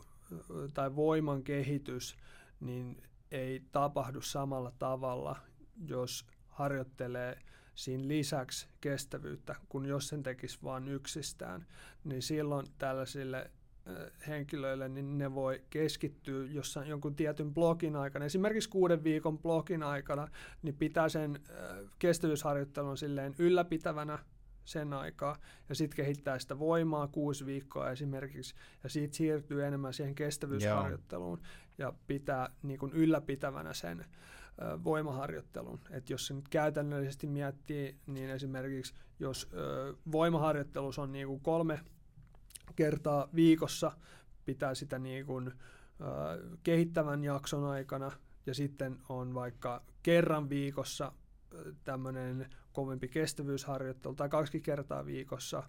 [0.73, 2.17] tai voiman kehitys,
[2.59, 5.35] niin ei tapahdu samalla tavalla,
[5.87, 7.39] jos harjoittelee
[7.75, 11.67] siinä lisäksi kestävyyttä, kun jos sen tekisi vain yksistään,
[12.03, 13.51] niin silloin tällaisille
[14.27, 20.27] henkilöille, niin ne voi keskittyä jossain jonkun tietyn blogin aikana, esimerkiksi kuuden viikon blogin aikana,
[20.61, 21.39] niin pitää sen
[21.99, 24.19] kestävyysharjoittelun silleen ylläpitävänä
[24.65, 25.37] sen aikaa,
[25.69, 31.47] ja sitten kehittää sitä voimaa kuusi viikkoa esimerkiksi, ja siitä siirtyy enemmän siihen kestävyysharjoitteluun, Joo.
[31.77, 35.79] ja pitää niin kuin ylläpitävänä sen ö, voimaharjoittelun.
[35.91, 41.79] että jos se nyt käytännöllisesti miettii, niin esimerkiksi jos ö, voimaharjoittelus on niin kuin kolme
[42.75, 43.91] kertaa viikossa,
[44.45, 45.53] pitää sitä niin kuin, ö,
[46.63, 48.11] kehittävän jakson aikana,
[48.45, 51.11] ja sitten on vaikka kerran viikossa
[51.83, 55.63] tämmöinen kovempi kestävyysharjoittelu tai kaksi kertaa viikossa.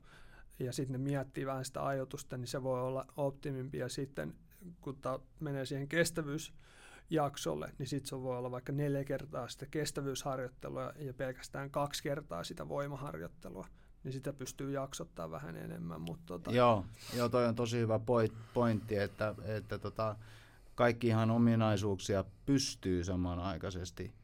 [0.59, 4.35] Ja sitten ne miettii vähän sitä ajoitusta, niin se voi olla optimimpi ja sitten
[4.81, 10.93] kun ta menee siihen kestävyysjaksolle, niin sitten se voi olla vaikka neljä kertaa sitä kestävyysharjoittelua
[10.97, 13.66] ja pelkästään kaksi kertaa sitä voimaharjoittelua
[14.05, 16.01] niin sitä pystyy jaksottaa vähän enemmän.
[16.01, 16.51] Mutta tota...
[16.51, 16.85] joo,
[17.16, 18.01] joo, toi on tosi hyvä
[18.55, 20.16] pointti, että, että tota,
[20.74, 24.14] kaikki ihan ominaisuuksia pystyy samanaikaisesti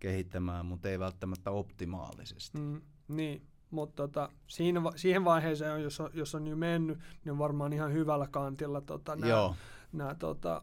[0.00, 2.58] kehittämään, mutta ei välttämättä optimaalisesti.
[2.58, 7.38] Mm, niin, mutta tota, siinä, siihen vaiheeseen, jos on, jos on jo mennyt, niin on
[7.38, 9.54] varmaan ihan hyvällä kantilla tota, nämä,
[9.92, 10.62] nämä tota,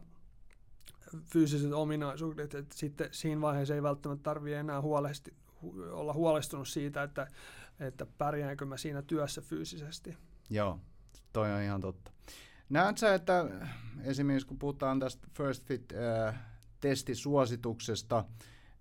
[1.32, 2.54] fyysiset ominaisuudet.
[2.54, 5.34] Et sitten siinä vaiheessa ei välttämättä tarvitse enää huolesti,
[5.90, 7.26] olla huolestunut siitä, että,
[7.80, 10.16] että pärjäänkö mä siinä työssä fyysisesti.
[10.50, 10.80] Joo,
[11.32, 12.10] toi on ihan totta.
[12.68, 13.44] Näetkö sä, että
[14.04, 18.24] esimerkiksi kun puhutaan tästä First Fit-testisuosituksesta, äh,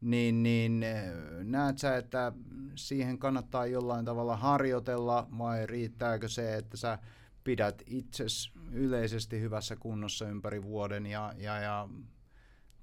[0.01, 1.13] niin, niin eh,
[1.43, 2.31] näet sä, että
[2.75, 6.99] siihen kannattaa jollain tavalla harjoitella vai riittääkö se, että sä
[7.43, 11.89] pidät itses yleisesti hyvässä kunnossa ympäri vuoden ja, ja, ja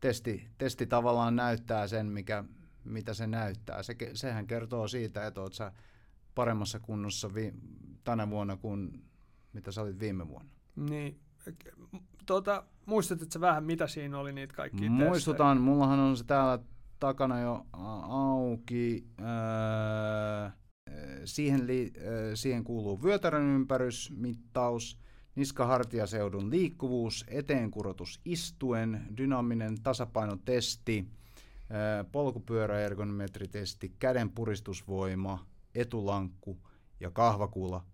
[0.00, 2.44] testi, testi tavallaan näyttää sen, mikä,
[2.84, 3.82] mitä se näyttää.
[3.82, 5.72] Se, sehän kertoo siitä, että oot sä
[6.34, 7.52] paremmassa kunnossa vi,
[8.04, 9.04] tänä vuonna kuin
[9.52, 10.50] mitä sä olit viime vuonna.
[10.76, 11.20] Niin.
[12.26, 15.64] Tota, muistatko vähän, mitä siinä oli niitä kaikkia Muistutan, testejä?
[15.64, 16.58] mullahan on se täällä
[16.98, 17.66] takana jo
[18.08, 19.06] auki.
[19.20, 20.50] Öö,
[21.24, 24.98] siihen, li, öö, siihen kuuluu vyötärön ympärysmittaus,
[25.34, 31.08] niskahartiaseudun liikkuvuus, eteenkurotus istuen, dynaaminen tasapainotesti,
[31.70, 36.58] öö, polkupyöräergonometritesti, käden puristusvoima, etulankku
[37.00, 37.86] ja kahvakuula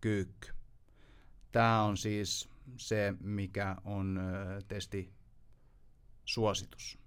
[0.00, 0.48] kyykky.
[1.52, 4.20] Tämä on siis se, mikä on
[4.68, 5.12] testi
[6.24, 6.98] suositus.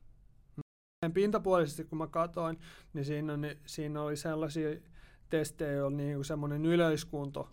[1.13, 2.59] Pintapuolisesti kun mä katoin,
[2.93, 4.69] niin siinä, on, niin siinä oli sellaisia
[5.29, 7.49] testejä, joilla niin semmoinen yleiskunto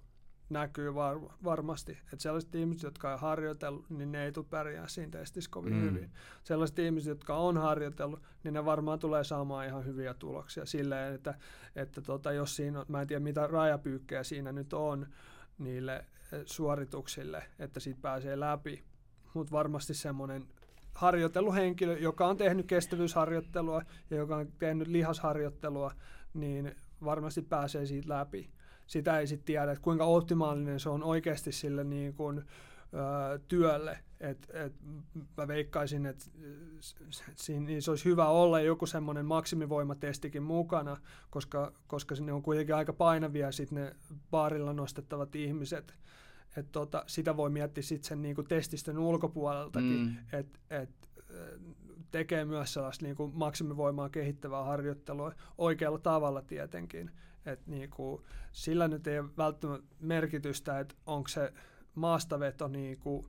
[0.52, 1.92] näkyy var, varmasti.
[1.92, 5.82] Että sellaiset ihmiset, jotka on harjoitellut, niin ne ei tule pärjää siinä testissä kovin mm.
[5.82, 6.10] hyvin.
[6.44, 11.34] Sellaiset ihmiset, jotka on harjoitellut, niin ne varmaan tulee saamaan ihan hyviä tuloksia silleen, että,
[11.76, 15.06] että tota, jos siinä on, mä en tiedä mitä rajapyykkejä siinä nyt on
[15.58, 16.04] niille
[16.46, 18.84] suorituksille, että siitä pääsee läpi.
[19.34, 20.46] Mutta varmasti semmoinen
[20.94, 25.92] harjoitteluhenkilö, joka on tehnyt kestävyysharjoittelua ja joka on tehnyt lihasharjoittelua,
[26.34, 28.50] niin varmasti pääsee siitä läpi.
[28.92, 33.98] Sitä ei sitten tiedä, että kuinka optimaalinen se on oikeasti sille niin kuin, ö, työlle.
[34.20, 34.72] Et, et
[35.36, 36.24] mä veikkaisin, että
[37.36, 40.96] siinä niin se olisi hyvä olla joku semmoinen maksimivoimatestikin mukana,
[41.30, 43.96] koska, koska sinne on kuitenkin aika painavia sit ne
[44.30, 45.94] baarilla nostettavat ihmiset.
[46.56, 50.16] Et tota, sitä voi miettiä sitten sen niinku testistön ulkopuoleltakin, mm.
[50.38, 50.90] että et,
[52.10, 57.10] tekee myös sellaista niinku maksimivoimaa kehittävää harjoittelua oikealla tavalla tietenkin.
[57.46, 61.52] Et niinku, sillä nyt ei ole välttämättä merkitystä, että onko se
[61.94, 63.28] maastaveto niinku,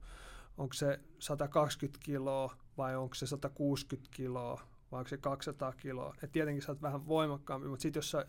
[0.58, 4.62] onko se 120 kiloa vai onko se 160 kiloa
[4.92, 6.16] vai onko se 200 kiloa.
[6.24, 8.26] Et tietenkin sä oot vähän voimakkaampi, mutta sitten jos sä,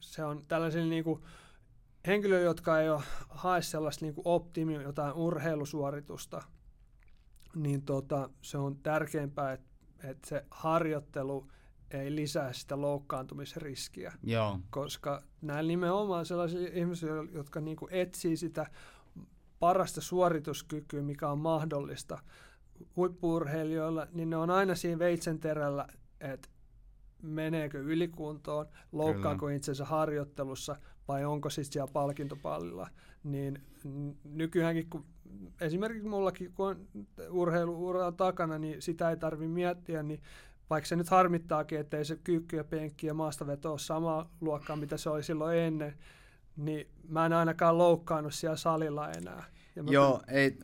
[0.00, 1.24] se on tällaisilla niinku,
[2.06, 6.42] henkilöillä, jotka ei ole hae sellaista niin optimi jotain urheilusuoritusta,
[7.54, 9.68] niin tota, se on tärkeämpää, että,
[10.04, 11.50] että se harjoittelu
[11.90, 14.12] ei lisää sitä loukkaantumisriskiä.
[14.22, 14.58] Joo.
[14.70, 18.66] Koska näillä nimenomaan sellaisia ihmisiä, jotka niin kuin etsii sitä
[19.58, 22.18] parasta suorituskykyä, mikä on mahdollista
[22.96, 25.86] huippuurheilijoilla, niin ne on aina siinä veitsenterällä,
[26.20, 26.48] että
[27.22, 30.76] meneekö ylikuntoon, loukkaako itsensä harjoittelussa
[31.08, 32.88] vai onko siis siellä palkintopallilla.
[33.24, 33.62] Niin
[34.24, 35.04] nykyäänkin, kun
[35.60, 36.86] esimerkiksi mullakin, kun on
[37.30, 40.22] urheiluura takana, niin sitä ei tarvi miettiä, niin
[40.70, 44.96] vaikka se nyt harmittaakin, ettei se kyykky ja penkki ja maastaveto ole sama luokkaa, mitä
[44.96, 45.94] se oli silloin ennen,
[46.56, 49.44] niin mä en ainakaan loukkaannut siellä salilla enää.
[49.76, 50.58] Ja Joo, ei,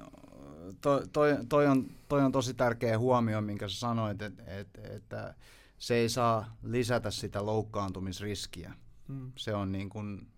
[0.81, 5.35] toi, toi, toi, on, toi on tosi tärkeä huomio, minkä sä sanoit, että, että, että
[5.79, 8.73] se ei saa lisätä sitä loukkaantumisriskiä.
[9.09, 9.33] Mm.
[9.37, 10.29] Se on niin kuin,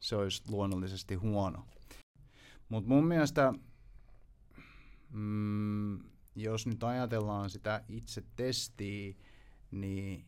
[0.00, 1.64] se olisi luonnollisesti huono.
[2.68, 3.52] Mutta mun mielestä,
[5.10, 5.98] mm,
[6.34, 9.14] jos nyt ajatellaan sitä itse testiä,
[9.70, 10.24] niin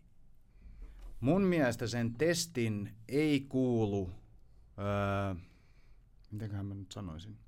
[1.21, 4.11] mun mielestä sen testin ei kuulu,
[4.79, 5.35] öö,
[6.31, 7.39] mitenköhän mä nyt sanoisin,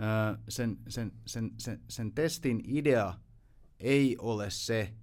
[0.00, 3.14] öö, sen, sen, sen, sen, sen testin idea
[3.80, 4.94] ei ole se,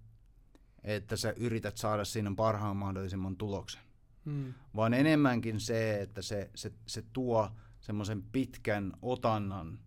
[0.83, 3.81] että sä yrität saada siinä parhaan mahdollisimman tuloksen.
[4.25, 4.53] Hmm.
[4.75, 9.79] Vaan enemmänkin se, että se, se, se tuo semmoisen pitkän otannan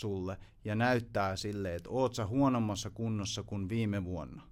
[0.00, 4.42] sulle ja näyttää sille, että oot sä huonommassa kunnossa kuin viime vuonna.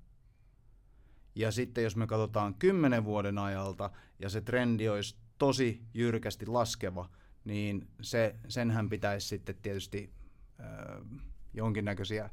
[1.34, 7.10] Ja sitten jos me katsotaan kymmenen vuoden ajalta ja se trendi olisi tosi jyrkästi laskeva,
[7.44, 10.10] niin se, senhän pitäisi sitten tietysti
[10.60, 11.20] äh,
[11.54, 12.30] jonkinnäköisiä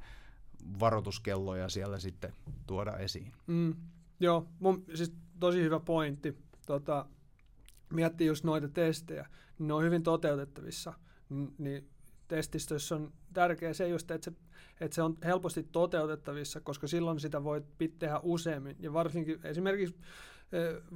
[0.79, 2.33] varoituskelloja siellä sitten
[2.67, 3.31] tuoda esiin.
[3.47, 3.75] Mm,
[4.19, 6.37] joo, mun, siis tosi hyvä pointti.
[6.65, 7.05] Tota,
[7.93, 9.29] miettii just noita testejä,
[9.59, 10.93] niin ne on hyvin toteutettavissa.
[11.29, 11.89] N- niin
[12.27, 14.37] testistössä on tärkeää se just, että se,
[14.81, 17.63] että se on helposti toteutettavissa, koska silloin sitä voi
[17.99, 18.75] tehdä useammin.
[18.79, 19.95] Ja varsinkin esimerkiksi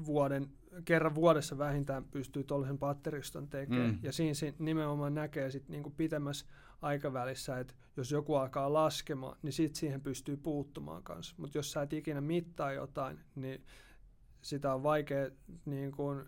[0.06, 0.50] vuoden,
[0.86, 3.92] kerran vuodessa vähintään pystyy tuollaisen patteriston tekemään.
[3.92, 4.00] Mm.
[4.04, 6.46] Ja siinä, siinä nimenomaan näkee sit niinku pitemmässä
[6.82, 11.36] aikavälissä, että jos joku alkaa laskemaan, niin sit siihen pystyy puuttumaan kanssa.
[11.38, 13.66] Mutta jos sä et ikinä mittaa jotain, niin
[14.42, 15.30] sitä on vaikea
[15.66, 16.26] niin kuin,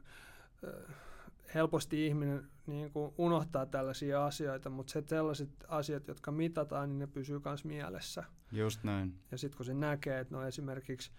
[1.54, 7.08] helposti ihminen niin kuin unohtaa tällaisia asioita, mutta se sellaiset asiat, jotka mitataan, niin ne
[7.08, 8.24] pysyy myös mielessä.
[8.52, 9.20] Just näin.
[9.32, 11.12] Ja sitten kun se näkee, että no esimerkiksi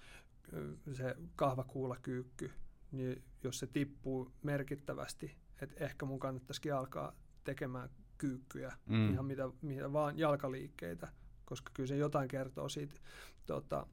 [0.92, 2.50] se kahvakuulakyykky,
[2.92, 9.12] niin jos se tippuu merkittävästi, että ehkä mun kannattaisikin alkaa tekemään kyykkyjä, mm.
[9.12, 11.08] ihan mitä, mitä vaan jalkaliikkeitä,
[11.44, 12.94] koska kyllä se jotain kertoo siitä
[13.46, 13.86] tota,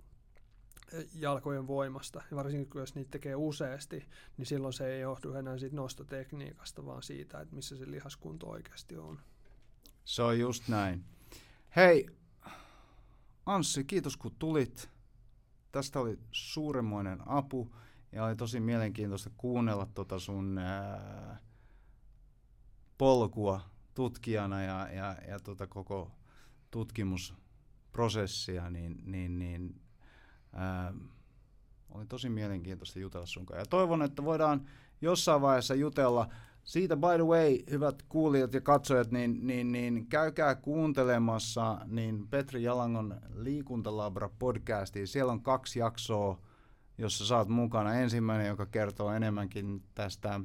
[1.15, 2.21] jalkojen voimasta.
[2.31, 4.05] Ja varsinkin jos niitä tekee useasti,
[4.37, 8.97] niin silloin se ei johdu enää siitä nostotekniikasta, vaan siitä, että missä se lihaskunto oikeasti
[8.97, 9.19] on.
[10.05, 11.05] Se on just näin.
[11.75, 12.09] Hei,
[13.45, 14.89] Anssi, kiitos kun tulit.
[15.71, 17.75] Tästä oli suuremmoinen apu
[18.11, 21.39] ja oli tosi mielenkiintoista kuunnella tota sun ää,
[22.97, 23.61] polkua
[23.93, 26.11] tutkijana ja, ja, ja tota koko
[26.71, 29.81] tutkimusprosessia, niin, niin, niin
[30.53, 30.93] ää,
[31.89, 33.61] oli tosi mielenkiintoista jutella sun kanssa.
[33.61, 34.65] Ja toivon, että voidaan
[35.01, 36.29] jossain vaiheessa jutella
[36.63, 42.63] siitä, by the way, hyvät kuulijat ja katsojat, niin, niin, niin käykää kuuntelemassa niin Petri
[42.63, 45.07] Jalangon Liikuntalabra podcastiin.
[45.07, 46.41] Siellä on kaksi jaksoa,
[46.97, 47.93] jossa saat mukana.
[47.93, 50.39] Ensimmäinen, joka kertoo enemmänkin tästä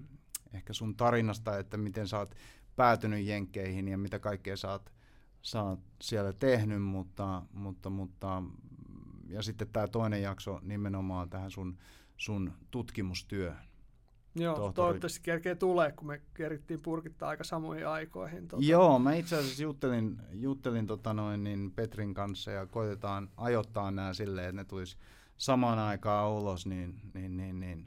[0.53, 2.35] ehkä sun tarinasta, että miten sä oot
[2.77, 4.93] päätynyt jenkkeihin ja mitä kaikkea sä oot,
[5.43, 8.43] sä oot siellä tehnyt, mutta, mutta, mutta
[9.35, 11.79] ja sitten tämä toinen jakso nimenomaan tähän sun,
[12.17, 13.65] sun tutkimustyöhön.
[14.35, 14.75] Joo, tohtori.
[14.75, 18.49] toivottavasti kerkee tulee, kun me kerittiin purkittaa aika samoihin aikoihin.
[18.49, 18.63] Tota.
[18.67, 24.15] Joo, mä itse asiassa juttelin, juttelin tota noin, niin Petrin kanssa ja koitetaan ajoittaa nämä
[24.15, 24.97] silleen, että ne tulisi
[25.39, 27.87] samaan aikaan ulos, niin, niin, niin, niin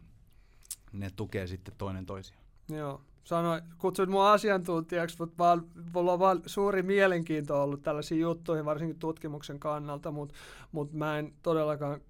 [0.91, 2.43] ne tukee sitten toinen toisiaan.
[2.69, 8.65] Joo, sanoin, kutsuit mua asiantuntijaksi, mutta vaan, mulla on vaan suuri mielenkiinto ollut tällaisiin juttuihin,
[8.65, 10.35] varsinkin tutkimuksen kannalta, mutta,
[10.71, 12.01] mutta mä en todellakaan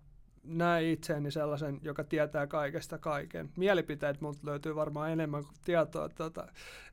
[0.44, 3.50] näe itseäni sellaisen, joka tietää kaikesta kaiken.
[3.56, 6.48] Mielipiteet multa löytyy varmaan enemmän kuin tietoa, tota,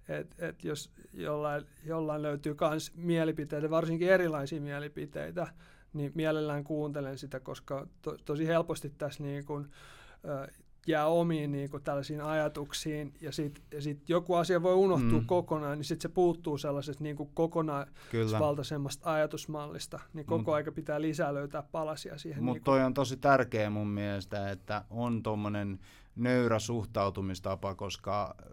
[0.08, 5.46] että et jos jollain, jollain löytyy myös mielipiteitä, varsinkin erilaisia mielipiteitä,
[5.92, 9.70] niin mielellään kuuntelen sitä, koska to, tosi helposti tässä niin kun,
[10.86, 15.26] jää omiin niin kuin, tällaisiin ajatuksiin ja sitten sit joku asia voi unohtua mm.
[15.26, 20.54] kokonaan, niin sitten se puuttuu sellaisesta niin kuin kokonaisvaltaisemmasta ajatusmallista, niin koko mm.
[20.54, 22.44] aika pitää lisää löytää palasia siihen.
[22.44, 25.78] Mutta niin toi on tosi tärkeä mun mielestä, että on tuommoinen
[26.16, 28.46] nöyrä suhtautumistapa, koska äh,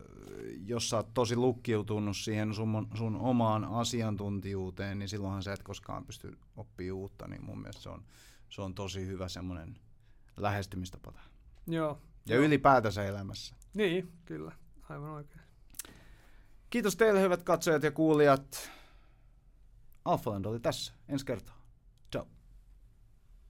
[0.66, 6.06] jos sä oot tosi lukkiutunut siihen sun, sun omaan asiantuntijuuteen, niin silloinhan sä et koskaan
[6.06, 8.04] pysty oppimaan uutta, niin mun mielestä se on,
[8.50, 9.78] se on tosi hyvä semmoinen
[10.38, 11.14] lähestymistapa.
[11.68, 12.46] Joo, ja Joo.
[12.46, 13.56] ylipäätänsä elämässä.
[13.74, 14.52] Niin, kyllä.
[14.90, 15.42] Aivan oikein.
[16.70, 18.72] Kiitos teille hyvät katsojat ja kuulijat.
[20.06, 20.94] Alphaland oli tässä.
[21.08, 21.61] Ensi kertaa.